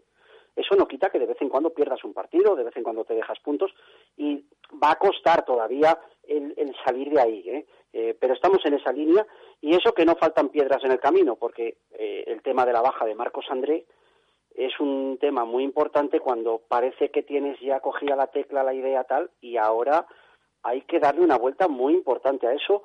eso 0.54 0.74
no 0.74 0.86
quita 0.86 1.08
que 1.08 1.18
de 1.18 1.26
vez 1.26 1.40
en 1.40 1.48
cuando 1.48 1.70
pierdas 1.70 2.04
un 2.04 2.12
partido, 2.12 2.54
de 2.54 2.64
vez 2.64 2.76
en 2.76 2.82
cuando 2.82 3.04
te 3.04 3.14
dejas 3.14 3.38
puntos 3.40 3.72
y 4.16 4.44
va 4.82 4.90
a 4.90 4.98
costar 4.98 5.44
todavía 5.44 5.98
el, 6.24 6.52
el 6.56 6.74
salir 6.84 7.10
de 7.10 7.20
ahí, 7.20 7.48
¿eh? 7.48 7.66
Eh, 7.92 8.14
pero 8.20 8.34
estamos 8.34 8.58
en 8.66 8.74
esa 8.74 8.92
línea 8.92 9.26
y 9.62 9.74
eso 9.74 9.94
que 9.94 10.04
no 10.04 10.14
faltan 10.16 10.50
piedras 10.50 10.84
en 10.84 10.92
el 10.92 11.00
camino, 11.00 11.36
porque 11.36 11.78
eh, 11.92 12.24
el 12.26 12.42
tema 12.42 12.66
de 12.66 12.74
la 12.74 12.82
baja 12.82 13.06
de 13.06 13.14
Marcos 13.14 13.46
André 13.48 13.86
es 14.58 14.78
un 14.80 15.18
tema 15.20 15.44
muy 15.44 15.62
importante 15.62 16.18
cuando 16.18 16.60
parece 16.66 17.10
que 17.10 17.22
tienes 17.22 17.60
ya 17.60 17.78
cogida 17.78 18.16
la 18.16 18.26
tecla, 18.26 18.64
la 18.64 18.74
idea 18.74 19.04
tal, 19.04 19.30
y 19.40 19.56
ahora 19.56 20.04
hay 20.64 20.82
que 20.82 20.98
darle 20.98 21.20
una 21.20 21.38
vuelta 21.38 21.68
muy 21.68 21.94
importante 21.94 22.48
a 22.48 22.52
eso 22.52 22.82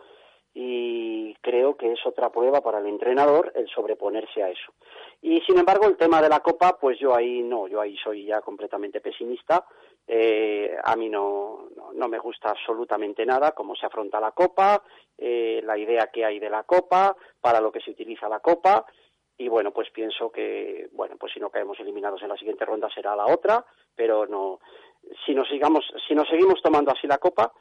y 0.53 1.33
creo 1.41 1.75
que 1.75 1.91
es 1.91 2.05
otra 2.05 2.29
prueba 2.31 2.61
para 2.61 2.77
el 2.77 2.85
entrenador 2.85 3.51
el 3.55 3.67
sobreponerse 3.69 4.43
a 4.43 4.49
eso. 4.49 4.71
Y 5.23 5.41
sin 5.41 5.57
embargo, 5.57 5.87
el 5.87 5.97
tema 5.97 6.21
de 6.21 6.29
la 6.29 6.41
Copa, 6.41 6.77
pues 6.79 6.99
yo 6.99 7.15
ahí 7.15 7.41
no, 7.41 7.67
yo 7.67 7.81
ahí 7.81 7.97
soy 7.97 8.25
ya 8.25 8.41
completamente 8.41 9.01
pesimista. 9.01 9.65
Eh, 10.05 10.75
a 10.83 10.95
mí 10.95 11.09
no, 11.09 11.69
no, 11.95 12.07
me 12.07 12.19
gusta 12.19 12.51
absolutamente 12.51 13.25
nada 13.25 13.53
cómo 13.53 13.75
se 13.75 13.87
afronta 13.87 14.19
la 14.19 14.31
Copa, 14.31 14.83
eh, 15.17 15.59
la 15.63 15.75
idea 15.75 16.11
que 16.13 16.23
hay 16.23 16.37
de 16.37 16.51
la 16.51 16.63
Copa, 16.63 17.15
para 17.41 17.59
lo 17.59 17.71
que 17.71 17.79
se 17.79 17.89
utiliza 17.89 18.29
la 18.29 18.41
Copa 18.41 18.85
y 19.37 19.47
bueno, 19.47 19.71
pues 19.71 19.89
pienso 19.91 20.31
que, 20.31 20.89
bueno, 20.93 21.15
pues 21.19 21.33
si 21.33 21.39
no 21.39 21.49
caemos 21.49 21.79
eliminados 21.79 22.21
en 22.21 22.29
la 22.29 22.37
siguiente 22.37 22.65
ronda 22.65 22.89
será 22.93 23.15
la 23.15 23.25
otra, 23.25 23.65
pero 23.95 24.25
no, 24.25 24.59
si 25.25 25.33
nos 25.33 25.47
sigamos, 25.47 25.83
si 26.07 26.13
nos 26.13 26.27
seguimos 26.27 26.61
tomando 26.61 26.91
así 26.91 27.07
la 27.07 27.17
copa, 27.17 27.51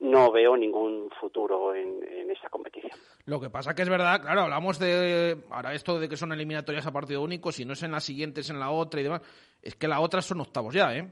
no 0.00 0.32
veo 0.32 0.56
ningún 0.56 1.10
futuro 1.20 1.74
en, 1.74 2.02
en, 2.02 2.30
esta 2.30 2.48
competición. 2.48 2.92
Lo 3.26 3.38
que 3.38 3.50
pasa 3.50 3.74
que 3.74 3.82
es 3.82 3.88
verdad, 3.88 4.20
claro, 4.22 4.42
hablamos 4.42 4.78
de 4.78 5.36
ahora 5.50 5.74
esto 5.74 6.00
de 6.00 6.08
que 6.08 6.16
son 6.16 6.32
eliminatorias 6.32 6.86
a 6.86 6.92
partido 6.92 7.22
único, 7.22 7.52
si 7.52 7.64
no 7.64 7.74
es 7.74 7.82
en 7.82 7.92
la 7.92 8.00
siguiente 8.00 8.40
es 8.40 8.50
en 8.50 8.58
la 8.58 8.70
otra 8.70 9.00
y 9.00 9.04
demás, 9.04 9.20
es 9.62 9.76
que 9.76 9.88
la 9.88 10.00
otra 10.00 10.22
son 10.22 10.40
octavos 10.40 10.74
ya, 10.74 10.96
¿eh? 10.96 11.06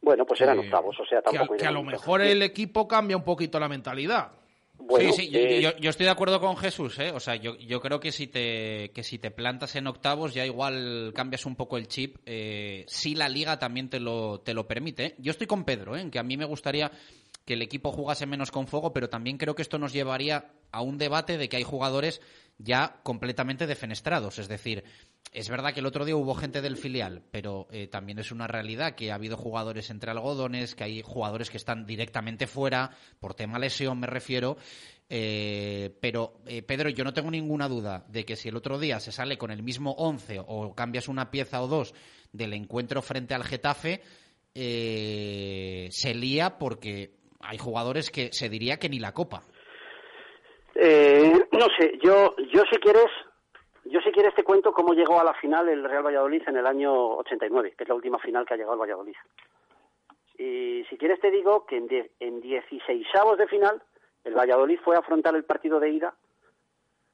Bueno, 0.00 0.26
pues 0.26 0.40
eran 0.40 0.58
octavos, 0.58 0.98
o 0.98 1.06
sea, 1.06 1.22
tampoco. 1.22 1.54
Que 1.54 1.62
a, 1.62 1.62
que 1.62 1.66
a 1.68 1.70
lo 1.70 1.84
mejor 1.84 2.20
el 2.20 2.42
equipo 2.42 2.88
cambia 2.88 3.16
un 3.16 3.22
poquito 3.22 3.60
la 3.60 3.68
mentalidad. 3.68 4.32
Bueno, 4.78 5.12
sí, 5.12 5.26
sí, 5.26 5.30
eh... 5.32 5.60
yo, 5.62 5.76
yo, 5.78 5.90
estoy 5.90 6.04
de 6.04 6.12
acuerdo 6.12 6.40
con 6.40 6.56
Jesús, 6.56 6.98
¿eh? 6.98 7.12
O 7.12 7.20
sea, 7.20 7.36
yo, 7.36 7.56
yo 7.56 7.80
creo 7.80 8.00
que 8.00 8.12
si, 8.12 8.26
te, 8.26 8.90
que 8.92 9.02
si 9.02 9.18
te 9.18 9.30
plantas 9.30 9.76
en 9.76 9.86
octavos 9.86 10.34
ya 10.34 10.44
igual 10.44 11.12
cambias 11.14 11.46
un 11.46 11.56
poco 11.56 11.76
el 11.76 11.88
chip, 11.88 12.16
eh, 12.26 12.84
si 12.88 13.14
la 13.14 13.28
liga 13.28 13.58
también 13.58 13.88
te 13.88 14.00
lo, 14.00 14.40
te 14.40 14.54
lo 14.54 14.66
permite. 14.66 15.04
¿eh? 15.04 15.14
Yo 15.18 15.30
estoy 15.30 15.46
con 15.46 15.64
Pedro, 15.64 15.96
¿eh? 15.96 16.00
En 16.00 16.10
que 16.10 16.18
a 16.18 16.24
mí 16.24 16.36
me 16.36 16.44
gustaría 16.44 16.90
que 17.44 17.54
el 17.54 17.62
equipo 17.62 17.92
jugase 17.92 18.26
menos 18.26 18.50
con 18.50 18.66
fuego, 18.66 18.92
pero 18.92 19.08
también 19.08 19.38
creo 19.38 19.54
que 19.54 19.62
esto 19.62 19.78
nos 19.78 19.92
llevaría 19.92 20.52
a 20.70 20.80
un 20.82 20.98
debate 20.98 21.38
de 21.38 21.48
que 21.48 21.56
hay 21.56 21.64
jugadores 21.64 22.20
ya 22.58 23.00
completamente 23.02 23.66
defenestrados. 23.66 24.38
Es 24.38 24.48
decir, 24.48 24.84
es 25.30 25.48
verdad 25.48 25.72
que 25.72 25.80
el 25.80 25.86
otro 25.86 26.04
día 26.04 26.16
hubo 26.16 26.34
gente 26.34 26.60
del 26.60 26.76
filial, 26.76 27.22
pero 27.30 27.66
eh, 27.70 27.86
también 27.86 28.18
es 28.18 28.32
una 28.32 28.46
realidad 28.46 28.94
que 28.94 29.12
ha 29.12 29.14
habido 29.14 29.36
jugadores 29.36 29.90
entre 29.90 30.10
algodones, 30.10 30.74
que 30.74 30.84
hay 30.84 31.02
jugadores 31.02 31.50
que 31.50 31.56
están 31.56 31.86
directamente 31.86 32.46
fuera, 32.46 32.90
por 33.20 33.34
tema 33.34 33.58
lesión 33.58 34.00
me 34.00 34.06
refiero. 34.06 34.56
Eh, 35.08 35.90
pero, 36.00 36.38
eh, 36.46 36.62
Pedro, 36.62 36.88
yo 36.88 37.04
no 37.04 37.12
tengo 37.12 37.30
ninguna 37.30 37.68
duda 37.68 38.04
de 38.08 38.24
que 38.24 38.36
si 38.36 38.48
el 38.48 38.56
otro 38.56 38.78
día 38.78 38.98
se 38.98 39.12
sale 39.12 39.36
con 39.36 39.50
el 39.50 39.62
mismo 39.62 39.92
11 39.92 40.40
o 40.46 40.74
cambias 40.74 41.08
una 41.08 41.30
pieza 41.30 41.62
o 41.62 41.66
dos 41.66 41.94
del 42.32 42.54
encuentro 42.54 43.02
frente 43.02 43.34
al 43.34 43.44
Getafe, 43.44 44.00
eh, 44.54 45.88
se 45.90 46.14
lía 46.14 46.58
porque 46.58 47.10
hay 47.40 47.58
jugadores 47.58 48.10
que 48.10 48.30
se 48.32 48.48
diría 48.48 48.78
que 48.78 48.88
ni 48.88 48.98
la 48.98 49.12
Copa. 49.12 49.42
Eh, 50.74 51.32
no 51.52 51.66
sé, 51.78 51.92
yo, 52.02 52.34
yo 52.52 52.62
si 52.70 52.78
quieres, 52.78 53.10
yo 53.84 54.00
si 54.00 54.12
quieres 54.12 54.34
te 54.34 54.44
cuento 54.44 54.72
cómo 54.72 54.94
llegó 54.94 55.20
a 55.20 55.24
la 55.24 55.34
final 55.34 55.68
el 55.68 55.84
Real 55.84 56.06
Valladolid 56.06 56.42
en 56.46 56.56
el 56.56 56.66
año 56.66 56.92
89, 57.16 57.74
que 57.76 57.84
es 57.84 57.88
la 57.88 57.94
última 57.94 58.18
final 58.18 58.46
que 58.46 58.54
ha 58.54 58.56
llegado 58.56 58.74
al 58.74 58.80
Valladolid. 58.80 59.16
Y 60.38 60.84
si 60.88 60.96
quieres 60.96 61.20
te 61.20 61.30
digo 61.30 61.66
que 61.66 61.76
en, 61.76 61.88
die, 61.88 62.10
en 62.20 62.40
16 62.40 63.06
de 63.38 63.46
final 63.46 63.82
el 64.24 64.34
Valladolid 64.34 64.78
fue 64.84 64.96
a 64.96 65.00
afrontar 65.00 65.34
el 65.34 65.44
partido 65.44 65.80
de 65.80 65.90
ida 65.90 66.14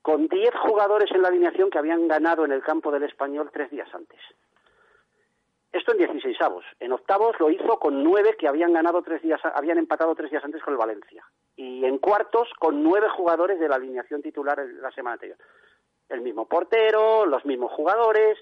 con 0.03 0.29
10 0.29 0.55
jugadores 0.55 1.11
en 1.11 1.23
la 1.23 1.29
alineación 1.29 1.71
que 1.71 1.79
habían 1.79 2.07
ganado 2.09 2.45
en 2.45 2.53
el 2.53 2.63
campo 2.63 2.91
del 2.91 3.03
Español 3.03 3.51
tres 3.53 3.71
días 3.71 3.93
antes. 3.95 4.21
Esto 5.73 5.93
en 5.93 5.99
16 5.99 6.41
avos. 6.41 6.65
En 6.81 6.93
octavos 6.93 7.39
lo 7.39 7.51
hizo 7.51 7.79
con 7.79 8.03
nueve 8.03 8.37
que 8.39 8.49
habían 8.49 8.73
ganado 8.73 9.03
tres 9.03 9.21
días, 9.21 9.41
habían 9.55 9.77
empatado 9.77 10.15
tres 10.15 10.31
días 10.31 10.45
antes 10.45 10.63
con 10.63 10.73
el 10.73 10.79
Valencia. 10.79 11.25
Y 11.57 11.85
en 11.85 11.99
cuartos 11.99 12.49
con 12.59 12.83
nueve 12.83 13.09
jugadores 13.11 13.61
de 13.61 13.69
la 13.69 13.77
alineación 13.77 14.23
titular 14.23 14.59
la 14.81 14.91
semana 14.93 15.15
anterior. 15.15 15.37
El 16.09 16.21
mismo 16.23 16.47
portero, 16.47 17.27
los 17.27 17.45
mismos 17.45 17.73
jugadores. 17.73 18.39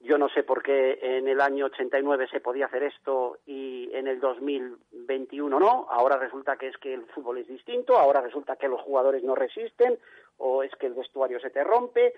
Yo 0.00 0.18
no 0.18 0.28
sé 0.28 0.42
por 0.42 0.62
qué 0.62 0.98
en 1.00 1.28
el 1.28 1.40
año 1.40 1.66
89 1.66 2.28
se 2.30 2.40
podía 2.40 2.66
hacer 2.66 2.82
esto 2.82 3.38
y 3.46 3.88
en 3.94 4.06
el 4.06 4.20
2021 4.20 5.58
no. 5.58 5.86
Ahora 5.90 6.18
resulta 6.18 6.56
que 6.56 6.68
es 6.68 6.76
que 6.76 6.92
el 6.92 7.06
fútbol 7.06 7.38
es 7.38 7.48
distinto, 7.48 7.96
ahora 7.96 8.20
resulta 8.20 8.56
que 8.56 8.68
los 8.68 8.82
jugadores 8.82 9.22
no 9.24 9.34
resisten 9.34 9.98
o 10.36 10.62
es 10.62 10.74
que 10.76 10.86
el 10.86 10.94
vestuario 10.94 11.40
se 11.40 11.50
te 11.50 11.64
rompe 11.64 12.12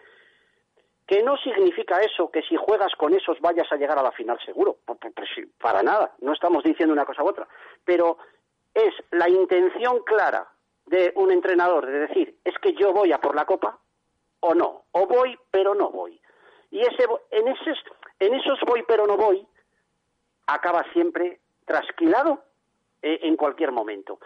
que 1.06 1.22
no 1.22 1.36
significa 1.36 2.00
eso 2.00 2.30
que 2.30 2.42
si 2.42 2.56
juegas 2.56 2.92
con 2.96 3.14
esos 3.14 3.40
vayas 3.40 3.70
a 3.70 3.76
llegar 3.76 3.98
a 3.98 4.02
la 4.02 4.10
final 4.10 4.38
seguro, 4.44 4.78
para 5.60 5.82
nada, 5.82 6.14
no 6.20 6.32
estamos 6.32 6.64
diciendo 6.64 6.92
una 6.92 7.04
cosa 7.04 7.22
u 7.22 7.28
otra, 7.28 7.46
pero 7.84 8.18
es 8.74 8.92
la 9.12 9.28
intención 9.28 10.02
clara 10.02 10.48
de 10.86 11.12
un 11.14 11.30
entrenador 11.30 11.86
de 11.86 12.00
decir, 12.00 12.36
es 12.44 12.58
que 12.58 12.74
yo 12.74 12.92
voy 12.92 13.12
a 13.12 13.20
por 13.20 13.36
la 13.36 13.44
copa 13.44 13.78
o 14.40 14.54
no, 14.54 14.84
o 14.92 15.06
voy 15.06 15.38
pero 15.50 15.74
no 15.74 15.90
voy. 15.90 16.20
Y 16.70 16.80
ese, 16.80 17.04
en, 17.30 17.48
esos, 17.48 17.78
en 18.18 18.34
esos 18.34 18.58
voy 18.66 18.82
pero 18.86 19.06
no 19.06 19.16
voy 19.16 19.46
acaba 20.46 20.84
siempre 20.92 21.40
trasquilado 21.64 22.42
eh, 23.02 23.20
en 23.22 23.36
cualquier 23.36 23.72
momento. 23.72 24.18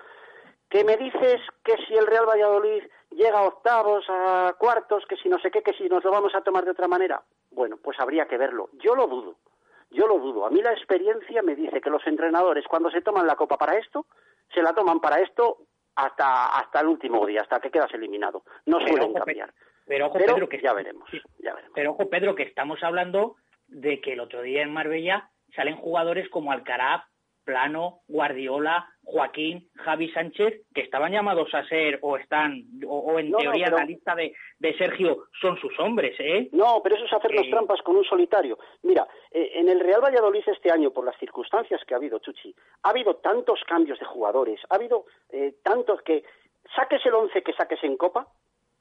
¿Qué 0.68 0.84
me 0.84 0.96
dices 0.96 1.40
que 1.64 1.76
si 1.86 1.94
el 1.94 2.06
Real 2.06 2.26
Valladolid 2.26 2.84
llega 3.10 3.40
a 3.40 3.48
octavos, 3.48 4.04
a 4.08 4.54
cuartos, 4.58 5.04
que 5.08 5.16
si 5.16 5.28
no 5.28 5.38
sé 5.40 5.50
qué, 5.50 5.62
que 5.62 5.72
si 5.72 5.88
nos 5.88 6.04
lo 6.04 6.12
vamos 6.12 6.34
a 6.34 6.42
tomar 6.42 6.64
de 6.64 6.70
otra 6.70 6.86
manera? 6.86 7.22
Bueno, 7.50 7.76
pues 7.82 7.98
habría 7.98 8.26
que 8.26 8.38
verlo. 8.38 8.68
Yo 8.74 8.94
lo 8.94 9.08
dudo. 9.08 9.36
Yo 9.90 10.06
lo 10.06 10.18
dudo. 10.18 10.46
A 10.46 10.50
mí 10.50 10.62
la 10.62 10.72
experiencia 10.72 11.42
me 11.42 11.56
dice 11.56 11.80
que 11.80 11.90
los 11.90 12.06
entrenadores 12.06 12.64
cuando 12.68 12.90
se 12.90 13.02
toman 13.02 13.26
la 13.26 13.34
copa 13.34 13.58
para 13.58 13.76
esto, 13.78 14.06
se 14.54 14.62
la 14.62 14.72
toman 14.72 15.00
para 15.00 15.20
esto 15.20 15.58
hasta 15.96 16.46
hasta 16.56 16.80
el 16.80 16.86
último 16.86 17.26
día, 17.26 17.42
hasta 17.42 17.58
que 17.58 17.72
quedas 17.72 17.92
eliminado. 17.92 18.44
No 18.66 18.78
suelen 18.78 19.12
cambiar. 19.12 19.52
Pero 19.90 20.06
ojo, 20.06 20.18
Pedro, 20.18 20.48
que 20.48 20.60
ya 20.60 20.72
veremos, 20.72 21.10
ya 21.40 21.52
veremos. 21.52 21.72
Pero 21.74 21.90
ojo, 21.90 22.08
Pedro, 22.08 22.36
que 22.36 22.44
estamos 22.44 22.80
hablando 22.84 23.34
de 23.66 24.00
que 24.00 24.12
el 24.12 24.20
otro 24.20 24.40
día 24.40 24.62
en 24.62 24.72
Marbella 24.72 25.28
salen 25.56 25.74
jugadores 25.74 26.28
como 26.28 26.52
Alcaraz, 26.52 27.02
Plano, 27.42 28.02
Guardiola, 28.06 28.88
Joaquín, 29.02 29.68
Javi 29.74 30.12
Sánchez, 30.12 30.62
que 30.72 30.82
estaban 30.82 31.10
llamados 31.10 31.52
a 31.54 31.66
ser 31.66 31.98
o 32.02 32.16
están, 32.16 32.62
o, 32.86 33.18
en 33.18 33.32
teoría 33.32 33.66
en 33.66 33.74
la 33.74 33.84
lista 33.84 34.14
de, 34.14 34.32
de, 34.60 34.78
Sergio 34.78 35.24
son 35.40 35.58
sus 35.58 35.76
hombres, 35.80 36.14
¿eh? 36.20 36.48
No, 36.52 36.80
pero 36.84 36.94
eso 36.94 37.06
es 37.06 37.12
hacer 37.12 37.34
las 37.34 37.50
trampas 37.50 37.82
con 37.82 37.96
un 37.96 38.04
solitario. 38.04 38.60
Mira, 38.84 39.08
eh, 39.32 39.54
en 39.54 39.68
el 39.68 39.80
Real 39.80 40.02
Valladolid 40.04 40.44
este 40.46 40.70
año, 40.70 40.92
por 40.92 41.04
las 41.04 41.18
circunstancias 41.18 41.80
que 41.84 41.94
ha 41.94 41.96
habido, 41.96 42.20
Chuchi, 42.20 42.54
ha 42.84 42.90
habido 42.90 43.16
tantos 43.16 43.58
cambios 43.66 43.98
de 43.98 44.06
jugadores, 44.06 44.60
ha 44.70 44.76
habido 44.76 45.06
eh, 45.30 45.56
tantos 45.64 46.00
que 46.02 46.22
saques 46.76 47.04
el 47.06 47.14
once 47.14 47.42
que 47.42 47.54
saques 47.54 47.82
en 47.82 47.96
Copa, 47.96 48.28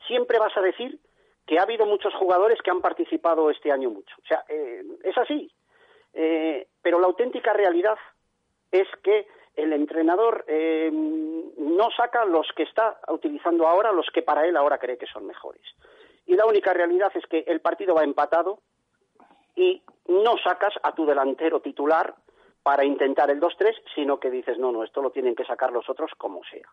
siempre 0.09 0.39
vas 0.39 0.55
a 0.57 0.61
decir 0.61 0.99
que 1.47 1.57
ha 1.57 1.63
habido 1.63 1.85
muchos 1.85 2.13
jugadores 2.15 2.59
que 2.61 2.71
han 2.71 2.81
participado 2.81 3.49
este 3.49 3.71
año 3.71 3.89
mucho. 3.89 4.13
O 4.21 4.27
sea, 4.27 4.43
eh, 4.49 4.83
es 5.03 5.17
así. 5.17 5.49
pero 6.81 6.99
la 6.99 7.07
auténtica 7.07 7.53
realidad 7.53 7.97
es 8.71 8.87
que 9.03 9.27
el 9.55 9.73
entrenador 9.73 10.45
eh, 10.47 10.89
no 10.91 11.89
saca 11.91 12.25
los 12.25 12.47
que 12.55 12.63
está 12.63 12.99
utilizando 13.09 13.67
ahora, 13.67 13.91
los 13.91 14.07
que 14.13 14.21
para 14.21 14.45
él 14.45 14.55
ahora 14.57 14.77
cree 14.77 14.97
que 14.97 15.05
son 15.05 15.25
mejores. 15.25 15.61
Y 16.25 16.35
la 16.35 16.45
única 16.45 16.73
realidad 16.73 17.11
es 17.15 17.25
que 17.25 17.43
el 17.47 17.59
partido 17.59 17.95
va 17.95 18.03
empatado 18.03 18.59
y 19.55 19.81
no 20.07 20.37
sacas 20.37 20.73
a 20.83 20.93
tu 20.93 21.05
delantero 21.05 21.59
titular 21.59 22.15
para 22.63 22.85
intentar 22.85 23.29
el 23.31 23.39
2-3, 23.41 23.75
sino 23.95 24.19
que 24.19 24.29
dices, 24.29 24.57
no, 24.57 24.71
no, 24.71 24.83
esto 24.83 25.01
lo 25.01 25.11
tienen 25.11 25.35
que 25.35 25.45
sacar 25.45 25.71
los 25.71 25.89
otros 25.89 26.11
como 26.17 26.41
sea. 26.45 26.67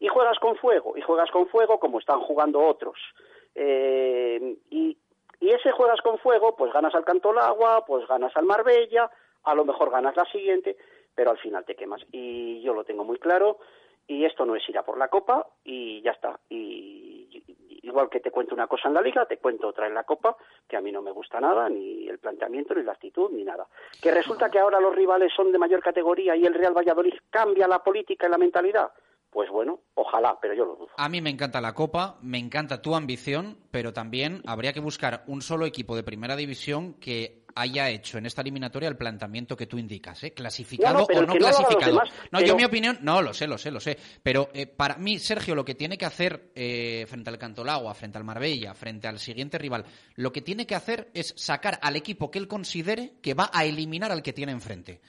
Y 0.00 0.08
juegas 0.08 0.38
con 0.38 0.56
fuego, 0.56 0.96
y 0.96 1.00
juegas 1.00 1.30
con 1.30 1.48
fuego 1.48 1.78
como 1.80 1.98
están 1.98 2.20
jugando 2.20 2.60
otros. 2.60 2.98
Eh, 3.54 4.56
y, 4.70 4.96
y 5.40 5.50
ese 5.50 5.72
juegas 5.72 6.00
con 6.02 6.18
fuego, 6.18 6.54
pues 6.56 6.72
ganas 6.72 6.94
al 6.94 7.04
Cantolagua, 7.04 7.84
pues 7.84 8.06
ganas 8.06 8.36
al 8.36 8.44
Marbella, 8.44 9.10
a 9.44 9.54
lo 9.54 9.64
mejor 9.64 9.90
ganas 9.90 10.16
la 10.16 10.24
siguiente, 10.26 10.76
pero 11.14 11.30
al 11.30 11.38
final 11.38 11.64
te 11.64 11.74
quemas. 11.74 12.02
Y 12.12 12.60
yo 12.62 12.74
lo 12.74 12.84
tengo 12.84 13.04
muy 13.04 13.18
claro, 13.18 13.58
y 14.06 14.24
esto 14.24 14.46
no 14.46 14.56
es 14.56 14.68
ir 14.68 14.78
a 14.78 14.84
por 14.84 14.98
la 14.98 15.08
copa, 15.08 15.46
y 15.64 16.00
ya 16.02 16.12
está. 16.12 16.38
Y, 16.48 17.44
igual 17.82 18.08
que 18.08 18.20
te 18.20 18.30
cuento 18.30 18.54
una 18.54 18.66
cosa 18.66 18.88
en 18.88 18.94
la 18.94 19.02
liga, 19.02 19.26
te 19.26 19.38
cuento 19.38 19.68
otra 19.68 19.86
en 19.86 19.94
la 19.94 20.04
copa, 20.04 20.36
que 20.68 20.76
a 20.76 20.80
mí 20.80 20.92
no 20.92 21.02
me 21.02 21.10
gusta 21.10 21.40
nada, 21.40 21.68
ni 21.68 22.08
el 22.08 22.18
planteamiento, 22.18 22.74
ni 22.74 22.82
la 22.82 22.92
actitud, 22.92 23.30
ni 23.30 23.44
nada. 23.44 23.66
Que 24.00 24.10
resulta 24.10 24.50
que 24.50 24.58
ahora 24.58 24.80
los 24.80 24.94
rivales 24.94 25.32
son 25.34 25.52
de 25.52 25.58
mayor 25.58 25.82
categoría 25.82 26.36
y 26.36 26.44
el 26.44 26.54
Real 26.54 26.76
Valladolid 26.76 27.14
cambia 27.30 27.66
la 27.66 27.82
política 27.82 28.26
y 28.26 28.30
la 28.30 28.38
mentalidad. 28.38 28.92
Pues 29.30 29.50
bueno, 29.50 29.80
ojalá, 29.94 30.38
pero 30.40 30.54
yo 30.54 30.64
lo 30.64 30.76
dudo. 30.76 30.88
A 30.96 31.08
mí 31.08 31.20
me 31.20 31.30
encanta 31.30 31.60
la 31.60 31.74
Copa, 31.74 32.18
me 32.22 32.38
encanta 32.38 32.80
tu 32.80 32.94
ambición, 32.94 33.58
pero 33.70 33.92
también 33.92 34.42
habría 34.46 34.72
que 34.72 34.80
buscar 34.80 35.24
un 35.26 35.42
solo 35.42 35.66
equipo 35.66 35.94
de 35.96 36.02
primera 36.02 36.34
división 36.34 36.94
que 36.94 37.44
haya 37.54 37.90
hecho 37.90 38.18
en 38.18 38.26
esta 38.26 38.42
eliminatoria 38.42 38.88
el 38.88 38.96
planteamiento 38.96 39.56
que 39.56 39.66
tú 39.66 39.78
indicas, 39.78 40.22
¿eh? 40.22 40.32
clasificado 40.32 41.04
o 41.04 41.22
no 41.22 41.34
clasificado. 41.34 42.00
no, 42.30 42.40
yo 42.40 42.56
mi 42.56 42.64
opinión, 42.64 42.98
no, 43.02 43.20
lo 43.20 43.34
sé, 43.34 43.46
lo 43.46 43.58
sé, 43.58 43.70
lo 43.70 43.80
sé. 43.80 43.98
Pero 44.22 44.48
eh, 44.54 44.66
para 44.66 44.96
mí, 44.96 45.18
Sergio, 45.18 45.54
lo 45.54 45.64
que 45.64 45.74
tiene 45.74 45.98
que 45.98 46.06
hacer 46.06 46.52
eh, 46.54 47.04
frente 47.08 47.30
al 47.30 47.38
Cantolagua, 47.38 47.94
frente 47.94 48.16
al 48.16 48.24
Marbella, 48.24 48.74
frente 48.74 49.08
al 49.08 49.18
siguiente 49.18 49.58
rival, 49.58 49.84
lo 50.14 50.32
que 50.32 50.40
tiene 50.40 50.66
que 50.66 50.74
hacer 50.74 51.10
es 51.14 51.34
sacar 51.36 51.78
al 51.82 51.96
equipo 51.96 52.30
que 52.30 52.38
él 52.38 52.48
considere 52.48 53.14
que 53.20 53.34
va 53.34 53.50
a 53.52 53.64
eliminar 53.64 54.12
al 54.12 54.22
que 54.22 54.32
tiene 54.32 54.52
enfrente. 54.52 55.00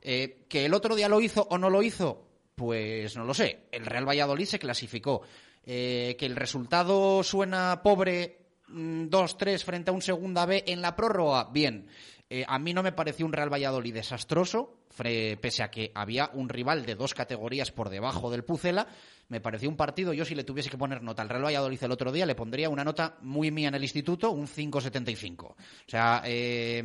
Eh, 0.00 0.46
que 0.48 0.64
el 0.64 0.74
otro 0.74 0.96
día 0.96 1.08
lo 1.08 1.20
hizo 1.20 1.46
o 1.48 1.58
no 1.58 1.70
lo 1.70 1.82
hizo, 1.82 2.31
pues 2.54 3.16
no 3.16 3.24
lo 3.24 3.34
sé. 3.34 3.66
El 3.72 3.86
Real 3.86 4.08
Valladolid 4.08 4.46
se 4.46 4.58
clasificó. 4.58 5.22
que 5.64 6.16
el 6.18 6.36
resultado 6.36 7.22
suena 7.22 7.82
pobre 7.82 8.38
2-3 8.68 9.54
mm, 9.54 9.64
frente 9.64 9.90
a 9.90 9.94
un 9.94 10.02
segunda 10.02 10.46
B 10.46 10.64
en 10.66 10.82
la 10.82 10.96
prórroga, 10.96 11.48
bien. 11.52 11.88
Eh, 12.34 12.46
a 12.48 12.58
mí 12.58 12.72
no 12.72 12.82
me 12.82 12.92
pareció 12.92 13.26
un 13.26 13.32
Real 13.34 13.52
Valladolid 13.52 13.92
desastroso, 13.92 14.78
pese 14.96 15.62
a 15.62 15.70
que 15.70 15.92
había 15.94 16.30
un 16.32 16.48
rival 16.48 16.86
de 16.86 16.94
dos 16.94 17.12
categorías 17.12 17.72
por 17.72 17.90
debajo 17.90 18.30
del 18.30 18.42
Pucela. 18.42 18.86
Me 19.28 19.40
pareció 19.40 19.68
un 19.68 19.76
partido, 19.76 20.12
yo 20.12 20.24
si 20.24 20.34
le 20.34 20.44
tuviese 20.44 20.68
que 20.68 20.76
poner 20.76 21.02
nota 21.02 21.22
al 21.22 21.28
Real 21.28 21.44
Valladolid 21.44 21.82
el 21.82 21.92
otro 21.92 22.12
día, 22.12 22.26
le 22.26 22.34
pondría 22.34 22.68
una 22.68 22.84
nota 22.84 23.16
muy 23.22 23.50
mía 23.50 23.68
en 23.68 23.74
el 23.74 23.82
instituto, 23.82 24.30
un 24.30 24.46
5,75. 24.46 25.44
O 25.44 25.56
sea, 25.86 26.22
eh, 26.24 26.82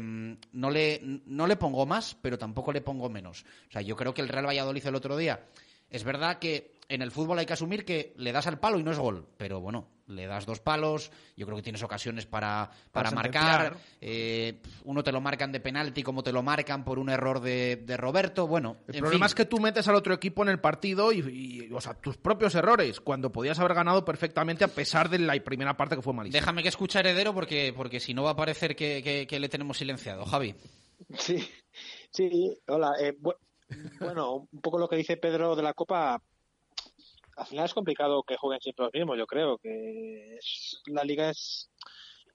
no, 0.53 0.69
le, 0.69 1.01
no 1.03 1.47
le 1.47 1.55
pongo 1.57 1.85
más, 1.85 2.15
pero 2.21 2.37
tampoco 2.37 2.71
le 2.71 2.81
pongo 2.81 3.09
menos. 3.09 3.43
O 3.67 3.71
sea, 3.71 3.81
yo 3.81 3.95
creo 3.95 4.13
que 4.13 4.21
el 4.21 4.29
Real 4.29 4.47
Valladolid 4.47 4.85
el 4.85 4.95
otro 4.95 5.17
día, 5.17 5.45
es 5.89 6.03
verdad 6.03 6.39
que 6.39 6.77
en 6.89 7.01
el 7.01 7.11
fútbol 7.11 7.39
hay 7.39 7.45
que 7.45 7.53
asumir 7.53 7.83
que 7.83 8.13
le 8.17 8.31
das 8.31 8.47
al 8.47 8.59
palo 8.59 8.79
y 8.79 8.83
no 8.83 8.91
es 8.91 8.97
gol, 8.97 9.27
pero 9.37 9.59
bueno, 9.59 9.87
le 10.07 10.25
das 10.25 10.45
dos 10.45 10.59
palos, 10.59 11.11
yo 11.35 11.45
creo 11.45 11.57
que 11.57 11.63
tienes 11.63 11.83
ocasiones 11.83 12.25
para, 12.25 12.69
para, 12.91 13.11
marcar, 13.11 13.77
eh, 13.99 14.61
uno 14.85 15.03
te 15.03 15.11
lo 15.11 15.21
marcan 15.21 15.51
de 15.51 15.59
penalti 15.59 16.03
como 16.03 16.23
te 16.23 16.31
lo 16.31 16.43
marcan 16.43 16.83
por 16.83 16.99
un 16.99 17.09
error 17.09 17.41
de, 17.41 17.97
Roberto, 17.97 18.47
bueno. 18.47 18.77
El 18.87 18.99
problema 18.99 19.25
es 19.25 19.35
que 19.35 19.45
tú 19.45 19.59
metes 19.59 19.87
al 19.87 19.95
otro 19.95 20.13
equipo 20.13 20.43
en 20.43 20.49
el 20.49 20.59
partido 20.59 21.11
y, 21.11 21.69
o 21.73 21.81
sea, 21.81 21.93
tus 21.93 22.17
propios 22.17 22.55
errores, 22.55 23.01
cuando 23.01 23.31
podías 23.31 23.59
haber 23.59 23.73
ganado 23.73 24.05
perfectamente 24.05 24.63
a 24.63 24.69
pesar 24.69 25.09
de 25.09 25.19
la 25.19 25.33
primera 25.43 25.75
parte 25.75 25.95
que 25.95 26.01
fue 26.01 26.13
malísima. 26.13 26.39
Déjame 26.39 26.63
que 26.63 26.69
escuche 26.69 26.99
Heredero 26.99 27.33
porque, 27.33 27.73
porque 27.75 27.99
si 27.99 28.13
no 28.13 28.23
va 28.23 28.31
a 28.31 28.35
parecer 28.35 28.75
que, 28.75 29.27
le 29.29 29.49
tenemos 29.49 29.77
silenciado. 29.77 30.25
Javi. 30.25 30.55
Sí, 31.17 31.47
sí, 32.11 32.57
hola. 32.67 32.93
Eh, 32.99 33.15
bueno, 33.99 34.47
un 34.51 34.61
poco 34.61 34.79
lo 34.79 34.87
que 34.87 34.95
dice 34.95 35.17
Pedro 35.17 35.55
de 35.55 35.63
la 35.63 35.73
Copa, 35.73 36.21
al 37.37 37.45
final 37.45 37.65
es 37.65 37.73
complicado 37.73 38.23
que 38.23 38.35
jueguen 38.35 38.61
siempre 38.61 38.85
los 38.85 38.93
mismos, 38.93 39.17
yo 39.17 39.27
creo 39.27 39.57
que 39.59 40.39
la 40.87 41.03
liga 41.03 41.29
es 41.29 41.69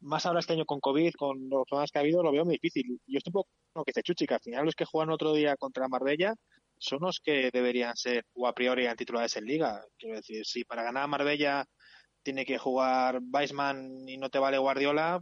más 0.01 0.27
ahora 0.27 0.41
este 0.41 0.53
año 0.55 0.65
con 0.65 0.81
COVID, 0.81 1.13
con 1.15 1.49
los 1.49 1.65
problemas 1.69 1.91
que 1.91 1.99
ha 1.99 2.03
habido, 2.03 2.23
lo 2.23 2.33
veo 2.33 2.45
muy 2.45 2.55
difícil. 2.55 3.01
Yo 3.07 3.19
estoy 3.19 3.31
un 3.31 3.35
poco 3.35 3.51
lo 3.75 3.85
que 3.85 3.91
dice 3.91 4.03
Chuchi, 4.03 4.27
que 4.27 4.35
al 4.35 4.41
final 4.41 4.65
los 4.65 4.75
que 4.75 4.85
juegan 4.85 5.11
otro 5.13 5.33
día 5.33 5.57
contra 5.57 5.89
Marbella 5.89 6.35
son 6.79 7.01
los 7.03 7.21
que 7.21 7.51
deberían 7.53 7.97
ser 7.97 8.27
o 8.35 8.47
a 8.47 8.55
priori 8.55 8.87
titulares 8.97 9.37
en 9.37 9.45
liga. 9.45 9.85
Quiero 9.99 10.17
decir, 10.17 10.45
si 10.45 10.65
para 10.65 10.83
ganar 10.83 11.05
a 11.05 11.07
Marbella 11.07 11.65
tiene 12.23 12.45
que 12.45 12.59
jugar 12.59 13.21
Weisman 13.33 14.09
y 14.09 14.19
no 14.19 14.31
te 14.31 14.39
vale 14.39 14.59
Guardiola, 14.59 15.21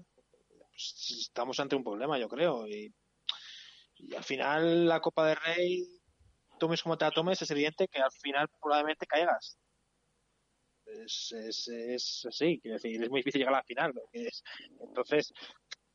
pues 0.70 1.18
estamos 1.20 1.58
ante 1.60 1.76
un 1.76 1.84
problema, 1.84 2.18
yo 2.18 2.28
creo. 2.28 2.66
Y 2.68 2.92
Y 3.96 4.14
al 4.14 4.24
final 4.24 4.88
la 4.88 5.00
Copa 5.00 5.26
del 5.26 5.36
Rey, 5.36 5.86
tomes 6.58 6.82
como 6.82 6.96
te 6.98 7.04
la 7.04 7.10
tomes, 7.10 7.42
es 7.42 7.50
evidente 7.50 7.88
que 7.88 8.00
al 8.00 8.12
final 8.12 8.48
probablemente 8.60 9.06
caigas. 9.06 9.58
Es, 11.04 11.32
es, 11.32 11.68
es 11.68 12.26
así, 12.28 12.58
quiero 12.60 12.76
decir, 12.76 13.02
es 13.02 13.10
muy 13.10 13.20
difícil 13.20 13.40
llegar 13.40 13.54
a 13.54 13.58
la 13.58 13.64
final. 13.64 13.92
es. 14.12 14.42
Entonces, 14.80 15.32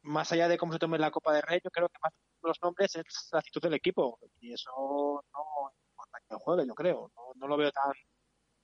más 0.02 0.32
allá 0.32 0.48
de 0.48 0.58
cómo 0.58 0.74
se 0.74 0.80
tome 0.80 0.98
la 1.00 1.12
Copa 1.12 1.34
del 1.34 1.42
Rey, 1.44 1.60
yo 1.64 1.72
creo 1.72 1.90
que 1.90 2.00
más 2.02 2.14
los 2.42 2.62
nombres 2.62 2.96
es 2.96 3.30
la 3.32 3.40
actitud 3.40 3.62
del 3.62 3.74
equipo. 3.74 4.20
Y 4.40 4.54
eso 4.54 4.72
no 5.34 5.72
importa 5.90 6.20
que 6.30 6.36
juegue, 6.36 6.68
yo 6.68 6.76
creo. 6.76 7.12
No, 7.16 7.34
no 7.36 7.48
lo 7.48 7.58
veo 7.58 7.72
tan, 7.72 7.92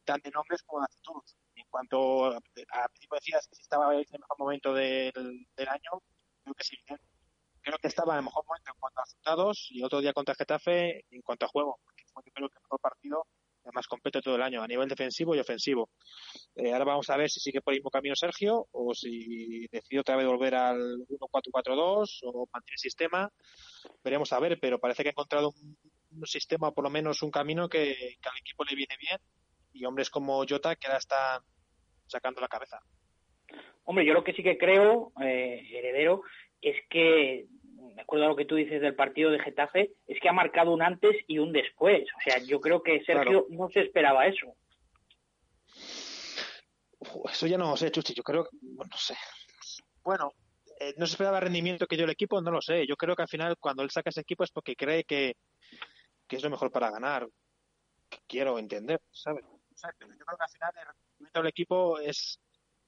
tan 0.05 0.21
de 0.21 0.31
nombres 0.31 0.61
como 0.63 0.81
de 0.81 0.85
actitud. 0.85 1.21
En 1.55 1.65
cuanto 1.69 2.25
a, 2.27 2.37
a 2.37 2.89
principio 2.89 3.15
decías 3.15 3.47
que 3.47 3.55
si 3.55 3.61
estaba 3.63 3.93
en 3.93 3.99
el 3.99 4.19
mejor 4.19 4.39
momento 4.39 4.73
del, 4.73 5.11
del 5.55 5.67
año, 5.67 6.01
creo 6.43 6.53
que 6.55 6.63
sí. 6.63 6.77
¿eh? 6.87 6.97
Creo 7.61 7.77
que 7.77 7.87
estaba 7.87 8.13
en 8.13 8.19
el 8.19 8.25
mejor 8.25 8.45
momento 8.45 8.71
en 8.71 8.79
cuanto 8.79 8.99
a 8.99 9.03
resultados 9.03 9.67
y 9.71 9.83
otro 9.83 9.99
día 9.99 10.13
contra 10.13 10.35
Getafe 10.35 11.05
en 11.09 11.21
cuanto 11.21 11.45
a 11.45 11.49
juego. 11.49 11.79
Porque 11.83 12.03
fue 12.13 12.23
yo 12.25 12.31
creo 12.33 12.49
que 12.49 12.57
el 12.57 12.63
mejor 12.63 12.79
partido 12.79 13.27
más 13.73 13.87
completo 13.87 14.21
todo 14.21 14.35
el 14.35 14.41
año, 14.41 14.61
a 14.61 14.67
nivel 14.67 14.87
defensivo 14.87 15.35
y 15.35 15.39
ofensivo. 15.39 15.89
Eh, 16.55 16.71
ahora 16.71 16.85
vamos 16.85 17.09
a 17.09 17.17
ver 17.17 17.29
si 17.29 17.39
sigue 17.39 17.61
por 17.61 17.73
el 17.73 17.79
mismo 17.79 17.91
camino 17.91 18.15
Sergio 18.15 18.67
o 18.71 18.93
si 18.93 19.67
decide 19.67 19.99
otra 19.99 20.15
vez 20.15 20.25
volver 20.25 20.55
al 20.55 20.79
1-4-4-2 21.07 22.19
o 22.23 22.47
mantiene 22.51 22.75
el 22.75 22.79
sistema. 22.79 23.31
Veremos 24.03 24.33
a 24.33 24.39
ver, 24.39 24.59
pero 24.59 24.79
parece 24.79 25.03
que 25.03 25.09
ha 25.09 25.11
encontrado 25.11 25.49
un, 25.49 25.77
un 26.17 26.25
sistema, 26.25 26.71
por 26.71 26.83
lo 26.83 26.89
menos 26.89 27.21
un 27.21 27.31
camino 27.31 27.69
que, 27.69 28.17
que, 28.21 28.29
al 28.29 28.37
equipo 28.37 28.63
le 28.63 28.75
viene 28.75 28.95
bien 28.99 29.19
y 29.73 29.85
hombres 29.85 30.09
como 30.09 30.43
Jota 30.47 30.75
que 30.75 30.87
ahora 30.87 30.99
están 30.99 31.41
sacando 32.07 32.41
la 32.41 32.47
cabeza. 32.47 32.79
Hombre, 33.85 34.05
yo 34.05 34.13
lo 34.13 34.23
que 34.23 34.33
sí 34.33 34.43
que 34.43 34.57
creo, 34.57 35.11
eh, 35.21 35.67
heredero, 35.71 36.23
es 36.61 36.75
que 36.89 37.47
de 37.95 38.01
acuerdo 38.01 38.25
a 38.25 38.29
lo 38.29 38.35
que 38.35 38.45
tú 38.45 38.55
dices 38.55 38.81
del 38.81 38.95
partido 38.95 39.31
de 39.31 39.39
Getafe, 39.39 39.91
es 40.07 40.19
que 40.19 40.29
ha 40.29 40.33
marcado 40.33 40.73
un 40.73 40.81
antes 40.81 41.15
y 41.27 41.39
un 41.39 41.51
después. 41.51 42.03
O 42.17 42.21
sea, 42.23 42.39
yo 42.43 42.59
creo 42.59 42.81
que 42.81 43.03
Sergio 43.03 43.45
claro. 43.45 43.47
no 43.49 43.69
se 43.69 43.81
esperaba 43.81 44.27
eso. 44.27 44.53
Uf, 46.99 47.31
eso 47.31 47.47
ya 47.47 47.57
no 47.57 47.75
sé, 47.75 47.91
Chuchi. 47.91 48.13
Yo 48.13 48.23
creo, 48.23 48.47
bueno, 48.61 48.89
no 48.91 48.97
sé. 48.97 49.15
Bueno, 50.03 50.33
eh, 50.79 50.93
no 50.97 51.05
se 51.05 51.13
esperaba 51.13 51.37
el 51.37 51.43
rendimiento 51.43 51.87
que 51.87 51.95
dio 51.95 52.05
el 52.05 52.11
equipo, 52.11 52.41
no 52.41 52.51
lo 52.51 52.61
sé. 52.61 52.85
Yo 52.87 52.95
creo 52.95 53.15
que 53.15 53.23
al 53.23 53.27
final 53.27 53.57
cuando 53.57 53.83
él 53.83 53.91
saca 53.91 54.09
ese 54.09 54.21
equipo 54.21 54.43
es 54.43 54.51
porque 54.51 54.75
cree 54.75 55.03
que, 55.03 55.35
que 56.27 56.35
es 56.35 56.43
lo 56.43 56.49
mejor 56.49 56.71
para 56.71 56.91
ganar. 56.91 57.27
Quiero 58.27 58.59
entender, 58.59 58.99
¿sabes? 59.11 59.45
O 59.45 59.77
sea, 59.77 59.91
yo 59.99 60.07
creo 60.07 60.37
que 60.37 60.43
al 60.43 60.49
final 60.49 60.71
el 60.75 60.85
rendimiento 60.85 61.39
del 61.39 61.49
equipo 61.49 61.99
es, 61.99 62.39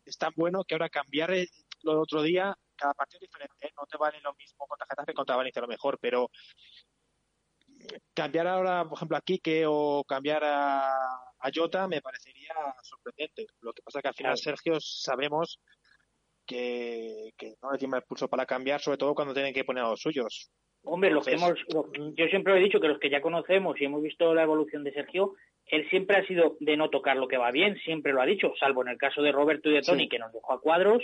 es 0.05 0.17
tan 0.17 0.33
bueno 0.35 0.63
que 0.63 0.75
ahora 0.75 0.89
cambiar 0.89 1.31
el, 1.31 1.47
lo 1.83 2.01
otro 2.01 2.21
día 2.21 2.57
cada 2.75 2.93
partido 2.93 3.19
es 3.21 3.29
diferente, 3.29 3.67
¿eh? 3.67 3.71
no 3.77 3.85
te 3.85 3.97
vale 3.97 4.19
lo 4.21 4.33
mismo 4.33 4.65
contra 4.67 4.87
Getafe 4.89 5.11
que 5.11 5.15
contra 5.15 5.35
Valencia, 5.35 5.59
a 5.59 5.63
lo 5.63 5.67
mejor, 5.67 5.97
pero 5.99 6.29
cambiar 8.13 8.47
ahora, 8.47 8.85
por 8.85 8.97
ejemplo, 8.97 9.17
a 9.17 9.21
Quique 9.21 9.65
o 9.67 10.03
cambiar 10.03 10.43
a, 10.43 10.91
a 10.91 11.51
Jota 11.53 11.87
me 11.87 12.01
parecería 12.01 12.53
sorprendente. 12.81 13.45
Lo 13.61 13.73
que 13.73 13.81
pasa 13.81 13.99
es 13.99 14.01
que 14.01 14.07
al 14.07 14.15
final. 14.15 14.37
Sergio 14.37 14.79
sabemos 14.79 15.59
que, 16.45 17.31
que, 17.37 17.55
no 17.61 17.71
le 17.71 17.77
tiene 17.77 17.97
el 17.97 18.03
pulso 18.03 18.27
para 18.27 18.45
cambiar, 18.45 18.81
sobre 18.81 18.97
todo 18.97 19.15
cuando 19.15 19.33
tienen 19.33 19.53
que 19.53 19.63
poner 19.63 19.83
a 19.83 19.89
los 19.89 20.01
suyos. 20.01 20.49
Hombre, 20.85 21.11
los 21.11 21.25
que 21.25 21.35
hemos, 21.35 21.53
yo 21.69 22.27
siempre 22.27 22.57
he 22.57 22.61
dicho 22.61 22.81
que 22.81 22.89
los 22.89 22.99
que 22.99 23.09
ya 23.09 23.21
conocemos 23.21 23.79
y 23.79 23.85
hemos 23.85 24.01
visto 24.01 24.33
la 24.33 24.43
evolución 24.43 24.83
de 24.83 24.91
Sergio, 24.91 25.35
él 25.65 25.89
siempre 25.89 26.17
ha 26.17 26.27
sido 26.27 26.57
de 26.59 26.75
no 26.75 26.89
tocar 26.89 27.15
lo 27.15 27.29
que 27.29 27.37
va 27.37 27.51
bien, 27.51 27.77
siempre 27.77 28.11
lo 28.11 28.21
ha 28.21 28.25
dicho, 28.25 28.53
salvo 28.59 28.81
en 28.81 28.89
el 28.89 28.97
caso 28.97 29.21
de 29.21 29.31
Roberto 29.31 29.69
y 29.69 29.75
de 29.75 29.81
Tony, 29.81 30.03
sí. 30.03 30.09
que 30.09 30.19
nos 30.19 30.33
dejó 30.33 30.53
a 30.53 30.59
cuadros, 30.59 31.01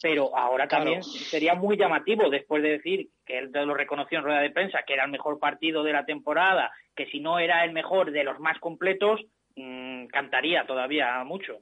pero 0.00 0.36
ahora 0.36 0.68
también 0.68 1.00
claro. 1.00 1.18
sería 1.18 1.54
muy 1.54 1.76
llamativo 1.76 2.28
después 2.28 2.62
de 2.62 2.70
decir 2.70 3.08
que 3.24 3.38
él 3.38 3.50
lo 3.52 3.74
reconoció 3.74 4.18
en 4.18 4.24
rueda 4.24 4.40
de 4.40 4.50
prensa 4.50 4.82
que 4.86 4.94
era 4.94 5.04
el 5.04 5.10
mejor 5.10 5.38
partido 5.38 5.82
de 5.82 5.92
la 5.92 6.04
temporada, 6.04 6.70
que 6.94 7.06
si 7.06 7.20
no 7.20 7.38
era 7.38 7.64
el 7.64 7.72
mejor 7.72 8.10
de 8.10 8.24
los 8.24 8.38
más 8.38 8.58
completos, 8.58 9.20
mmm, 9.56 10.06
cantaría 10.06 10.66
todavía 10.66 11.22
mucho. 11.24 11.60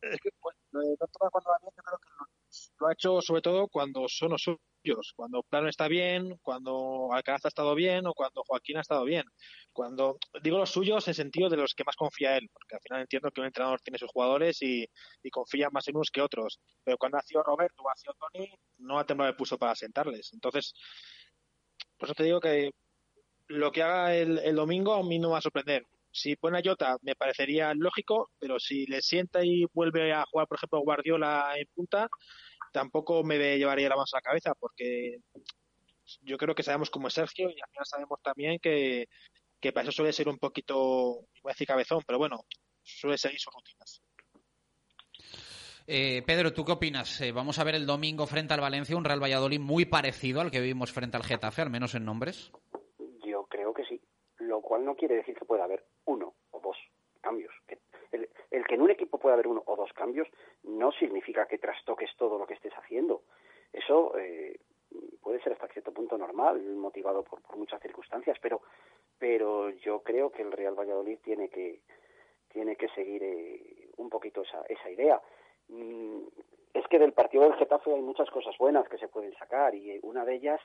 Es 0.00 0.20
que, 0.20 0.30
pues, 0.40 0.56
lo 0.70 0.80
de 0.80 0.86
bien, 0.86 0.98
yo 1.00 1.82
creo 1.82 1.98
que 1.98 2.37
lo, 2.80 2.88
ha 2.88 2.92
hecho 2.92 3.20
sobre 3.20 3.42
todo 3.42 3.68
cuando 3.68 4.06
son 4.08 4.30
los 4.30 4.42
suyos, 4.42 5.12
cuando 5.16 5.42
Plano 5.42 5.68
está 5.68 5.88
bien, 5.88 6.38
cuando 6.42 7.12
Alcaraz 7.12 7.44
ha 7.44 7.48
estado 7.48 7.74
bien 7.74 8.06
o 8.06 8.14
cuando 8.14 8.42
Joaquín 8.46 8.78
ha 8.78 8.80
estado 8.80 9.04
bien. 9.04 9.24
Cuando 9.72 10.18
digo 10.42 10.58
los 10.58 10.70
suyos 10.70 11.06
en 11.08 11.14
sentido 11.14 11.48
de 11.48 11.56
los 11.56 11.74
que 11.74 11.84
más 11.84 11.96
confía 11.96 12.36
él, 12.36 12.48
porque 12.52 12.76
al 12.76 12.80
final 12.80 13.00
entiendo 13.02 13.30
que 13.30 13.40
un 13.40 13.46
entrenador 13.46 13.80
tiene 13.80 13.98
sus 13.98 14.10
jugadores 14.10 14.60
y, 14.62 14.86
confía 15.30 15.68
más 15.70 15.86
en 15.88 15.96
unos 15.96 16.10
que 16.10 16.22
otros. 16.22 16.58
Pero 16.84 16.96
cuando 16.98 17.18
ha 17.18 17.22
sido 17.22 17.42
Roberto 17.42 17.82
o 17.82 17.90
ha 17.90 17.96
sido 17.96 18.14
Tony, 18.14 18.50
no 18.78 18.98
ha 18.98 19.06
temblado 19.06 19.30
el 19.30 19.36
pulso 19.36 19.58
para 19.58 19.74
sentarles. 19.74 20.32
Entonces, 20.32 20.72
por 21.98 22.08
eso 22.08 22.14
te 22.14 22.24
digo 22.24 22.40
que 22.40 22.70
lo 23.48 23.72
que 23.72 23.82
haga 23.82 24.14
el, 24.14 24.38
el 24.38 24.56
domingo 24.56 24.94
a 24.94 25.02
mí 25.02 25.18
no 25.18 25.30
va 25.30 25.38
a 25.38 25.42
sorprender 25.42 25.84
si 26.10 26.36
pone 26.36 26.58
a 26.58 26.62
Jota 26.64 26.96
me 27.02 27.14
parecería 27.14 27.74
lógico, 27.74 28.30
pero 28.38 28.58
si 28.58 28.86
le 28.86 29.02
sienta 29.02 29.44
y 29.44 29.66
vuelve 29.72 30.12
a 30.12 30.24
jugar, 30.26 30.48
por 30.48 30.56
ejemplo, 30.56 30.80
Guardiola 30.80 31.52
en 31.56 31.66
punta, 31.74 32.08
tampoco 32.72 33.22
me 33.22 33.58
llevaría 33.58 33.88
la 33.88 33.96
mano 33.96 34.06
a 34.12 34.16
la 34.16 34.22
cabeza, 34.22 34.54
porque 34.58 35.20
yo 36.22 36.38
creo 36.38 36.54
que 36.54 36.62
sabemos 36.62 36.90
cómo 36.90 37.08
es 37.08 37.14
Sergio 37.14 37.50
y 37.50 37.60
al 37.60 37.70
final 37.70 37.86
sabemos 37.86 38.20
también 38.22 38.58
que, 38.58 39.08
que 39.60 39.72
para 39.72 39.82
eso 39.82 39.92
suele 39.92 40.12
ser 40.12 40.28
un 40.28 40.38
poquito, 40.38 40.76
voy 41.42 41.50
a 41.50 41.54
decir 41.54 41.66
cabezón, 41.66 42.02
pero 42.06 42.18
bueno, 42.18 42.44
suele 42.82 43.18
seguir 43.18 43.40
sus 43.40 43.52
rutinas. 43.52 44.02
Eh, 45.90 46.22
Pedro, 46.26 46.52
¿tú 46.52 46.66
qué 46.66 46.72
opinas? 46.72 47.18
Eh, 47.22 47.32
vamos 47.32 47.58
a 47.58 47.64
ver 47.64 47.74
el 47.74 47.86
domingo 47.86 48.26
frente 48.26 48.52
al 48.52 48.60
Valencia 48.60 48.96
un 48.96 49.04
Real 49.04 49.22
Valladolid 49.22 49.58
muy 49.58 49.86
parecido 49.86 50.42
al 50.42 50.50
que 50.50 50.60
vimos 50.60 50.92
frente 50.92 51.16
al 51.16 51.22
Getafe, 51.22 51.62
al 51.62 51.70
menos 51.70 51.94
en 51.94 52.04
nombres. 52.04 52.52
Yo 53.24 53.46
creo 53.46 53.72
que 53.72 53.84
sí, 53.86 53.98
lo 54.38 54.60
cual 54.60 54.84
no 54.84 54.94
quiere 54.94 55.16
decir 55.16 55.34
que 55.34 55.46
pueda 55.46 55.64
haber 55.64 55.82
uno 56.04 56.34
o 56.50 56.60
dos 56.60 56.76
cambios. 57.22 57.54
El, 58.12 58.28
el, 58.50 58.66
que 58.66 58.74
en 58.74 58.82
un 58.82 58.90
equipo 58.90 59.18
pueda 59.18 59.34
haber 59.34 59.46
uno 59.46 59.62
o 59.64 59.76
dos 59.76 59.90
cambios 59.94 60.28
no 60.68 60.92
significa 60.92 61.46
que 61.46 61.58
trastoques 61.58 62.10
todo 62.16 62.38
lo 62.38 62.46
que 62.46 62.54
estés 62.54 62.72
haciendo. 62.74 63.22
Eso 63.72 64.16
eh, 64.18 64.58
puede 65.22 65.42
ser 65.42 65.52
hasta 65.52 65.68
cierto 65.68 65.92
punto 65.92 66.16
normal, 66.16 66.62
motivado 66.76 67.22
por, 67.24 67.42
por, 67.42 67.56
muchas 67.56 67.80
circunstancias, 67.80 68.38
pero, 68.40 68.60
pero 69.18 69.70
yo 69.70 70.02
creo 70.02 70.30
que 70.30 70.42
el 70.42 70.52
Real 70.52 70.78
Valladolid 70.78 71.18
tiene 71.22 71.48
que, 71.48 71.80
tiene 72.52 72.76
que 72.76 72.88
seguir 72.90 73.22
eh, 73.22 73.90
un 73.96 74.08
poquito 74.08 74.42
esa, 74.42 74.62
esa 74.68 74.90
idea. 74.90 75.20
Mm, 75.68 76.22
es 76.74 76.86
que 76.88 76.98
del 76.98 77.12
partido 77.12 77.44
del 77.44 77.54
Getafe 77.54 77.92
hay 77.92 78.00
muchas 78.00 78.30
cosas 78.30 78.56
buenas 78.58 78.88
que 78.88 78.98
se 78.98 79.08
pueden 79.08 79.34
sacar 79.36 79.74
y 79.74 79.98
una 80.02 80.24
de 80.24 80.34
ellas 80.34 80.60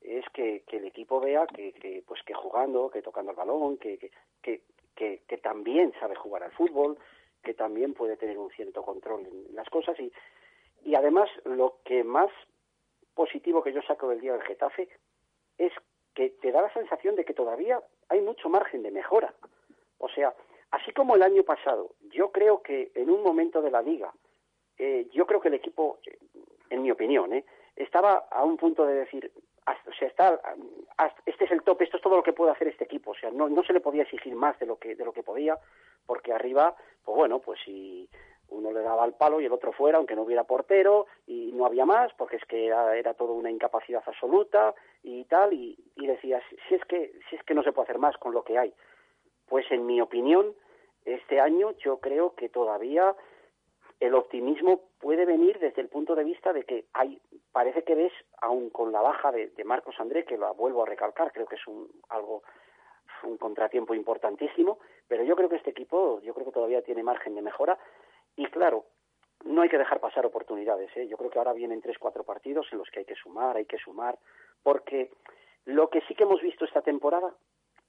es 0.00 0.24
que, 0.32 0.62
el 0.68 0.84
equipo 0.86 1.20
vea 1.20 1.46
que, 1.46 1.72
que, 1.72 2.02
pues 2.06 2.22
que 2.22 2.34
jugando, 2.34 2.88
que 2.90 3.02
tocando 3.02 3.32
el 3.32 3.36
balón, 3.36 3.76
que, 3.78 3.98
que, 4.42 4.62
que 4.94 5.38
también 5.38 5.92
sabe 6.00 6.14
jugar 6.16 6.42
al 6.42 6.52
fútbol, 6.52 6.98
que 7.42 7.54
también 7.54 7.94
puede 7.94 8.16
tener 8.16 8.38
un 8.38 8.50
cierto 8.50 8.82
control 8.82 9.26
en 9.26 9.54
las 9.54 9.68
cosas 9.70 9.98
y, 10.00 10.12
y 10.84 10.94
además 10.94 11.28
lo 11.44 11.78
que 11.84 12.04
más 12.04 12.30
positivo 13.14 13.62
que 13.62 13.72
yo 13.72 13.82
saco 13.82 14.08
del 14.08 14.20
día 14.20 14.32
del 14.32 14.42
Getafe 14.42 14.88
es 15.58 15.72
que 16.14 16.30
te 16.30 16.52
da 16.52 16.62
la 16.62 16.72
sensación 16.72 17.16
de 17.16 17.24
que 17.24 17.34
todavía 17.34 17.80
hay 18.08 18.20
mucho 18.20 18.48
margen 18.48 18.82
de 18.82 18.90
mejora. 18.90 19.34
O 19.98 20.08
sea, 20.08 20.34
así 20.70 20.92
como 20.92 21.16
el 21.16 21.22
año 21.22 21.42
pasado, 21.42 21.94
yo 22.10 22.30
creo 22.32 22.62
que 22.62 22.90
en 22.94 23.10
un 23.10 23.22
momento 23.22 23.62
de 23.62 23.70
la 23.70 23.82
liga, 23.82 24.12
eh, 24.78 25.08
yo 25.12 25.26
creo 25.26 25.40
que 25.40 25.48
el 25.48 25.54
equipo, 25.54 25.98
en 26.70 26.82
mi 26.82 26.90
opinión, 26.90 27.32
eh, 27.32 27.44
estaba 27.76 28.26
a 28.30 28.44
un 28.44 28.56
punto 28.56 28.84
de 28.84 28.94
decir, 28.94 29.32
o 29.86 29.92
sea, 29.92 30.08
está, 30.08 30.40
este 31.26 31.44
es 31.44 31.50
el 31.50 31.62
top, 31.62 31.82
esto 31.82 31.96
es 31.96 32.02
todo 32.02 32.16
lo 32.16 32.22
que 32.22 32.32
puede 32.32 32.52
hacer 32.52 32.68
este 32.68 32.84
equipo, 32.84 33.10
o 33.10 33.14
sea, 33.14 33.30
no, 33.30 33.48
no 33.48 33.62
se 33.62 33.72
le 33.72 33.80
podía 33.80 34.02
exigir 34.02 34.34
más 34.34 34.58
de 34.58 34.66
lo 34.66 34.76
que 34.78 34.94
de 34.94 35.04
lo 35.04 35.12
que 35.12 35.22
podía, 35.22 35.58
porque 36.06 36.32
arriba, 36.32 36.74
pues 37.04 37.16
bueno, 37.16 37.40
pues 37.40 37.60
si 37.64 38.08
uno 38.48 38.72
le 38.72 38.80
daba 38.80 39.04
al 39.04 39.14
palo 39.14 39.40
y 39.40 39.44
el 39.44 39.52
otro 39.52 39.72
fuera, 39.72 39.98
aunque 39.98 40.16
no 40.16 40.22
hubiera 40.22 40.44
portero, 40.44 41.06
y 41.26 41.52
no 41.52 41.66
había 41.66 41.84
más, 41.84 42.12
porque 42.14 42.36
es 42.36 42.44
que 42.46 42.66
era, 42.66 42.96
era 42.96 43.14
toda 43.14 43.32
una 43.32 43.50
incapacidad 43.50 44.02
absoluta 44.06 44.74
y 45.02 45.24
tal, 45.24 45.52
y, 45.52 45.76
y 45.96 46.06
decías, 46.06 46.42
si 46.68 46.74
es 46.74 46.84
que 46.86 47.12
si 47.28 47.36
es 47.36 47.42
que 47.42 47.54
no 47.54 47.62
se 47.62 47.72
puede 47.72 47.84
hacer 47.84 47.98
más 47.98 48.16
con 48.16 48.32
lo 48.32 48.42
que 48.44 48.58
hay. 48.58 48.72
Pues 49.46 49.70
en 49.70 49.86
mi 49.86 50.00
opinión, 50.00 50.54
este 51.04 51.40
año 51.40 51.72
yo 51.78 51.98
creo 51.98 52.34
que 52.34 52.48
todavía 52.48 53.14
el 54.00 54.14
optimismo 54.14 54.80
puede 55.00 55.24
venir 55.24 55.58
desde 55.58 55.80
el 55.80 55.88
punto 55.88 56.14
de 56.14 56.24
vista 56.24 56.52
de 56.52 56.64
que 56.64 56.86
hay, 56.92 57.20
parece 57.52 57.82
que 57.82 57.94
ves, 57.94 58.12
aún 58.40 58.70
con 58.70 58.92
la 58.92 59.00
baja 59.00 59.32
de, 59.32 59.48
de 59.48 59.64
Marcos 59.64 59.96
André, 59.98 60.24
que 60.24 60.38
la 60.38 60.52
vuelvo 60.52 60.82
a 60.82 60.86
recalcar, 60.86 61.32
creo 61.32 61.46
que 61.46 61.56
es 61.56 61.66
un, 61.66 61.88
algo, 62.08 62.42
un 63.24 63.36
contratiempo 63.38 63.94
importantísimo, 63.94 64.78
pero 65.08 65.24
yo 65.24 65.34
creo 65.34 65.48
que 65.48 65.56
este 65.56 65.70
equipo, 65.70 66.20
yo 66.20 66.32
creo 66.32 66.46
que 66.46 66.52
todavía 66.52 66.82
tiene 66.82 67.02
margen 67.02 67.34
de 67.34 67.42
mejora, 67.42 67.78
y 68.36 68.46
claro, 68.46 68.84
no 69.44 69.62
hay 69.62 69.68
que 69.68 69.78
dejar 69.78 70.00
pasar 70.00 70.24
oportunidades, 70.26 70.96
¿eh? 70.96 71.08
yo 71.08 71.16
creo 71.16 71.30
que 71.30 71.38
ahora 71.38 71.52
vienen 71.52 71.80
tres, 71.80 71.98
cuatro 71.98 72.22
partidos 72.22 72.68
en 72.70 72.78
los 72.78 72.88
que 72.90 73.00
hay 73.00 73.04
que 73.04 73.16
sumar, 73.16 73.56
hay 73.56 73.66
que 73.66 73.78
sumar, 73.78 74.18
porque 74.62 75.10
lo 75.64 75.90
que 75.90 76.02
sí 76.02 76.14
que 76.14 76.22
hemos 76.22 76.40
visto 76.40 76.64
esta 76.64 76.82
temporada 76.82 77.34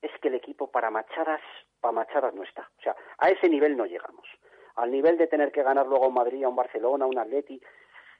es 0.02 0.12
que 0.22 0.30
el 0.30 0.36
equipo 0.36 0.72
para 0.72 0.90
machadas, 0.90 1.42
para 1.82 1.92
machadas 1.92 2.34
no 2.34 2.44
está, 2.44 2.70
o 2.80 2.82
sea, 2.82 2.96
a 3.20 3.30
ese 3.30 3.48
nivel 3.48 3.78
no 3.78 3.86
llegamos 3.86 4.26
al 4.80 4.92
nivel 4.92 5.18
de 5.18 5.28
tener 5.28 5.52
que 5.52 5.64
ganar 5.64 5.88
luego 5.88 6.06
a 6.06 6.08
un 6.08 6.14
Madrid, 6.14 6.44
a 6.44 6.50
un 6.50 6.56
Barcelona, 6.56 7.06
a 7.06 7.08
un 7.08 7.18
Atleti, 7.18 7.62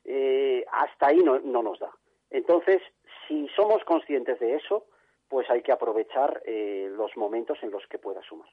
eh, 0.06 0.66
hasta 0.72 1.08
ahí 1.08 1.20
no, 1.20 1.40
no 1.40 1.64
nos 1.64 1.80
da. 1.80 1.92
Entonces, 2.30 2.82
si 3.28 3.48
somos 3.56 3.84
conscientes 3.86 4.40
de 4.40 4.56
eso, 4.56 4.86
pues 5.28 5.50
hay 5.50 5.62
que 5.62 5.72
aprovechar 5.72 6.42
eh, 6.46 6.90
los 6.92 7.16
momentos 7.16 7.58
en 7.62 7.72
los 7.72 7.86
que 7.88 8.00
pueda 8.00 8.22
sumar. 8.24 8.50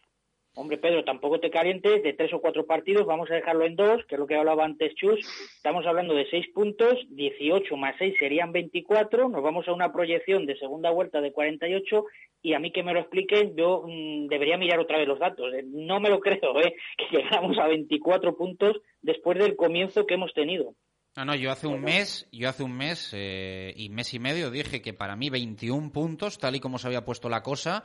Hombre, 0.59 0.79
Pedro, 0.79 1.05
tampoco 1.05 1.39
te 1.39 1.51
calientes, 1.51 2.03
de 2.03 2.15
tres 2.15 2.33
o 2.33 2.41
cuatro 2.41 2.65
partidos, 2.65 3.05
vamos 3.05 3.31
a 3.31 3.35
dejarlo 3.35 3.67
en 3.67 3.77
dos, 3.77 4.03
que 4.09 4.15
es 4.15 4.19
lo 4.19 4.27
que 4.27 4.37
hablaba 4.37 4.65
antes 4.65 4.95
Chus. 4.95 5.21
Estamos 5.55 5.87
hablando 5.87 6.15
de 6.15 6.27
seis 6.31 6.47
puntos, 6.55 6.95
18 7.11 7.77
más 7.77 7.95
seis 7.99 8.15
serían 8.19 8.53
24, 8.53 9.29
nos 9.29 9.43
vamos 9.43 9.69
a 9.69 9.75
una 9.75 9.93
proyección 9.93 10.47
de 10.47 10.57
segunda 10.57 10.91
vuelta 10.91 11.21
de 11.21 11.31
48 11.31 12.07
y 12.41 12.55
a 12.55 12.59
mí 12.59 12.73
que 12.73 12.83
me 12.83 12.95
lo 12.95 13.01
expliquen, 13.01 13.55
yo 13.55 13.85
mm, 13.87 14.29
debería 14.29 14.57
mirar 14.57 14.81
otra 14.81 14.97
vez 14.97 15.07
los 15.07 15.19
datos. 15.19 15.53
Eh, 15.53 15.63
no 15.67 16.01
me 16.01 16.09
lo 16.09 16.21
creo, 16.21 16.59
¿eh? 16.59 16.75
que 16.97 17.19
llegamos 17.19 17.59
a 17.59 17.67
24 17.69 18.35
puntos 18.35 18.81
después 19.03 19.39
del 19.39 19.57
comienzo 19.57 20.07
que 20.07 20.15
hemos 20.15 20.33
tenido. 20.33 20.75
No, 21.17 21.27
no, 21.27 21.35
yo 21.35 21.51
hace 21.51 21.67
un 21.67 21.83
mes, 21.83 22.29
yo 22.33 22.49
hace 22.49 22.63
un 22.63 22.75
mes 22.75 23.13
eh, 23.15 23.75
y 23.77 23.91
mes 23.91 24.15
y 24.15 24.19
medio 24.19 24.51
dije 24.51 24.81
que 24.81 24.95
para 24.95 25.17
mí 25.17 25.29
21 25.29 25.93
puntos, 25.93 26.39
tal 26.39 26.57
y 26.57 26.61
como 26.61 26.79
se 26.79 26.87
había 26.87 27.05
puesto 27.05 27.29
la 27.29 27.43
cosa, 27.43 27.85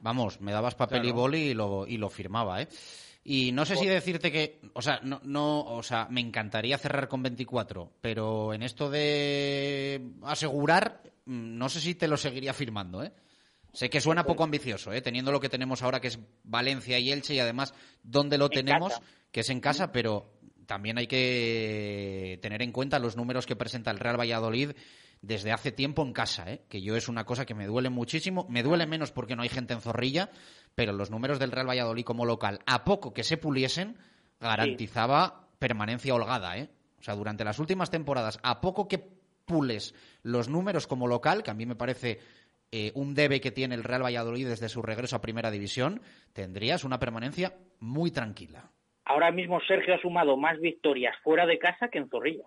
Vamos, 0.00 0.40
me 0.40 0.52
dabas 0.52 0.74
papel 0.74 1.04
y 1.04 1.12
boli 1.12 1.38
y 1.38 1.54
lo, 1.54 1.86
y 1.86 1.96
lo 1.96 2.08
firmaba, 2.08 2.62
¿eh? 2.62 2.68
Y 3.24 3.52
no 3.52 3.66
sé 3.66 3.76
si 3.76 3.86
decirte 3.86 4.32
que, 4.32 4.60
o 4.72 4.80
sea, 4.80 5.00
no, 5.02 5.20
no, 5.22 5.60
o 5.60 5.82
sea, 5.82 6.06
me 6.10 6.20
encantaría 6.20 6.78
cerrar 6.78 7.08
con 7.08 7.22
24, 7.22 7.92
pero 8.00 8.54
en 8.54 8.62
esto 8.62 8.88
de 8.88 10.12
asegurar, 10.22 11.02
mm, 11.26 11.58
no 11.58 11.68
sé 11.68 11.80
si 11.80 11.94
te 11.94 12.08
lo 12.08 12.16
seguiría 12.16 12.54
firmando, 12.54 13.02
¿eh? 13.02 13.12
Sé 13.72 13.90
que 13.90 14.00
suena 14.00 14.24
poco 14.24 14.44
ambicioso, 14.44 14.92
¿eh? 14.92 15.02
teniendo 15.02 15.30
lo 15.30 15.40
que 15.40 15.50
tenemos 15.50 15.82
ahora, 15.82 16.00
que 16.00 16.08
es 16.08 16.18
Valencia 16.42 16.98
y 16.98 17.12
Elche, 17.12 17.34
y 17.34 17.38
además 17.38 17.74
dónde 18.02 18.38
lo 18.38 18.48
tenemos, 18.48 18.94
que 19.30 19.40
es 19.40 19.50
en 19.50 19.60
casa, 19.60 19.92
pero 19.92 20.32
también 20.66 20.98
hay 20.98 21.06
que 21.06 22.38
tener 22.40 22.62
en 22.62 22.72
cuenta 22.72 22.98
los 22.98 23.16
números 23.16 23.46
que 23.46 23.56
presenta 23.56 23.90
el 23.90 23.98
Real 23.98 24.18
Valladolid 24.18 24.70
desde 25.22 25.52
hace 25.52 25.72
tiempo 25.72 26.02
en 26.02 26.12
casa, 26.12 26.50
¿eh? 26.50 26.62
que 26.68 26.80
yo 26.80 26.96
es 26.96 27.08
una 27.08 27.24
cosa 27.24 27.44
que 27.44 27.54
me 27.54 27.66
duele 27.66 27.90
muchísimo. 27.90 28.46
Me 28.48 28.62
duele 28.62 28.86
menos 28.86 29.12
porque 29.12 29.36
no 29.36 29.42
hay 29.42 29.48
gente 29.48 29.74
en 29.74 29.80
Zorrilla, 29.80 30.30
pero 30.74 30.92
los 30.92 31.10
números 31.10 31.38
del 31.38 31.52
Real 31.52 31.68
Valladolid 31.68 32.04
como 32.04 32.24
local, 32.24 32.60
a 32.66 32.84
poco 32.84 33.12
que 33.12 33.24
se 33.24 33.36
puliesen, 33.36 33.96
garantizaba 34.40 35.48
permanencia 35.58 36.14
holgada. 36.14 36.56
¿eh? 36.56 36.68
O 36.98 37.02
sea, 37.02 37.14
durante 37.14 37.44
las 37.44 37.58
últimas 37.58 37.90
temporadas, 37.90 38.38
a 38.42 38.60
poco 38.60 38.88
que 38.88 38.98
pules 39.44 39.94
los 40.22 40.48
números 40.48 40.86
como 40.86 41.06
local, 41.06 41.42
que 41.42 41.50
a 41.50 41.54
mí 41.54 41.66
me 41.66 41.76
parece 41.76 42.20
eh, 42.70 42.92
un 42.94 43.14
debe 43.14 43.40
que 43.40 43.50
tiene 43.50 43.74
el 43.74 43.84
Real 43.84 44.04
Valladolid 44.04 44.46
desde 44.46 44.68
su 44.68 44.82
regreso 44.82 45.16
a 45.16 45.20
Primera 45.20 45.50
División, 45.50 46.02
tendrías 46.32 46.84
una 46.84 46.98
permanencia 46.98 47.54
muy 47.80 48.10
tranquila. 48.10 48.70
Ahora 49.04 49.32
mismo 49.32 49.58
Sergio 49.66 49.94
ha 49.94 50.00
sumado 50.00 50.36
más 50.36 50.60
victorias 50.60 51.16
fuera 51.22 51.46
de 51.46 51.58
casa 51.58 51.88
que 51.88 51.96
en 51.96 52.10
Zorrilla. 52.10 52.44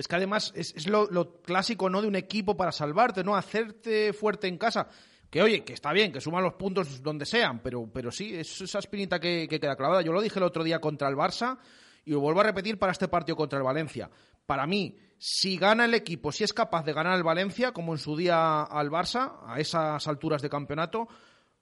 Es 0.00 0.08
que 0.08 0.16
además 0.16 0.50
es, 0.56 0.86
lo, 0.86 1.42
clásico, 1.42 1.90
¿no? 1.90 2.00
De 2.00 2.08
un 2.08 2.16
equipo 2.16 2.56
para 2.56 2.72
salvarte, 2.72 3.22
¿no? 3.22 3.36
Hacerte 3.36 4.14
fuerte 4.14 4.48
en 4.48 4.56
casa. 4.56 4.88
Que 5.28 5.42
oye, 5.42 5.62
que 5.62 5.74
está 5.74 5.92
bien, 5.92 6.10
que 6.10 6.22
suman 6.22 6.42
los 6.42 6.54
puntos 6.54 7.02
donde 7.02 7.26
sean, 7.26 7.60
pero, 7.60 7.86
pero 7.92 8.10
sí, 8.10 8.34
es 8.34 8.62
esa 8.62 8.78
espinita 8.78 9.20
que, 9.20 9.46
queda 9.46 9.76
clavada. 9.76 10.00
Yo 10.00 10.10
lo 10.12 10.22
dije 10.22 10.38
el 10.38 10.44
otro 10.44 10.64
día 10.64 10.80
contra 10.80 11.06
el 11.06 11.16
Barça 11.16 11.58
y 12.06 12.12
lo 12.12 12.20
vuelvo 12.20 12.40
a 12.40 12.44
repetir 12.44 12.78
para 12.78 12.92
este 12.92 13.08
partido 13.08 13.36
contra 13.36 13.58
el 13.58 13.62
Valencia. 13.62 14.08
Para 14.46 14.66
mí, 14.66 14.96
si 15.18 15.58
gana 15.58 15.84
el 15.84 15.92
equipo, 15.92 16.32
si 16.32 16.44
es 16.44 16.54
capaz 16.54 16.82
de 16.82 16.94
ganar 16.94 17.18
el 17.18 17.22
Valencia, 17.22 17.72
como 17.72 17.92
en 17.92 17.98
su 17.98 18.16
día 18.16 18.62
al 18.62 18.88
Barça, 18.88 19.34
a 19.46 19.60
esas 19.60 20.08
alturas 20.08 20.40
de 20.40 20.48
campeonato, 20.48 21.08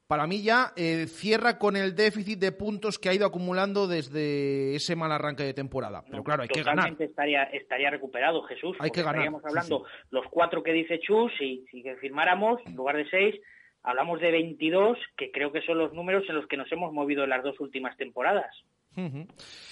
para 0.08 0.26
mí 0.26 0.42
ya 0.42 0.72
eh, 0.74 1.06
cierra 1.06 1.58
con 1.58 1.76
el 1.76 1.94
déficit 1.94 2.38
de 2.38 2.50
puntos 2.50 2.98
que 2.98 3.10
ha 3.10 3.14
ido 3.14 3.26
acumulando 3.26 3.86
desde 3.86 4.74
ese 4.74 4.96
mal 4.96 5.12
arranque 5.12 5.42
de 5.42 5.52
temporada. 5.52 6.02
Pero 6.10 6.24
claro, 6.24 6.42
hay 6.42 6.48
que 6.48 6.62
ganar. 6.62 6.96
Estaría, 6.98 7.44
estaría 7.44 7.90
recuperado, 7.90 8.42
Jesús. 8.44 8.74
Hay 8.80 8.90
que 8.90 9.02
ganar. 9.02 9.16
Estaríamos 9.16 9.44
hablando 9.44 9.84
los 10.10 10.24
cuatro 10.30 10.62
que 10.62 10.72
dice 10.72 10.98
Chus, 10.98 11.30
y 11.40 11.66
si 11.70 11.84
firmáramos, 12.00 12.58
en 12.64 12.74
lugar 12.74 12.96
de 12.96 13.08
seis, 13.10 13.34
hablamos 13.82 14.18
de 14.20 14.30
22, 14.30 14.98
que 15.14 15.30
creo 15.30 15.52
que 15.52 15.60
son 15.60 15.76
los 15.76 15.92
números 15.92 16.24
en 16.30 16.36
los 16.36 16.46
que 16.46 16.56
nos 16.56 16.72
hemos 16.72 16.90
movido 16.90 17.24
en 17.24 17.30
las 17.30 17.42
dos 17.42 17.60
últimas 17.60 17.94
temporadas. 17.98 18.50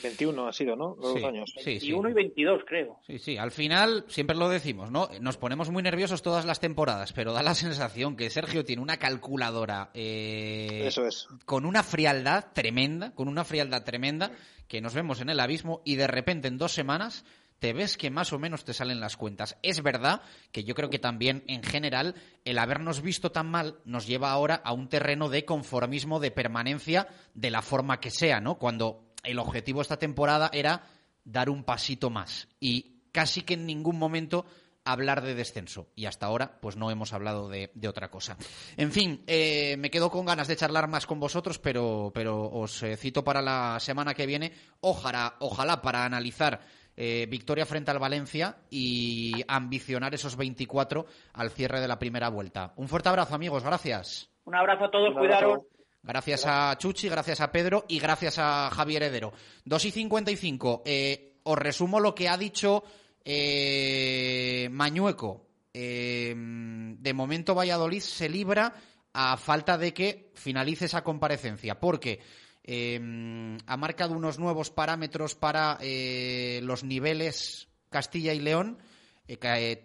21 0.02 0.48
ha 0.48 0.52
sido, 0.52 0.76
¿no? 0.76 0.96
Los 1.00 1.22
años. 1.24 1.52
21 1.64 2.08
y 2.08 2.12
22, 2.12 2.62
creo. 2.66 3.00
Sí, 3.06 3.18
sí. 3.18 3.36
Al 3.36 3.50
final, 3.50 4.04
siempre 4.08 4.36
lo 4.36 4.48
decimos, 4.48 4.90
¿no? 4.90 5.08
Nos 5.20 5.36
ponemos 5.36 5.70
muy 5.70 5.82
nerviosos 5.82 6.22
todas 6.22 6.44
las 6.44 6.60
temporadas, 6.60 7.12
pero 7.12 7.32
da 7.32 7.42
la 7.42 7.54
sensación 7.54 8.16
que 8.16 8.30
Sergio 8.30 8.64
tiene 8.64 8.82
una 8.82 8.98
calculadora. 8.98 9.90
Eh, 9.94 10.84
Eso 10.86 11.06
es. 11.06 11.26
Con 11.44 11.66
una 11.66 11.82
frialdad 11.82 12.46
tremenda, 12.52 13.14
con 13.14 13.28
una 13.28 13.44
frialdad 13.44 13.84
tremenda, 13.84 14.30
que 14.68 14.80
nos 14.80 14.94
vemos 14.94 15.20
en 15.20 15.30
el 15.30 15.40
abismo 15.40 15.82
y 15.84 15.96
de 15.96 16.06
repente 16.06 16.48
en 16.48 16.58
dos 16.58 16.72
semanas 16.72 17.24
te 17.58 17.72
ves 17.72 17.96
que 17.96 18.10
más 18.10 18.32
o 18.32 18.38
menos 18.38 18.64
te 18.64 18.74
salen 18.74 19.00
las 19.00 19.16
cuentas. 19.16 19.56
Es 19.62 19.82
verdad 19.82 20.20
que 20.52 20.64
yo 20.64 20.74
creo 20.74 20.90
que 20.90 20.98
también, 20.98 21.42
en 21.46 21.62
general, 21.62 22.14
el 22.44 22.58
habernos 22.58 23.00
visto 23.00 23.32
tan 23.32 23.50
mal 23.50 23.78
nos 23.84 24.06
lleva 24.06 24.30
ahora 24.30 24.56
a 24.56 24.72
un 24.72 24.88
terreno 24.88 25.28
de 25.28 25.44
conformismo, 25.44 26.20
de 26.20 26.30
permanencia, 26.30 27.08
de 27.34 27.50
la 27.50 27.62
forma 27.62 28.00
que 28.00 28.10
sea, 28.10 28.40
¿no? 28.40 28.58
Cuando 28.58 29.05
el 29.22 29.38
objetivo 29.38 29.82
esta 29.82 29.98
temporada 29.98 30.50
era 30.52 30.82
dar 31.24 31.50
un 31.50 31.64
pasito 31.64 32.10
más 32.10 32.48
y 32.60 33.02
casi 33.12 33.42
que 33.42 33.54
en 33.54 33.66
ningún 33.66 33.98
momento 33.98 34.46
hablar 34.86 35.20
de 35.20 35.34
descenso. 35.34 35.88
Y 35.94 36.06
hasta 36.06 36.26
ahora, 36.26 36.58
pues 36.60 36.76
no 36.76 36.90
hemos 36.90 37.12
hablado 37.12 37.48
de, 37.48 37.70
otra 37.88 38.08
cosa. 38.08 38.36
En 38.76 38.92
fin, 38.92 39.22
eh, 39.26 39.76
me 39.78 39.90
quedo 39.90 40.10
con 40.10 40.24
ganas 40.24 40.48
de 40.48 40.56
charlar 40.56 40.88
más 40.88 41.06
con 41.06 41.20
vosotros, 41.20 41.58
pero, 41.58 42.12
pero 42.14 42.44
os 42.44 42.82
eh, 42.82 42.96
cito 42.96 43.24
para 43.24 43.42
la 43.42 43.78
semana 43.80 44.14
que 44.14 44.26
viene. 44.26 44.52
Ojalá, 44.80 45.34
ojalá 45.40 45.82
para 45.82 46.04
analizar 46.04 46.60
eh, 46.96 47.26
victoria 47.28 47.66
frente 47.66 47.90
al 47.90 47.98
Valencia 47.98 48.56
y 48.70 49.34
ambicionar 49.48 50.14
esos 50.14 50.36
24 50.36 51.04
al 51.34 51.50
cierre 51.50 51.80
de 51.80 51.88
la 51.88 51.98
primera 51.98 52.30
vuelta. 52.30 52.72
Un 52.76 52.88
fuerte 52.88 53.08
abrazo, 53.08 53.34
amigos. 53.34 53.64
Gracias. 53.64 54.30
Un 54.44 54.54
abrazo 54.54 54.84
a 54.84 54.90
todos. 54.90 55.14
Cuidaros. 55.14 55.60
Gracias 56.06 56.44
a 56.46 56.78
Chuchi, 56.78 57.08
gracias 57.08 57.40
a 57.40 57.50
Pedro 57.50 57.84
y 57.88 57.98
gracias 57.98 58.38
a 58.38 58.70
Javier 58.70 59.02
Heredero. 59.02 59.32
2 59.64 59.86
y 59.86 59.90
55. 59.90 60.84
Eh, 60.86 61.40
os 61.42 61.58
resumo 61.58 61.98
lo 61.98 62.14
que 62.14 62.28
ha 62.28 62.38
dicho 62.38 62.84
eh, 63.24 64.68
Mañueco. 64.70 65.48
Eh, 65.74 66.32
de 66.36 67.12
momento 67.12 67.56
Valladolid 67.56 68.00
se 68.00 68.28
libra 68.28 68.72
a 69.12 69.36
falta 69.36 69.76
de 69.76 69.92
que 69.92 70.30
finalice 70.36 70.84
esa 70.84 71.02
comparecencia, 71.02 71.80
porque 71.80 72.20
ha 72.68 73.76
marcado 73.76 74.14
unos 74.14 74.38
nuevos 74.38 74.70
parámetros 74.70 75.34
para 75.34 75.78
los 76.62 76.84
niveles 76.84 77.68
Castilla 77.90 78.32
y 78.32 78.40
León. 78.40 78.78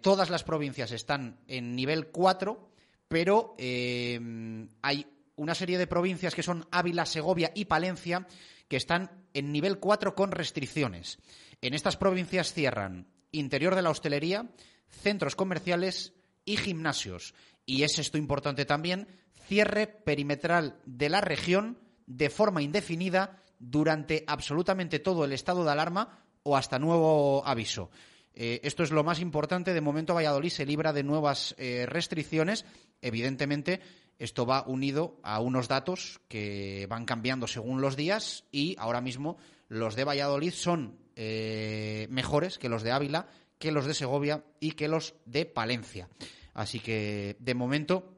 todas 0.00 0.30
las 0.30 0.44
provincias 0.44 0.90
están 0.92 1.40
en 1.46 1.76
nivel 1.76 2.08
4, 2.08 2.68
pero 3.08 3.54
hay 3.58 5.06
una 5.36 5.54
serie 5.54 5.78
de 5.78 5.86
provincias 5.86 6.34
que 6.34 6.42
son 6.42 6.66
Ávila, 6.70 7.06
Segovia 7.06 7.52
y 7.54 7.66
Palencia, 7.66 8.26
que 8.68 8.76
están 8.76 9.10
en 9.34 9.52
nivel 9.52 9.78
4 9.78 10.14
con 10.14 10.30
restricciones. 10.30 11.18
En 11.60 11.74
estas 11.74 11.96
provincias 11.96 12.52
cierran 12.52 13.08
interior 13.30 13.74
de 13.74 13.82
la 13.82 13.90
hostelería, 13.90 14.50
centros 14.88 15.36
comerciales 15.36 16.12
y 16.44 16.56
gimnasios. 16.56 17.34
Y 17.64 17.82
es 17.82 17.98
esto 17.98 18.18
importante 18.18 18.64
también, 18.64 19.08
cierre 19.46 19.86
perimetral 19.86 20.78
de 20.84 21.08
la 21.08 21.20
región 21.20 21.78
de 22.06 22.30
forma 22.30 22.62
indefinida 22.62 23.42
durante 23.58 24.24
absolutamente 24.26 24.98
todo 24.98 25.24
el 25.24 25.32
estado 25.32 25.64
de 25.64 25.70
alarma 25.70 26.18
o 26.42 26.56
hasta 26.56 26.78
nuevo 26.78 27.46
aviso. 27.46 27.90
Eh, 28.34 28.60
esto 28.64 28.82
es 28.82 28.90
lo 28.90 29.04
más 29.04 29.20
importante. 29.20 29.74
De 29.74 29.80
momento, 29.80 30.14
Valladolid 30.14 30.50
se 30.50 30.66
libra 30.66 30.92
de 30.92 31.02
nuevas 31.02 31.54
eh, 31.58 31.86
restricciones. 31.86 32.64
Evidentemente, 33.00 33.80
esto 34.22 34.46
va 34.46 34.62
unido 34.66 35.16
a 35.24 35.40
unos 35.40 35.66
datos 35.66 36.20
que 36.28 36.86
van 36.88 37.06
cambiando 37.06 37.48
según 37.48 37.80
los 37.80 37.96
días 37.96 38.44
y 38.52 38.76
ahora 38.78 39.00
mismo 39.00 39.36
los 39.68 39.96
de 39.96 40.04
Valladolid 40.04 40.52
son 40.52 40.96
eh, 41.16 42.06
mejores 42.08 42.58
que 42.58 42.68
los 42.68 42.84
de 42.84 42.92
Ávila, 42.92 43.26
que 43.58 43.72
los 43.72 43.84
de 43.84 43.94
Segovia 43.94 44.44
y 44.60 44.72
que 44.72 44.86
los 44.86 45.14
de 45.24 45.44
Palencia. 45.44 46.08
Así 46.54 46.78
que, 46.78 47.36
de 47.40 47.54
momento, 47.54 48.14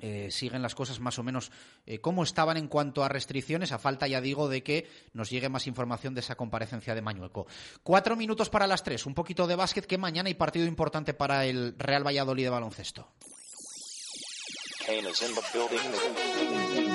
eh, 0.00 0.28
siguen 0.32 0.60
las 0.60 0.74
cosas 0.74 0.98
más 0.98 1.20
o 1.20 1.22
menos 1.22 1.52
eh, 1.86 2.00
como 2.00 2.24
estaban 2.24 2.56
en 2.56 2.66
cuanto 2.66 3.04
a 3.04 3.08
restricciones, 3.08 3.70
a 3.70 3.78
falta, 3.78 4.08
ya 4.08 4.20
digo, 4.20 4.48
de 4.48 4.64
que 4.64 4.88
nos 5.12 5.30
llegue 5.30 5.48
más 5.48 5.68
información 5.68 6.14
de 6.14 6.20
esa 6.20 6.34
comparecencia 6.34 6.96
de 6.96 7.02
Mañueco. 7.02 7.46
Cuatro 7.84 8.16
minutos 8.16 8.50
para 8.50 8.66
las 8.66 8.82
tres, 8.82 9.06
un 9.06 9.14
poquito 9.14 9.46
de 9.46 9.54
básquet, 9.54 9.86
que 9.86 9.98
mañana 9.98 10.26
hay 10.26 10.34
partido 10.34 10.66
importante 10.66 11.14
para 11.14 11.46
el 11.46 11.76
Real 11.78 12.04
Valladolid 12.04 12.42
de 12.42 12.50
baloncesto. 12.50 13.08
Kane 14.86 15.06
is 15.06 15.22
in 15.22 15.34
the 15.34 15.42
building. 15.50 16.93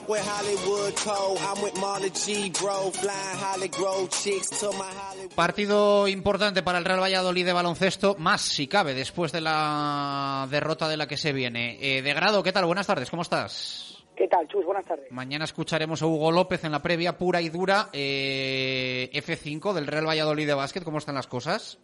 Fuck 0.00 0.08
with 0.08 0.20
Hollywood 0.20 0.94
Cole. 0.94 1.38
I'm 1.38 1.62
with 1.62 1.78
Marley 1.80 2.10
G, 2.10 2.50
bro. 2.60 2.90
Flying 2.90 3.38
Holly 3.38 3.68
Grove 3.68 4.08
chicks 4.10 4.48
to 4.60 4.72
my 4.72 4.84
Hollywood. 4.84 5.34
Partido 5.34 6.08
importante 6.08 6.62
para 6.62 6.78
el 6.78 6.84
Real 6.84 7.00
Valladolid 7.00 7.44
de 7.44 7.52
baloncesto, 7.52 8.16
más 8.18 8.40
si 8.40 8.66
cabe, 8.66 8.94
después 8.94 9.32
de 9.32 9.40
la 9.40 10.46
derrota 10.50 10.88
de 10.88 10.96
la 10.96 11.06
que 11.06 11.16
se 11.16 11.32
viene. 11.32 11.78
Eh, 11.80 12.02
de 12.02 12.14
grado, 12.14 12.42
¿qué 12.42 12.52
tal? 12.52 12.66
Buenas 12.66 12.86
tardes, 12.86 13.10
¿cómo 13.10 13.22
estás? 13.22 14.04
¿Qué 14.16 14.28
tal, 14.28 14.46
Chus? 14.48 14.64
Buenas 14.64 14.84
tardes. 14.84 15.10
Mañana 15.10 15.44
escucharemos 15.44 16.02
a 16.02 16.06
Hugo 16.06 16.30
López 16.30 16.64
en 16.64 16.72
la 16.72 16.82
previa 16.82 17.16
pura 17.16 17.40
y 17.40 17.48
dura 17.48 17.88
eh, 17.92 19.10
F5 19.14 19.72
del 19.72 19.86
Real 19.86 20.06
Valladolid 20.06 20.46
de 20.46 20.54
básquet. 20.54 20.84
¿Cómo 20.84 20.98
están 20.98 21.14
las 21.14 21.26
cosas? 21.26 21.78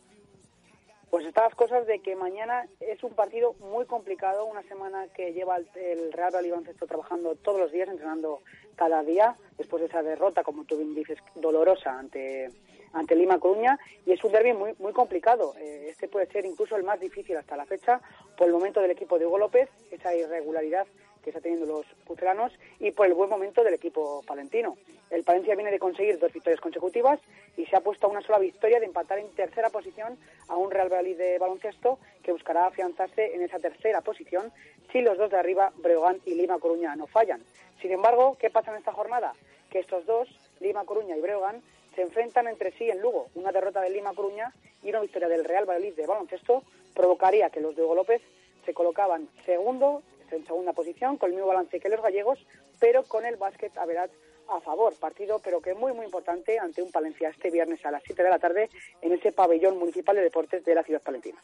Pues 1.16 1.28
están 1.28 1.44
las 1.44 1.54
cosas 1.54 1.86
de 1.86 2.00
que 2.00 2.14
mañana 2.14 2.68
es 2.78 3.02
un 3.02 3.14
partido 3.14 3.54
muy 3.54 3.86
complicado, 3.86 4.44
una 4.44 4.62
semana 4.64 5.06
que 5.14 5.32
lleva 5.32 5.56
el, 5.56 6.12
Real 6.12 6.30
Valladolid 6.34 6.68
trabajando 6.86 7.36
todos 7.36 7.58
los 7.58 7.72
días, 7.72 7.88
entrenando 7.88 8.42
cada 8.74 9.02
día, 9.02 9.34
después 9.56 9.80
de 9.80 9.86
esa 9.86 10.02
derrota, 10.02 10.42
como 10.42 10.66
tú 10.66 10.76
bien 10.76 10.94
dices, 10.94 11.16
dolorosa 11.34 11.98
ante 11.98 12.50
ante 12.92 13.16
Lima 13.16 13.38
Coruña 13.38 13.78
y 14.04 14.12
es 14.12 14.22
un 14.24 14.32
derby 14.32 14.52
muy 14.52 14.74
muy 14.78 14.92
complicado. 14.92 15.54
Eh, 15.56 15.86
este 15.88 16.06
puede 16.06 16.26
ser 16.26 16.44
incluso 16.44 16.76
el 16.76 16.84
más 16.84 17.00
difícil 17.00 17.38
hasta 17.38 17.56
la 17.56 17.64
fecha 17.64 17.98
por 18.36 18.48
el 18.48 18.52
momento 18.52 18.82
del 18.82 18.90
equipo 18.90 19.18
de 19.18 19.24
Hugo 19.24 19.38
López, 19.38 19.70
esa 19.90 20.14
irregularidad 20.14 20.86
que 21.26 21.30
está 21.30 21.40
teniendo 21.40 21.66
los 21.66 21.84
pucelanos 22.04 22.52
y 22.78 22.92
por 22.92 23.04
el 23.04 23.14
buen 23.14 23.28
momento 23.28 23.64
del 23.64 23.74
equipo 23.74 24.22
palentino. 24.24 24.76
El 25.10 25.24
Palencia 25.24 25.56
viene 25.56 25.72
de 25.72 25.80
conseguir 25.80 26.20
dos 26.20 26.32
victorias 26.32 26.60
consecutivas 26.60 27.18
y 27.56 27.66
se 27.66 27.74
ha 27.74 27.80
puesto 27.80 28.06
a 28.06 28.10
una 28.10 28.22
sola 28.22 28.38
victoria 28.38 28.78
de 28.78 28.86
empatar 28.86 29.18
en 29.18 29.28
tercera 29.30 29.70
posición 29.70 30.16
a 30.46 30.54
un 30.54 30.70
Real 30.70 30.88
Valladolid 30.88 31.18
de 31.18 31.38
baloncesto 31.40 31.98
que 32.22 32.30
buscará 32.30 32.66
afianzarse 32.66 33.34
en 33.34 33.42
esa 33.42 33.58
tercera 33.58 34.02
posición 34.02 34.52
si 34.92 35.00
los 35.00 35.18
dos 35.18 35.32
de 35.32 35.36
arriba, 35.36 35.72
Breogán 35.78 36.20
y 36.26 36.34
Lima 36.34 36.60
Coruña, 36.60 36.94
no 36.94 37.08
fallan. 37.08 37.42
Sin 37.82 37.90
embargo, 37.90 38.36
¿qué 38.38 38.48
pasa 38.48 38.70
en 38.70 38.78
esta 38.78 38.92
jornada? 38.92 39.32
Que 39.68 39.80
estos 39.80 40.06
dos, 40.06 40.28
Lima 40.60 40.84
Coruña 40.84 41.16
y 41.16 41.20
Breogán, 41.20 41.60
se 41.96 42.02
enfrentan 42.02 42.46
entre 42.46 42.70
sí 42.78 42.88
en 42.88 43.00
Lugo. 43.00 43.26
Una 43.34 43.50
derrota 43.50 43.80
de 43.80 43.90
Lima 43.90 44.14
Coruña 44.14 44.52
y 44.84 44.90
una 44.90 45.00
victoria 45.00 45.26
del 45.26 45.44
Real 45.44 45.68
Valladolid 45.68 45.96
de 45.96 46.06
baloncesto 46.06 46.62
provocaría 46.94 47.50
que 47.50 47.60
los 47.60 47.74
de 47.74 47.82
Hugo 47.82 47.96
López 47.96 48.22
se 48.64 48.74
colocaban 48.74 49.28
segundo, 49.44 50.02
en 50.32 50.46
segunda 50.46 50.72
posición, 50.72 51.16
con 51.16 51.30
el 51.30 51.36
mismo 51.36 51.48
balance 51.48 51.80
que 51.80 51.88
los 51.88 52.02
gallegos, 52.02 52.38
pero 52.80 53.04
con 53.04 53.24
el 53.24 53.36
básquet 53.36 53.76
a 53.76 53.86
veraz 53.86 54.10
a 54.48 54.60
favor. 54.60 54.94
Partido, 54.98 55.40
pero 55.42 55.60
que 55.60 55.74
muy, 55.74 55.92
muy 55.92 56.04
importante 56.04 56.58
ante 56.58 56.82
un 56.82 56.90
Palencia 56.90 57.28
este 57.28 57.50
viernes 57.50 57.84
a 57.84 57.90
las 57.90 58.02
7 58.04 58.22
de 58.22 58.30
la 58.30 58.38
tarde 58.38 58.70
en 59.02 59.12
ese 59.12 59.32
pabellón 59.32 59.78
municipal 59.78 60.16
de 60.16 60.22
deportes 60.22 60.64
de 60.64 60.74
la 60.74 60.82
ciudad 60.82 61.02
palentina. 61.02 61.38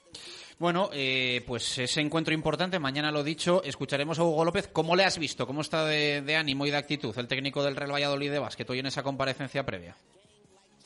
Bueno, 0.59 0.91
eh, 0.93 1.43
pues 1.47 1.79
ese 1.79 2.01
encuentro 2.01 2.35
importante, 2.35 2.79
mañana 2.79 3.11
lo 3.11 3.23
dicho, 3.23 3.63
escucharemos 3.65 4.19
a 4.19 4.25
Hugo 4.25 4.45
López. 4.45 4.69
¿Cómo 4.69 4.97
le 4.97 5.05
has 5.05 5.19
visto? 5.19 5.47
¿Cómo 5.47 5.61
está 5.61 5.85
de, 5.87 6.23
de 6.23 6.37
ánimo 6.37 6.67
y 6.67 6.71
de 6.71 6.77
actitud 6.77 7.17
el 7.19 7.29
técnico 7.29 7.63
del 7.63 7.77
Real 7.77 7.93
Valladolid 7.93 8.31
de 8.31 8.39
básquet 8.39 8.69
hoy 8.71 8.79
en 8.79 8.87
esa 8.87 9.03
comparecencia 9.03 9.65
previa? 9.65 9.97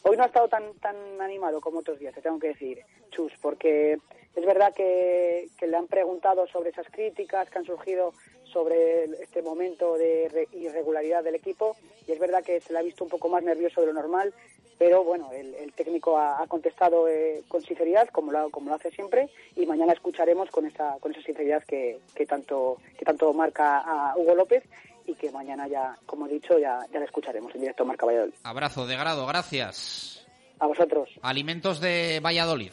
Hoy 0.03 0.17
no 0.17 0.23
ha 0.23 0.27
estado 0.27 0.49
tan 0.49 0.73
tan 0.75 0.97
animado 1.21 1.61
como 1.61 1.81
otros 1.81 1.99
días, 1.99 2.15
te 2.15 2.23
tengo 2.23 2.39
que 2.39 2.49
decir, 2.49 2.81
Chus, 3.11 3.33
porque 3.43 3.99
es 4.37 4.45
verdad 4.45 4.73
que, 4.75 5.49
que 5.59 5.67
le 5.67 5.77
han 5.77 5.87
preguntado 5.87 6.47
sobre 6.47 6.71
esas 6.71 6.87
críticas 6.91 7.49
que 7.51 7.59
han 7.59 7.65
surgido 7.65 8.13
sobre 8.45 9.05
este 9.23 9.43
momento 9.43 9.95
de 9.95 10.49
irregularidad 10.53 11.25
del 11.25 11.35
equipo 11.35 11.77
y 12.07 12.13
es 12.13 12.19
verdad 12.19 12.45
que 12.45 12.61
se 12.61 12.73
le 12.73 12.79
ha 12.79 12.83
visto 12.83 13.05
un 13.05 13.11
poco 13.11 13.29
más 13.29 13.43
nervioso 13.43 13.81
de 13.81 13.89
lo 13.89 13.93
normal, 13.93 14.33
pero 14.79 15.05
bueno, 15.05 15.31
el, 15.33 15.55
el 15.55 15.73
técnico 15.73 16.19
ha, 16.19 16.43
ha 16.43 16.47
contestado 16.47 17.09
eh, 17.09 17.43
con 17.49 17.63
sinceridad, 17.63 18.09
como 18.09 18.33
lo, 18.33 18.51
como 18.51 18.71
lo 18.71 18.77
hace 18.77 18.91
siempre, 18.91 19.29
y 19.57 19.67
mañana 19.67 19.93
escucharemos 19.93 20.51
con 20.51 20.67
esa, 20.67 20.97
con 21.01 21.13
esa 21.13 21.23
sinceridad 21.23 21.65
que, 21.65 21.99
que, 22.15 22.27
tanto, 22.27 22.79
que 22.99 23.05
tanto 23.05 23.33
marca 23.33 23.79
a 23.79 24.17
Hugo 24.17 24.35
López 24.35 24.65
y 25.07 25.15
que 25.15 25.31
mañana 25.31 25.67
ya, 25.67 25.97
como 26.05 26.27
he 26.27 26.31
dicho, 26.31 26.59
ya, 26.59 26.81
ya 26.93 26.99
le 26.99 27.07
escucharemos 27.07 27.55
en 27.55 27.63
directo 27.63 27.85
Marca 27.85 28.07
Valladolid. 28.07 28.35
Abrazo 28.43 28.87
de 28.87 28.97
grado, 28.97 29.27
gracias. 29.27 30.27
A 30.59 30.67
vosotros. 30.67 31.09
Alimentos 31.23 31.81
de 31.81 32.21
Valladolid. 32.21 32.73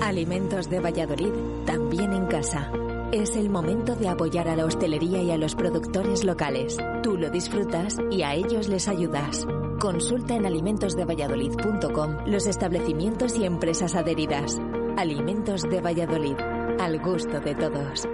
Alimentos 0.00 0.70
de 0.70 0.80
Valladolid, 0.80 1.32
también 1.66 2.12
en 2.12 2.26
casa. 2.26 2.72
Es 3.12 3.36
el 3.36 3.50
momento 3.50 3.96
de 3.96 4.08
apoyar 4.08 4.48
a 4.48 4.56
la 4.56 4.64
hostelería 4.64 5.22
y 5.22 5.30
a 5.30 5.36
los 5.36 5.54
productores 5.54 6.24
locales. 6.24 6.78
Tú 7.02 7.16
lo 7.16 7.28
disfrutas 7.30 7.96
y 8.10 8.22
a 8.22 8.34
ellos 8.34 8.68
les 8.68 8.88
ayudas. 8.88 9.46
Consulta 9.78 10.34
en 10.34 10.46
alimentosdevalladolid.com 10.46 12.26
los 12.26 12.46
establecimientos 12.46 13.36
y 13.36 13.44
empresas 13.44 13.94
adheridas. 13.94 14.58
Alimentos 14.96 15.62
de 15.62 15.80
Valladolid, 15.80 16.36
al 16.78 16.98
gusto 17.00 17.40
de 17.40 17.54
todos. 17.54 18.08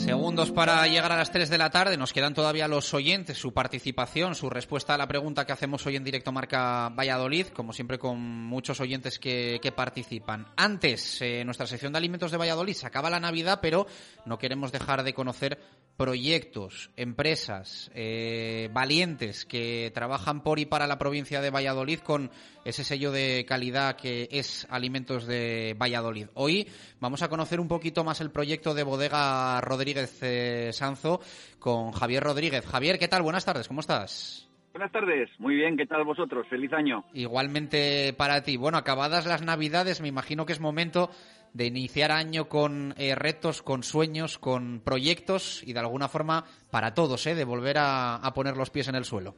Segundos 0.00 0.50
para 0.50 0.86
llegar 0.86 1.12
a 1.12 1.16
las 1.18 1.30
3 1.30 1.50
de 1.50 1.58
la 1.58 1.68
tarde. 1.68 1.98
Nos 1.98 2.14
quedan 2.14 2.32
todavía 2.32 2.66
los 2.66 2.94
oyentes, 2.94 3.36
su 3.36 3.52
participación, 3.52 4.34
su 4.34 4.48
respuesta 4.48 4.94
a 4.94 4.98
la 4.98 5.06
pregunta 5.06 5.44
que 5.44 5.52
hacemos 5.52 5.84
hoy 5.86 5.96
en 5.96 6.04
directo 6.04 6.32
Marca 6.32 6.88
Valladolid, 6.88 7.48
como 7.48 7.74
siempre 7.74 7.98
con 7.98 8.18
muchos 8.18 8.80
oyentes 8.80 9.18
que, 9.18 9.58
que 9.60 9.72
participan. 9.72 10.46
Antes, 10.56 11.20
eh, 11.20 11.44
nuestra 11.44 11.66
sección 11.66 11.92
de 11.92 11.98
alimentos 11.98 12.30
de 12.30 12.38
Valladolid 12.38 12.72
se 12.72 12.86
acaba 12.86 13.10
la 13.10 13.20
Navidad, 13.20 13.58
pero 13.60 13.86
no 14.24 14.38
queremos 14.38 14.72
dejar 14.72 15.02
de 15.02 15.12
conocer 15.12 15.58
proyectos, 15.98 16.90
empresas 16.96 17.90
eh, 17.94 18.70
valientes 18.72 19.44
que 19.44 19.92
trabajan 19.94 20.42
por 20.42 20.58
y 20.58 20.64
para 20.64 20.86
la 20.86 20.98
provincia 20.98 21.42
de 21.42 21.50
Valladolid 21.50 21.98
con 21.98 22.30
ese 22.64 22.84
sello 22.84 23.12
de 23.12 23.44
calidad 23.46 23.96
que 23.96 24.28
es 24.30 24.66
Alimentos 24.70 25.26
de 25.26 25.74
Valladolid. 25.78 26.28
Hoy 26.34 26.68
vamos 27.00 27.22
a 27.22 27.28
conocer 27.28 27.60
un 27.60 27.68
poquito 27.68 28.04
más 28.04 28.20
el 28.20 28.30
proyecto 28.30 28.74
de 28.74 28.82
Bodega 28.82 29.60
Rodríguez 29.60 30.22
eh, 30.22 30.70
Sanzo 30.72 31.20
con 31.58 31.92
Javier 31.92 32.22
Rodríguez. 32.22 32.66
Javier, 32.66 32.98
¿qué 32.98 33.08
tal? 33.08 33.22
Buenas 33.22 33.44
tardes, 33.44 33.68
¿cómo 33.68 33.80
estás? 33.80 34.48
Buenas 34.72 34.92
tardes, 34.92 35.28
muy 35.38 35.56
bien, 35.56 35.76
¿qué 35.76 35.86
tal 35.86 36.04
vosotros? 36.04 36.46
Feliz 36.48 36.72
año. 36.72 37.04
Igualmente 37.12 38.14
para 38.16 38.42
ti. 38.44 38.56
Bueno, 38.56 38.78
acabadas 38.78 39.26
las 39.26 39.42
Navidades, 39.42 40.00
me 40.00 40.06
imagino 40.06 40.46
que 40.46 40.52
es 40.52 40.60
momento 40.60 41.10
de 41.54 41.66
iniciar 41.66 42.12
año 42.12 42.48
con 42.48 42.94
eh, 42.96 43.16
retos, 43.16 43.62
con 43.62 43.82
sueños, 43.82 44.38
con 44.38 44.80
proyectos 44.84 45.62
y 45.66 45.72
de 45.72 45.80
alguna 45.80 46.08
forma 46.08 46.44
para 46.70 46.94
todos, 46.94 47.26
¿eh? 47.26 47.34
de 47.34 47.44
volver 47.44 47.78
a, 47.78 48.16
a, 48.16 48.32
poner 48.32 48.56
los 48.56 48.70
pies 48.70 48.86
en 48.86 48.94
el 48.94 49.04
suelo. 49.04 49.34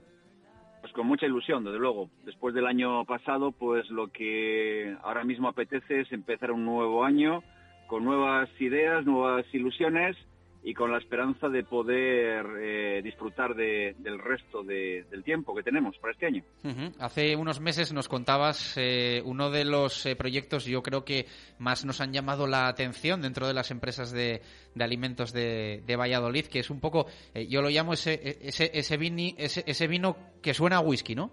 Pues 0.93 1.01
con 1.01 1.07
mucha 1.07 1.25
ilusión, 1.25 1.65
desde 1.65 1.79
luego. 1.79 2.11
Después 2.27 2.55
del 2.55 2.67
año 2.67 3.07
pasado, 3.07 3.51
pues 3.51 3.89
lo 3.89 4.09
que 4.09 4.95
ahora 5.03 5.25
mismo 5.25 5.49
apetece 5.49 6.01
es 6.03 6.13
empezar 6.13 6.51
un 6.51 6.67
nuevo 6.67 7.03
año 7.03 7.43
con 7.87 8.05
nuevas 8.05 8.51
ideas, 8.61 9.07
nuevas 9.07 9.47
ilusiones 9.55 10.19
y 10.65 10.75
con 10.75 10.93
la 10.93 10.99
esperanza 10.99 11.49
de 11.49 11.65
poder 11.65 12.47
eh, 12.61 13.01
disfrutar 13.03 13.55
de, 13.55 13.97
del 13.99 14.19
resto 14.19 14.63
de, 14.63 15.05
del 15.11 15.25
tiempo 15.25 15.55
que 15.55 15.63
tenemos 15.63 15.97
para 15.99 16.13
este 16.13 16.27
año. 16.27 16.45
Uh 16.63 16.69
-huh. 16.69 16.93
Hace 17.01 17.35
unos 17.35 17.61
meses 17.61 17.93
nos 17.93 18.09
contabas 18.09 18.77
eh, 18.77 19.23
uno 19.25 19.51
de 19.51 19.65
los 19.65 20.07
eh, 20.07 20.15
proyectos, 20.15 20.65
yo 20.65 20.83
creo 20.83 21.05
que 21.05 21.27
más 21.59 21.85
nos 21.85 22.01
han 22.01 22.13
llamado 22.13 22.47
la 22.47 22.69
atención 22.69 23.23
dentro 23.23 23.49
de 23.49 23.55
las 23.55 23.73
empresas 23.73 24.13
de, 24.13 24.41
de 24.75 24.85
alimentos 24.85 25.33
de, 25.33 25.83
de, 25.85 25.97
Valladolid, 25.97 26.47
que 26.47 26.61
es 26.61 26.71
un 26.71 26.81
poco, 26.81 27.07
eh, 27.35 27.49
yo 27.49 27.61
lo 27.61 27.69
llamo 27.69 27.93
ese, 27.93 28.39
ese, 28.43 28.71
ese, 28.73 28.97
vini, 28.97 29.35
ese, 29.39 29.65
ese 29.67 29.89
vino 29.89 30.17
que 30.43 30.55
suena 30.55 30.77
a 30.77 30.81
whisky, 30.81 31.17
¿no? 31.17 31.31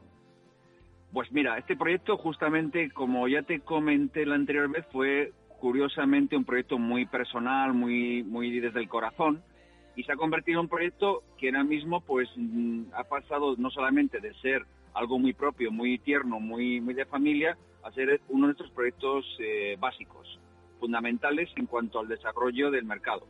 Pues 1.14 1.32
mira, 1.32 1.58
este 1.58 1.76
proyecto 1.76 2.18
justamente, 2.18 2.92
como 2.92 3.28
ya 3.28 3.42
te 3.42 3.60
comenté 3.62 4.26
la 4.26 4.36
anterior 4.36 4.70
vez, 4.70 4.86
fue 4.92 5.34
curiosamente 5.60 6.36
un 6.36 6.46
proyecto 6.46 6.78
muy 6.78 7.06
personal, 7.06 7.74
muy, 7.74 8.24
muy 8.24 8.60
desde 8.60 8.80
el 8.80 8.88
corazón, 8.88 9.44
y 9.96 10.04
se 10.04 10.14
ha 10.14 10.16
convertido 10.16 10.60
en 10.60 10.66
un 10.66 10.70
proyecto 10.70 11.24
que 11.38 11.48
ahora 11.48 11.64
mismo 11.64 12.02
pues 12.02 12.30
ha 12.94 13.04
pasado 13.04 13.56
no 13.58 13.70
solamente 13.70 14.20
de 14.20 14.34
ser 14.36 14.66
algo 14.94 15.20
muy 15.20 15.34
propio, 15.34 15.72
muy 15.72 15.98
tierno, 16.00 16.40
muy, 16.40 16.82
muy 16.82 16.94
de 16.94 17.06
familia, 17.06 17.58
a 17.84 17.92
ser 17.92 18.22
uno 18.30 18.48
de 18.48 18.54
nuestros 18.54 18.72
proyectos 18.72 19.26
eh, 19.40 19.78
básicos, 19.80 20.40
fundamentales 20.80 21.50
en 21.56 21.66
cuanto 21.66 22.00
al 22.00 22.08
desarrollo 22.08 22.72
del 22.72 22.86
mercado. 22.86 23.28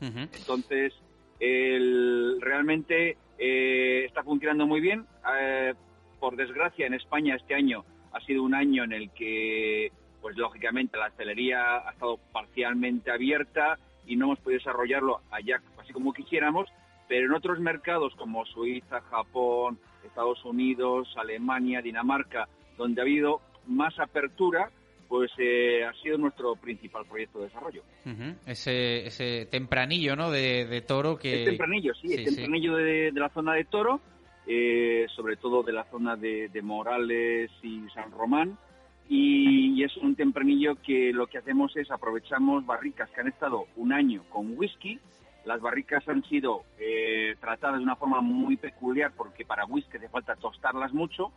Uh 0.00 0.06
-huh. 0.06 0.28
Entonces, 0.36 0.92
el, 1.40 2.38
realmente 2.40 3.16
eh, 3.38 4.04
está 4.06 4.22
funcionando 4.22 4.66
muy 4.66 4.80
bien. 4.80 5.06
Eh, 5.38 5.74
por 6.20 6.36
desgracia, 6.36 6.86
en 6.86 6.94
España 6.94 7.36
este 7.36 7.54
año 7.54 7.84
ha 8.12 8.20
sido 8.20 8.42
un 8.42 8.54
año 8.54 8.84
en 8.84 8.92
el 8.92 9.10
que 9.10 9.92
pues 10.24 10.38
lógicamente 10.38 10.96
la 10.96 11.08
hostelería 11.08 11.86
ha 11.86 11.90
estado 11.92 12.18
parcialmente 12.32 13.10
abierta 13.10 13.78
y 14.06 14.16
no 14.16 14.24
hemos 14.24 14.38
podido 14.38 14.58
desarrollarlo 14.58 15.20
allá 15.30 15.60
así 15.76 15.92
como 15.92 16.14
quisiéramos, 16.14 16.66
pero 17.06 17.26
en 17.26 17.34
otros 17.34 17.60
mercados 17.60 18.14
como 18.16 18.46
Suiza, 18.46 19.02
Japón, 19.02 19.78
Estados 20.02 20.42
Unidos, 20.46 21.14
Alemania, 21.18 21.82
Dinamarca, 21.82 22.48
donde 22.78 23.02
ha 23.02 23.04
habido 23.04 23.42
más 23.66 23.98
apertura, 23.98 24.70
pues 25.08 25.30
eh, 25.36 25.84
ha 25.84 25.92
sido 26.02 26.16
nuestro 26.16 26.56
principal 26.56 27.04
proyecto 27.04 27.40
de 27.40 27.44
desarrollo. 27.48 27.82
Uh 28.06 28.08
-huh. 28.08 28.34
ese, 28.46 29.06
ese 29.06 29.44
tempranillo 29.44 30.16
¿no? 30.16 30.30
de, 30.30 30.64
de 30.64 30.80
toro 30.80 31.18
que... 31.18 31.42
El 31.42 31.48
tempranillo, 31.50 31.92
sí, 31.96 32.08
sí 32.08 32.14
el 32.14 32.24
tempranillo 32.24 32.78
sí. 32.78 32.82
De, 32.82 33.12
de, 33.12 33.20
la 33.20 33.28
zona 33.28 33.52
de 33.52 33.64
toro, 33.66 34.00
eh, 34.46 35.04
sobre 35.14 35.36
todo 35.36 35.62
de 35.62 35.74
la 35.74 35.84
zona 35.90 36.16
de, 36.16 36.48
de 36.48 36.62
Morales 36.62 37.50
y 37.62 37.82
San 37.90 38.10
Román, 38.10 38.56
y, 39.08 39.82
es 39.82 39.96
un 39.98 40.14
tempranillo 40.14 40.76
que 40.76 41.12
lo 41.12 41.26
que 41.26 41.38
hacemos 41.38 41.76
es 41.76 41.90
aprovechamos 41.90 42.64
barricas 42.64 43.10
que 43.10 43.20
han 43.20 43.28
estado 43.28 43.66
un 43.76 43.92
año 43.92 44.24
con 44.30 44.56
whisky. 44.56 44.98
Las 45.44 45.60
barricas 45.60 46.08
han 46.08 46.22
sido 46.24 46.64
eh, 46.78 47.36
tratadas 47.38 47.78
de 47.78 47.82
una 47.82 47.96
forma 47.96 48.22
muy 48.22 48.56
peculiar 48.56 49.12
porque 49.14 49.44
para 49.44 49.66
whisky 49.66 49.98
hace 49.98 50.08
falta 50.08 50.36
tostarlas 50.36 50.94
mucho 50.94 51.32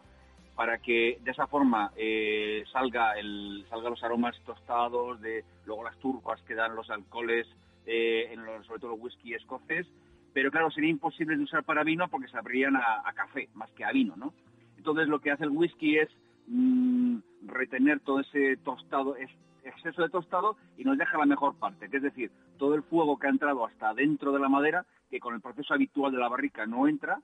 para 0.55 0.79
que 0.79 1.19
de 1.21 1.31
esa 1.31 1.45
forma 1.47 1.91
eh, 1.97 2.63
salga 2.71 3.19
el 3.19 3.65
salga 3.69 3.89
los 3.89 4.03
aromas 4.03 4.35
tostados 4.45 5.21
de 5.21 5.43
luego 5.65 5.83
las 5.83 5.97
turcas 5.99 6.41
que 6.43 6.55
dan 6.55 6.75
los 6.75 6.89
alcoholes 6.89 7.47
eh, 7.85 8.33
los, 8.35 8.65
sobre 8.65 8.79
todo 8.79 8.95
el 8.95 9.01
whisky 9.01 9.35
escocés 9.35 9.85
pero 10.33 10.49
claro 10.49 10.71
sería 10.71 10.89
imposible 10.89 11.37
de 11.37 11.43
usar 11.43 11.63
para 11.63 11.83
vino 11.83 12.07
porque 12.07 12.27
se 12.27 12.37
abrirían 12.37 12.75
a, 12.75 13.03
a 13.05 13.13
café 13.13 13.49
más 13.53 13.69
que 13.73 13.85
a 13.85 13.91
vino 13.91 14.15
no 14.15 14.33
entonces 14.77 15.07
lo 15.07 15.19
que 15.19 15.29
hace 15.29 15.43
el 15.43 15.51
whisky 15.51 15.97
es 15.97 16.09
mm, 16.47 17.17
retener 17.45 17.99
todo 17.99 18.19
ese 18.19 18.57
tostado 18.57 19.15
es 19.15 19.29
exceso 19.63 20.01
de 20.01 20.09
tostado 20.09 20.57
y 20.77 20.83
nos 20.83 20.97
deja 20.97 21.17
la 21.17 21.25
mejor 21.25 21.55
parte 21.55 21.89
que 21.89 21.97
es 21.97 22.03
decir 22.03 22.31
todo 22.57 22.73
el 22.73 22.83
fuego 22.83 23.19
que 23.19 23.27
ha 23.27 23.31
entrado 23.31 23.65
hasta 23.65 23.93
dentro 23.93 24.31
de 24.31 24.39
la 24.39 24.49
madera 24.49 24.85
que 25.09 25.19
con 25.19 25.35
el 25.35 25.41
proceso 25.41 25.73
habitual 25.73 26.11
de 26.11 26.19
la 26.19 26.29
barrica 26.29 26.65
no 26.65 26.87
entra 26.87 27.21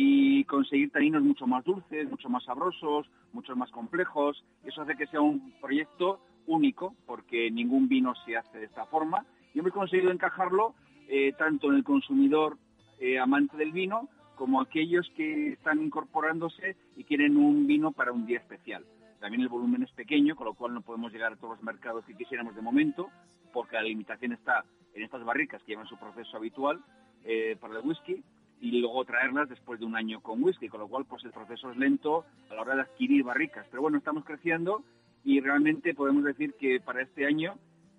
y 0.00 0.44
conseguir 0.44 0.92
taninos 0.92 1.24
mucho 1.24 1.46
más 1.48 1.64
dulces, 1.64 2.08
mucho 2.08 2.28
más 2.28 2.44
sabrosos, 2.44 3.10
mucho 3.32 3.56
más 3.56 3.68
complejos. 3.72 4.44
Eso 4.62 4.82
hace 4.82 4.94
que 4.96 5.08
sea 5.08 5.20
un 5.20 5.52
proyecto 5.60 6.20
único, 6.46 6.94
porque 7.04 7.50
ningún 7.50 7.88
vino 7.88 8.14
se 8.24 8.36
hace 8.36 8.58
de 8.58 8.66
esta 8.66 8.86
forma. 8.86 9.26
Y 9.54 9.58
hemos 9.58 9.72
conseguido 9.72 10.12
encajarlo 10.12 10.74
eh, 11.08 11.32
tanto 11.36 11.70
en 11.70 11.78
el 11.78 11.84
consumidor 11.84 12.58
eh, 13.00 13.18
amante 13.18 13.56
del 13.56 13.72
vino 13.72 14.08
como 14.36 14.60
aquellos 14.60 15.10
que 15.16 15.54
están 15.54 15.82
incorporándose 15.82 16.76
y 16.96 17.02
quieren 17.02 17.36
un 17.36 17.66
vino 17.66 17.90
para 17.90 18.12
un 18.12 18.24
día 18.24 18.38
especial. 18.38 18.84
También 19.20 19.42
el 19.42 19.48
volumen 19.48 19.82
es 19.82 19.90
pequeño, 19.92 20.36
con 20.36 20.46
lo 20.46 20.54
cual 20.54 20.74
no 20.74 20.80
podemos 20.80 21.12
llegar 21.12 21.32
a 21.32 21.36
todos 21.36 21.56
los 21.56 21.62
mercados 21.62 22.04
que 22.04 22.14
quisiéramos 22.14 22.54
de 22.54 22.62
momento, 22.62 23.10
porque 23.52 23.76
la 23.76 23.82
limitación 23.82 24.32
está 24.32 24.64
en 24.94 25.02
estas 25.02 25.24
barricas 25.24 25.62
que 25.62 25.72
llevan 25.72 25.86
su 25.86 25.96
proceso 25.96 26.36
habitual 26.36 26.80
eh, 27.24 27.56
para 27.60 27.78
el 27.78 27.86
whisky 27.86 28.22
y 28.60 28.80
luego 28.80 29.04
traerlas 29.04 29.48
después 29.48 29.78
de 29.80 29.86
un 29.86 29.96
año 29.96 30.20
con 30.20 30.42
whisky, 30.42 30.68
con 30.68 30.80
lo 30.80 30.88
cual 30.88 31.04
pues 31.04 31.24
el 31.24 31.32
proceso 31.32 31.70
es 31.70 31.76
lento 31.76 32.24
a 32.50 32.54
la 32.54 32.62
hora 32.62 32.74
de 32.76 32.82
adquirir 32.82 33.24
barricas. 33.24 33.66
Pero 33.70 33.82
bueno, 33.82 33.98
estamos 33.98 34.24
creciendo 34.24 34.82
y 35.24 35.40
realmente 35.40 35.94
podemos 35.94 36.24
decir 36.24 36.54
que 36.54 36.80
para 36.80 37.02
este 37.02 37.26
año 37.26 37.56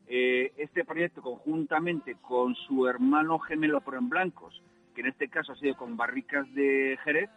eh, 0.07 0.53
este 0.57 0.83
proyecto 0.83 1.21
conjuntamente 1.21 2.15
con 2.15 2.55
su 2.55 2.87
hermano 2.87 3.39
gemelo 3.39 3.81
pero 3.81 3.99
en 3.99 4.09
blancos, 4.09 4.61
que 4.95 5.01
en 5.01 5.07
este 5.07 5.29
caso 5.29 5.51
ha 5.51 5.55
sido 5.55 5.75
con 5.75 5.95
barricas 5.95 6.51
de 6.53 6.97
Jerez, 7.03 7.29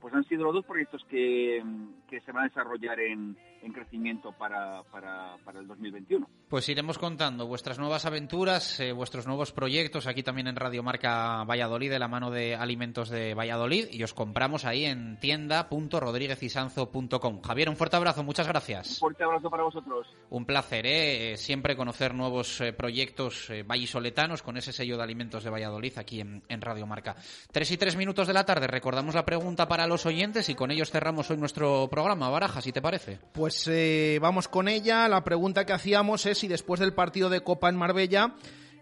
pues 0.00 0.14
han 0.14 0.24
sido 0.24 0.44
los 0.44 0.54
dos 0.54 0.64
proyectos 0.64 1.04
que, 1.08 1.62
que 2.08 2.20
se 2.20 2.32
van 2.32 2.44
a 2.44 2.48
desarrollar 2.48 3.00
en, 3.00 3.36
en 3.66 3.72
crecimiento 3.72 4.32
para, 4.32 4.82
para, 4.84 5.36
para, 5.44 5.60
el 5.60 5.66
2021. 5.66 6.26
Pues 6.48 6.66
iremos 6.68 6.98
contando 6.98 7.46
vuestras 7.46 7.78
nuevas 7.78 8.04
aventuras, 8.06 8.80
eh, 8.80 8.92
vuestros 8.92 9.26
nuevos 9.26 9.52
proyectos 9.52 10.06
aquí 10.06 10.22
también 10.22 10.46
en 10.46 10.56
Radio 10.56 10.84
Marca 10.84 11.44
Valladolid, 11.44 11.90
de 11.90 11.98
la 11.98 12.08
mano 12.08 12.30
de 12.30 12.54
Alimentos 12.54 13.10
de 13.10 13.34
Valladolid, 13.34 13.88
y 13.90 14.02
os 14.04 14.14
compramos 14.14 14.64
ahí 14.64 14.84
en 14.84 15.18
tienda.rodríguezisanzo.com. 15.18 17.42
Javier, 17.42 17.68
un 17.68 17.76
fuerte 17.76 17.96
abrazo, 17.96 18.22
muchas 18.22 18.46
gracias. 18.46 18.92
Un 18.92 18.96
fuerte 18.96 19.24
abrazo 19.24 19.50
para 19.50 19.64
vosotros. 19.64 20.06
Un 20.30 20.46
placer, 20.46 20.86
¿eh? 20.86 21.36
siempre 21.36 21.76
conocer 21.76 22.14
nuevos 22.14 22.60
eh, 22.60 22.72
proyectos 22.72 23.50
eh, 23.50 23.64
vallisoletanos 23.64 24.42
con 24.42 24.56
ese 24.56 24.72
sello 24.72 24.96
de 24.96 25.02
Alimentos 25.02 25.42
de 25.42 25.50
Valladolid 25.50 25.98
aquí 25.98 26.20
en, 26.20 26.44
en 26.48 26.60
Radio 26.60 26.86
Marca. 26.86 27.16
Tres 27.50 27.72
y 27.72 27.76
tres 27.76 27.96
minutos 27.96 28.28
de 28.28 28.32
la 28.32 28.44
tarde, 28.44 28.68
recordamos 28.68 29.16
la 29.16 29.24
pregunta 29.24 29.66
para 29.66 29.88
los 29.88 30.06
oyentes 30.06 30.48
y 30.48 30.54
con 30.54 30.70
ellos 30.70 30.90
cerramos 30.90 31.30
hoy 31.30 31.36
nuestro 31.36 31.88
programa. 31.90 32.30
Baraja, 32.30 32.60
si 32.60 32.72
te 32.72 32.80
parece. 32.80 33.18
Pues 33.32 33.55
eh, 33.66 34.18
vamos 34.20 34.48
con 34.48 34.68
ella. 34.68 35.08
La 35.08 35.24
pregunta 35.24 35.64
que 35.64 35.72
hacíamos 35.72 36.26
es 36.26 36.38
si 36.38 36.48
después 36.48 36.80
del 36.80 36.92
partido 36.92 37.28
de 37.28 37.40
Copa 37.40 37.68
en 37.68 37.76
Marbella 37.76 38.34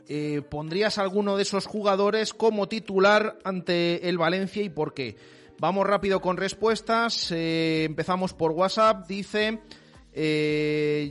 eh, 0.09 0.43
pondrías 0.49 0.99
alguno 0.99 1.37
de 1.37 1.43
esos 1.43 1.67
jugadores 1.67 2.35
como 2.35 2.69
titular 2.69 3.39
ante 3.45 4.09
el 4.09 4.19
Valencia 4.19 4.63
y 4.63 4.69
por 4.69 4.95
qué. 4.95 5.17
Vamos 5.59 5.87
rápido 5.87 6.21
con 6.21 6.37
respuestas. 6.37 7.31
Eh, 7.31 7.85
empezamos 7.85 8.35
por 8.35 8.53
WhatsApp. 8.53 9.07
Dice, 9.07 9.61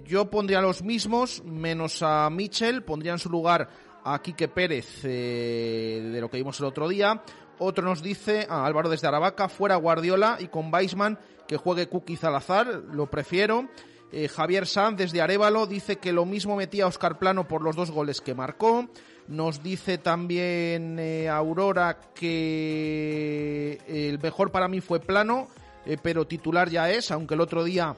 yo 0.05 0.30
pondría 0.30 0.61
los 0.61 0.84
mismos, 0.84 1.43
menos 1.43 2.01
a 2.01 2.30
Michel. 2.30 2.84
Pondría 2.84 3.14
en 3.14 3.20
su 3.20 3.30
lugar 3.30 3.70
a 4.03 4.22
Quique 4.22 4.47
Pérez, 4.47 5.01
de 5.03 6.18
lo 6.20 6.30
que 6.30 6.38
vimos 6.38 6.59
el 6.59 6.66
otro 6.66 6.89
día. 6.89 7.22
Otro 7.59 7.86
nos 7.86 8.01
dice, 8.01 8.47
a 8.49 8.66
Álvaro 8.66 8.89
desde 8.89 9.07
Aravaca, 9.07 9.47
fuera 9.47 9.76
Guardiola 9.76 10.38
y 10.39 10.47
con 10.47 10.74
Weisman 10.74 11.18
que 11.47 11.57
juegue 11.57 11.87
Kuki 11.87 12.15
Salazar, 12.15 12.67
lo 12.67 13.07
prefiero. 13.07 13.67
Eh, 14.11 14.27
Javier 14.27 14.67
Sanz 14.67 14.97
desde 14.97 15.21
Arevalo 15.21 15.65
dice 15.65 15.95
que 15.95 16.13
lo 16.13 16.25
mismo 16.25 16.55
metía 16.55 16.85
Oscar 16.85 17.17
Plano 17.17 17.47
por 17.47 17.63
los 17.63 17.75
dos 17.75 17.89
goles 17.89 18.21
que 18.21 18.35
marcó. 18.35 18.87
Nos 19.27 19.63
dice 19.63 19.97
también 19.97 20.99
eh, 20.99 21.29
Aurora 21.29 21.97
que 22.13 23.79
el 23.87 24.19
mejor 24.19 24.51
para 24.51 24.67
mí 24.67 24.81
fue 24.81 24.99
Plano, 24.99 25.47
eh, 25.85 25.97
pero 25.99 26.27
titular 26.27 26.69
ya 26.69 26.91
es, 26.91 27.09
aunque 27.09 27.33
el 27.33 27.41
otro 27.41 27.63
día 27.63 27.95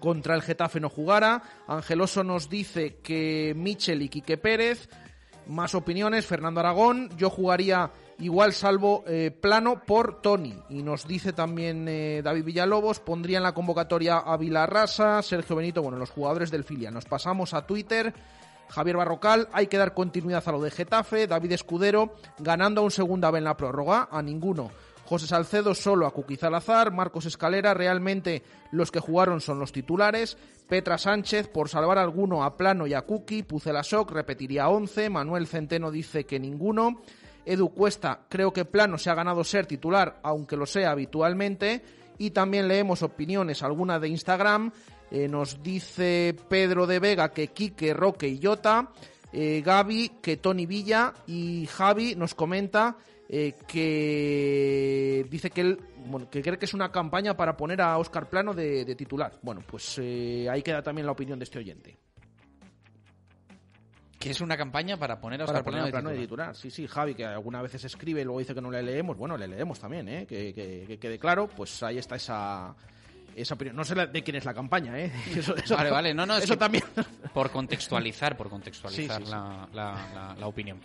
contra 0.00 0.34
el 0.34 0.40
Getafe 0.40 0.80
no 0.80 0.88
jugara. 0.88 1.42
Angeloso 1.66 2.24
nos 2.24 2.48
dice 2.48 2.96
que 3.02 3.52
Michel 3.54 4.00
y 4.00 4.08
Quique 4.08 4.38
Pérez. 4.38 4.88
Más 5.46 5.74
opiniones, 5.74 6.24
Fernando 6.24 6.60
Aragón. 6.60 7.10
Yo 7.18 7.28
jugaría 7.28 7.90
igual 8.18 8.52
salvo 8.52 9.04
eh, 9.06 9.30
plano 9.30 9.82
por 9.84 10.20
Tony. 10.20 10.56
Y 10.68 10.82
nos 10.82 11.06
dice 11.06 11.32
también 11.32 11.86
eh, 11.88 12.22
David 12.22 12.44
Villalobos, 12.44 13.00
pondría 13.00 13.38
en 13.38 13.44
la 13.44 13.54
convocatoria 13.54 14.18
a 14.18 14.36
Vilarrasa, 14.36 15.22
Sergio 15.22 15.56
Benito, 15.56 15.82
bueno, 15.82 15.98
los 15.98 16.10
jugadores 16.10 16.50
del 16.50 16.64
Filia. 16.64 16.90
Nos 16.90 17.04
pasamos 17.04 17.54
a 17.54 17.66
Twitter. 17.66 18.14
Javier 18.68 18.96
Barrocal, 18.96 19.48
hay 19.52 19.66
que 19.66 19.76
dar 19.76 19.94
continuidad 19.94 20.42
a 20.46 20.52
lo 20.52 20.60
de 20.60 20.70
Getafe. 20.70 21.26
David 21.26 21.52
Escudero, 21.52 22.14
ganando 22.38 22.80
a 22.80 22.84
un 22.84 22.90
segunda 22.90 23.30
vez 23.30 23.38
en 23.38 23.44
la 23.44 23.56
prórroga, 23.56 24.08
a 24.10 24.22
ninguno. 24.22 24.70
José 25.06 25.26
Salcedo 25.26 25.74
solo 25.74 26.06
a 26.06 26.12
Cuqui 26.12 26.36
Salazar, 26.36 26.90
Marcos 26.90 27.26
Escalera, 27.26 27.74
realmente 27.74 28.42
los 28.72 28.90
que 28.90 29.00
jugaron 29.00 29.40
son 29.42 29.58
los 29.58 29.70
titulares, 29.70 30.38
Petra 30.66 30.96
Sánchez, 30.96 31.48
por 31.48 31.68
salvar 31.68 31.98
alguno 31.98 32.42
a 32.42 32.56
Plano 32.56 32.86
y 32.86 32.94
a 32.94 33.02
Cuqui, 33.02 33.42
Pucelasok 33.42 34.10
repetiría 34.10 34.68
11, 34.68 35.10
Manuel 35.10 35.46
Centeno 35.46 35.90
dice 35.90 36.24
que 36.24 36.40
ninguno, 36.40 37.02
Edu 37.46 37.70
Cuesta, 37.70 38.26
creo 38.28 38.52
que 38.52 38.64
Plano 38.64 38.98
se 38.98 39.10
ha 39.10 39.14
ganado 39.14 39.44
ser 39.44 39.66
titular, 39.66 40.20
aunque 40.22 40.56
lo 40.56 40.66
sea 40.66 40.90
habitualmente. 40.90 41.82
Y 42.18 42.30
también 42.30 42.68
leemos 42.68 43.02
opiniones, 43.02 43.62
alguna 43.62 43.98
de 43.98 44.08
Instagram. 44.08 44.70
Eh, 45.10 45.28
nos 45.28 45.62
dice 45.62 46.34
Pedro 46.48 46.86
de 46.86 46.98
Vega 46.98 47.32
que 47.32 47.48
Quique, 47.48 47.92
Roque 47.92 48.28
y 48.28 48.40
Jota. 48.42 48.90
Eh, 49.32 49.62
Gaby 49.64 50.12
que 50.22 50.36
Tony 50.36 50.66
Villa. 50.66 51.12
Y 51.26 51.66
Javi 51.66 52.14
nos 52.14 52.34
comenta 52.34 52.96
eh, 53.28 53.54
que 53.66 55.26
dice 55.28 55.50
que 55.50 55.60
él 55.60 55.80
que 56.30 56.42
cree 56.42 56.58
que 56.58 56.66
es 56.66 56.74
una 56.74 56.92
campaña 56.92 57.34
para 57.34 57.56
poner 57.56 57.80
a 57.80 57.96
Oscar 57.96 58.28
Plano 58.28 58.54
de, 58.54 58.84
de 58.84 58.94
titular. 58.94 59.38
Bueno, 59.42 59.62
pues 59.66 59.98
ahí 59.98 60.62
queda 60.62 60.82
también 60.82 61.06
la 61.06 61.12
opinión 61.12 61.38
de 61.38 61.44
este 61.44 61.58
oyente. 61.58 61.96
Que 64.24 64.30
es 64.30 64.40
una 64.40 64.56
campaña 64.56 64.96
para 64.96 65.20
poner 65.20 65.42
a 65.42 65.46
Para 65.46 65.58
Oscar 65.58 65.72
poner 65.74 65.90
Plano 65.90 66.10
de 66.10 66.16
titular. 66.18 66.56
Sí, 66.56 66.70
sí, 66.70 66.86
Javi, 66.86 67.14
que 67.14 67.24
algunas 67.26 67.62
veces 67.62 67.84
escribe 67.84 68.22
y 68.22 68.24
luego 68.24 68.38
dice 68.38 68.54
que 68.54 68.60
no 68.62 68.70
le 68.70 68.82
leemos. 68.82 69.16
Bueno, 69.16 69.36
le 69.36 69.46
leemos 69.46 69.78
también, 69.78 70.08
¿eh? 70.08 70.26
Que, 70.26 70.54
que- 70.54 70.84
que 70.86 70.98
quede 70.98 71.18
claro. 71.18 71.46
Pues 71.46 71.82
ahí 71.82 71.98
está 71.98 72.16
esa, 72.16 72.74
esa 73.36 73.54
opinión. 73.54 73.76
No 73.76 73.84
sé 73.84 73.94
de 73.94 74.22
quién 74.22 74.36
es 74.36 74.44
la 74.46 74.54
campaña, 74.54 74.98
¿eh? 74.98 75.12
Eso, 75.36 75.54
eso- 75.56 75.76
Vale, 75.76 75.90
vale, 75.90 76.14
no, 76.14 76.24
no, 76.24 76.36
es 76.38 76.44
Eso 76.44 76.56
también. 76.56 76.84
Por 77.34 77.50
contextualizar, 77.50 78.36
por 78.36 78.48
contextualizar 78.48 79.18
Sí, 79.18 79.24
sí, 79.24 79.26
sí. 79.26 79.30
La, 79.30 79.68
la- 79.74 80.08
la- 80.14 80.36
la 80.38 80.46
opinión. 80.46 80.80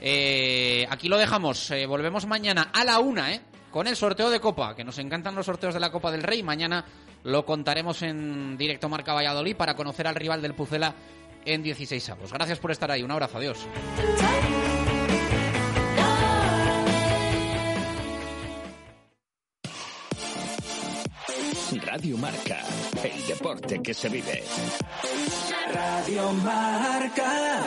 Eh, 0.00 0.86
aquí 0.90 1.08
lo 1.08 1.18
dejamos. 1.18 1.70
eh, 1.70 1.86
volvemos 1.86 2.26
mañana 2.26 2.70
a 2.72 2.84
la 2.84 2.98
una, 3.00 3.32
¿eh? 3.34 3.40
Con 3.70 3.88
el 3.88 3.96
sorteo 3.96 4.30
de 4.30 4.38
Copa, 4.38 4.76
que 4.76 4.84
nos 4.84 4.98
encantan 4.98 5.34
los 5.34 5.46
sorteos 5.46 5.74
de 5.74 5.80
la 5.80 5.90
Copa 5.90 6.12
del 6.12 6.22
Rey. 6.22 6.44
Mañana 6.44 6.84
lo 7.24 7.44
contaremos 7.44 8.02
en 8.02 8.56
directo 8.56 8.88
Marca 8.88 9.12
Valladolid 9.14 9.56
para 9.56 9.74
conocer 9.74 10.06
al 10.06 10.14
rival 10.14 10.40
del 10.42 10.54
Pucela 10.54 10.94
en 11.44 11.62
16 11.62 12.08
avos. 12.10 12.32
Gracias 12.32 12.58
por 12.58 12.70
estar 12.70 12.90
ahí. 12.90 13.02
Un 13.02 13.10
abrazo. 13.10 13.38
Adiós. 13.38 13.66
Radio 21.94 22.18
Marca, 22.18 22.58
el 23.02 23.26
deporte 23.26 23.80
que 23.82 23.94
se 23.94 24.08
vive. 24.08 24.42
Radio 25.72 26.32
Marca. 26.32 27.62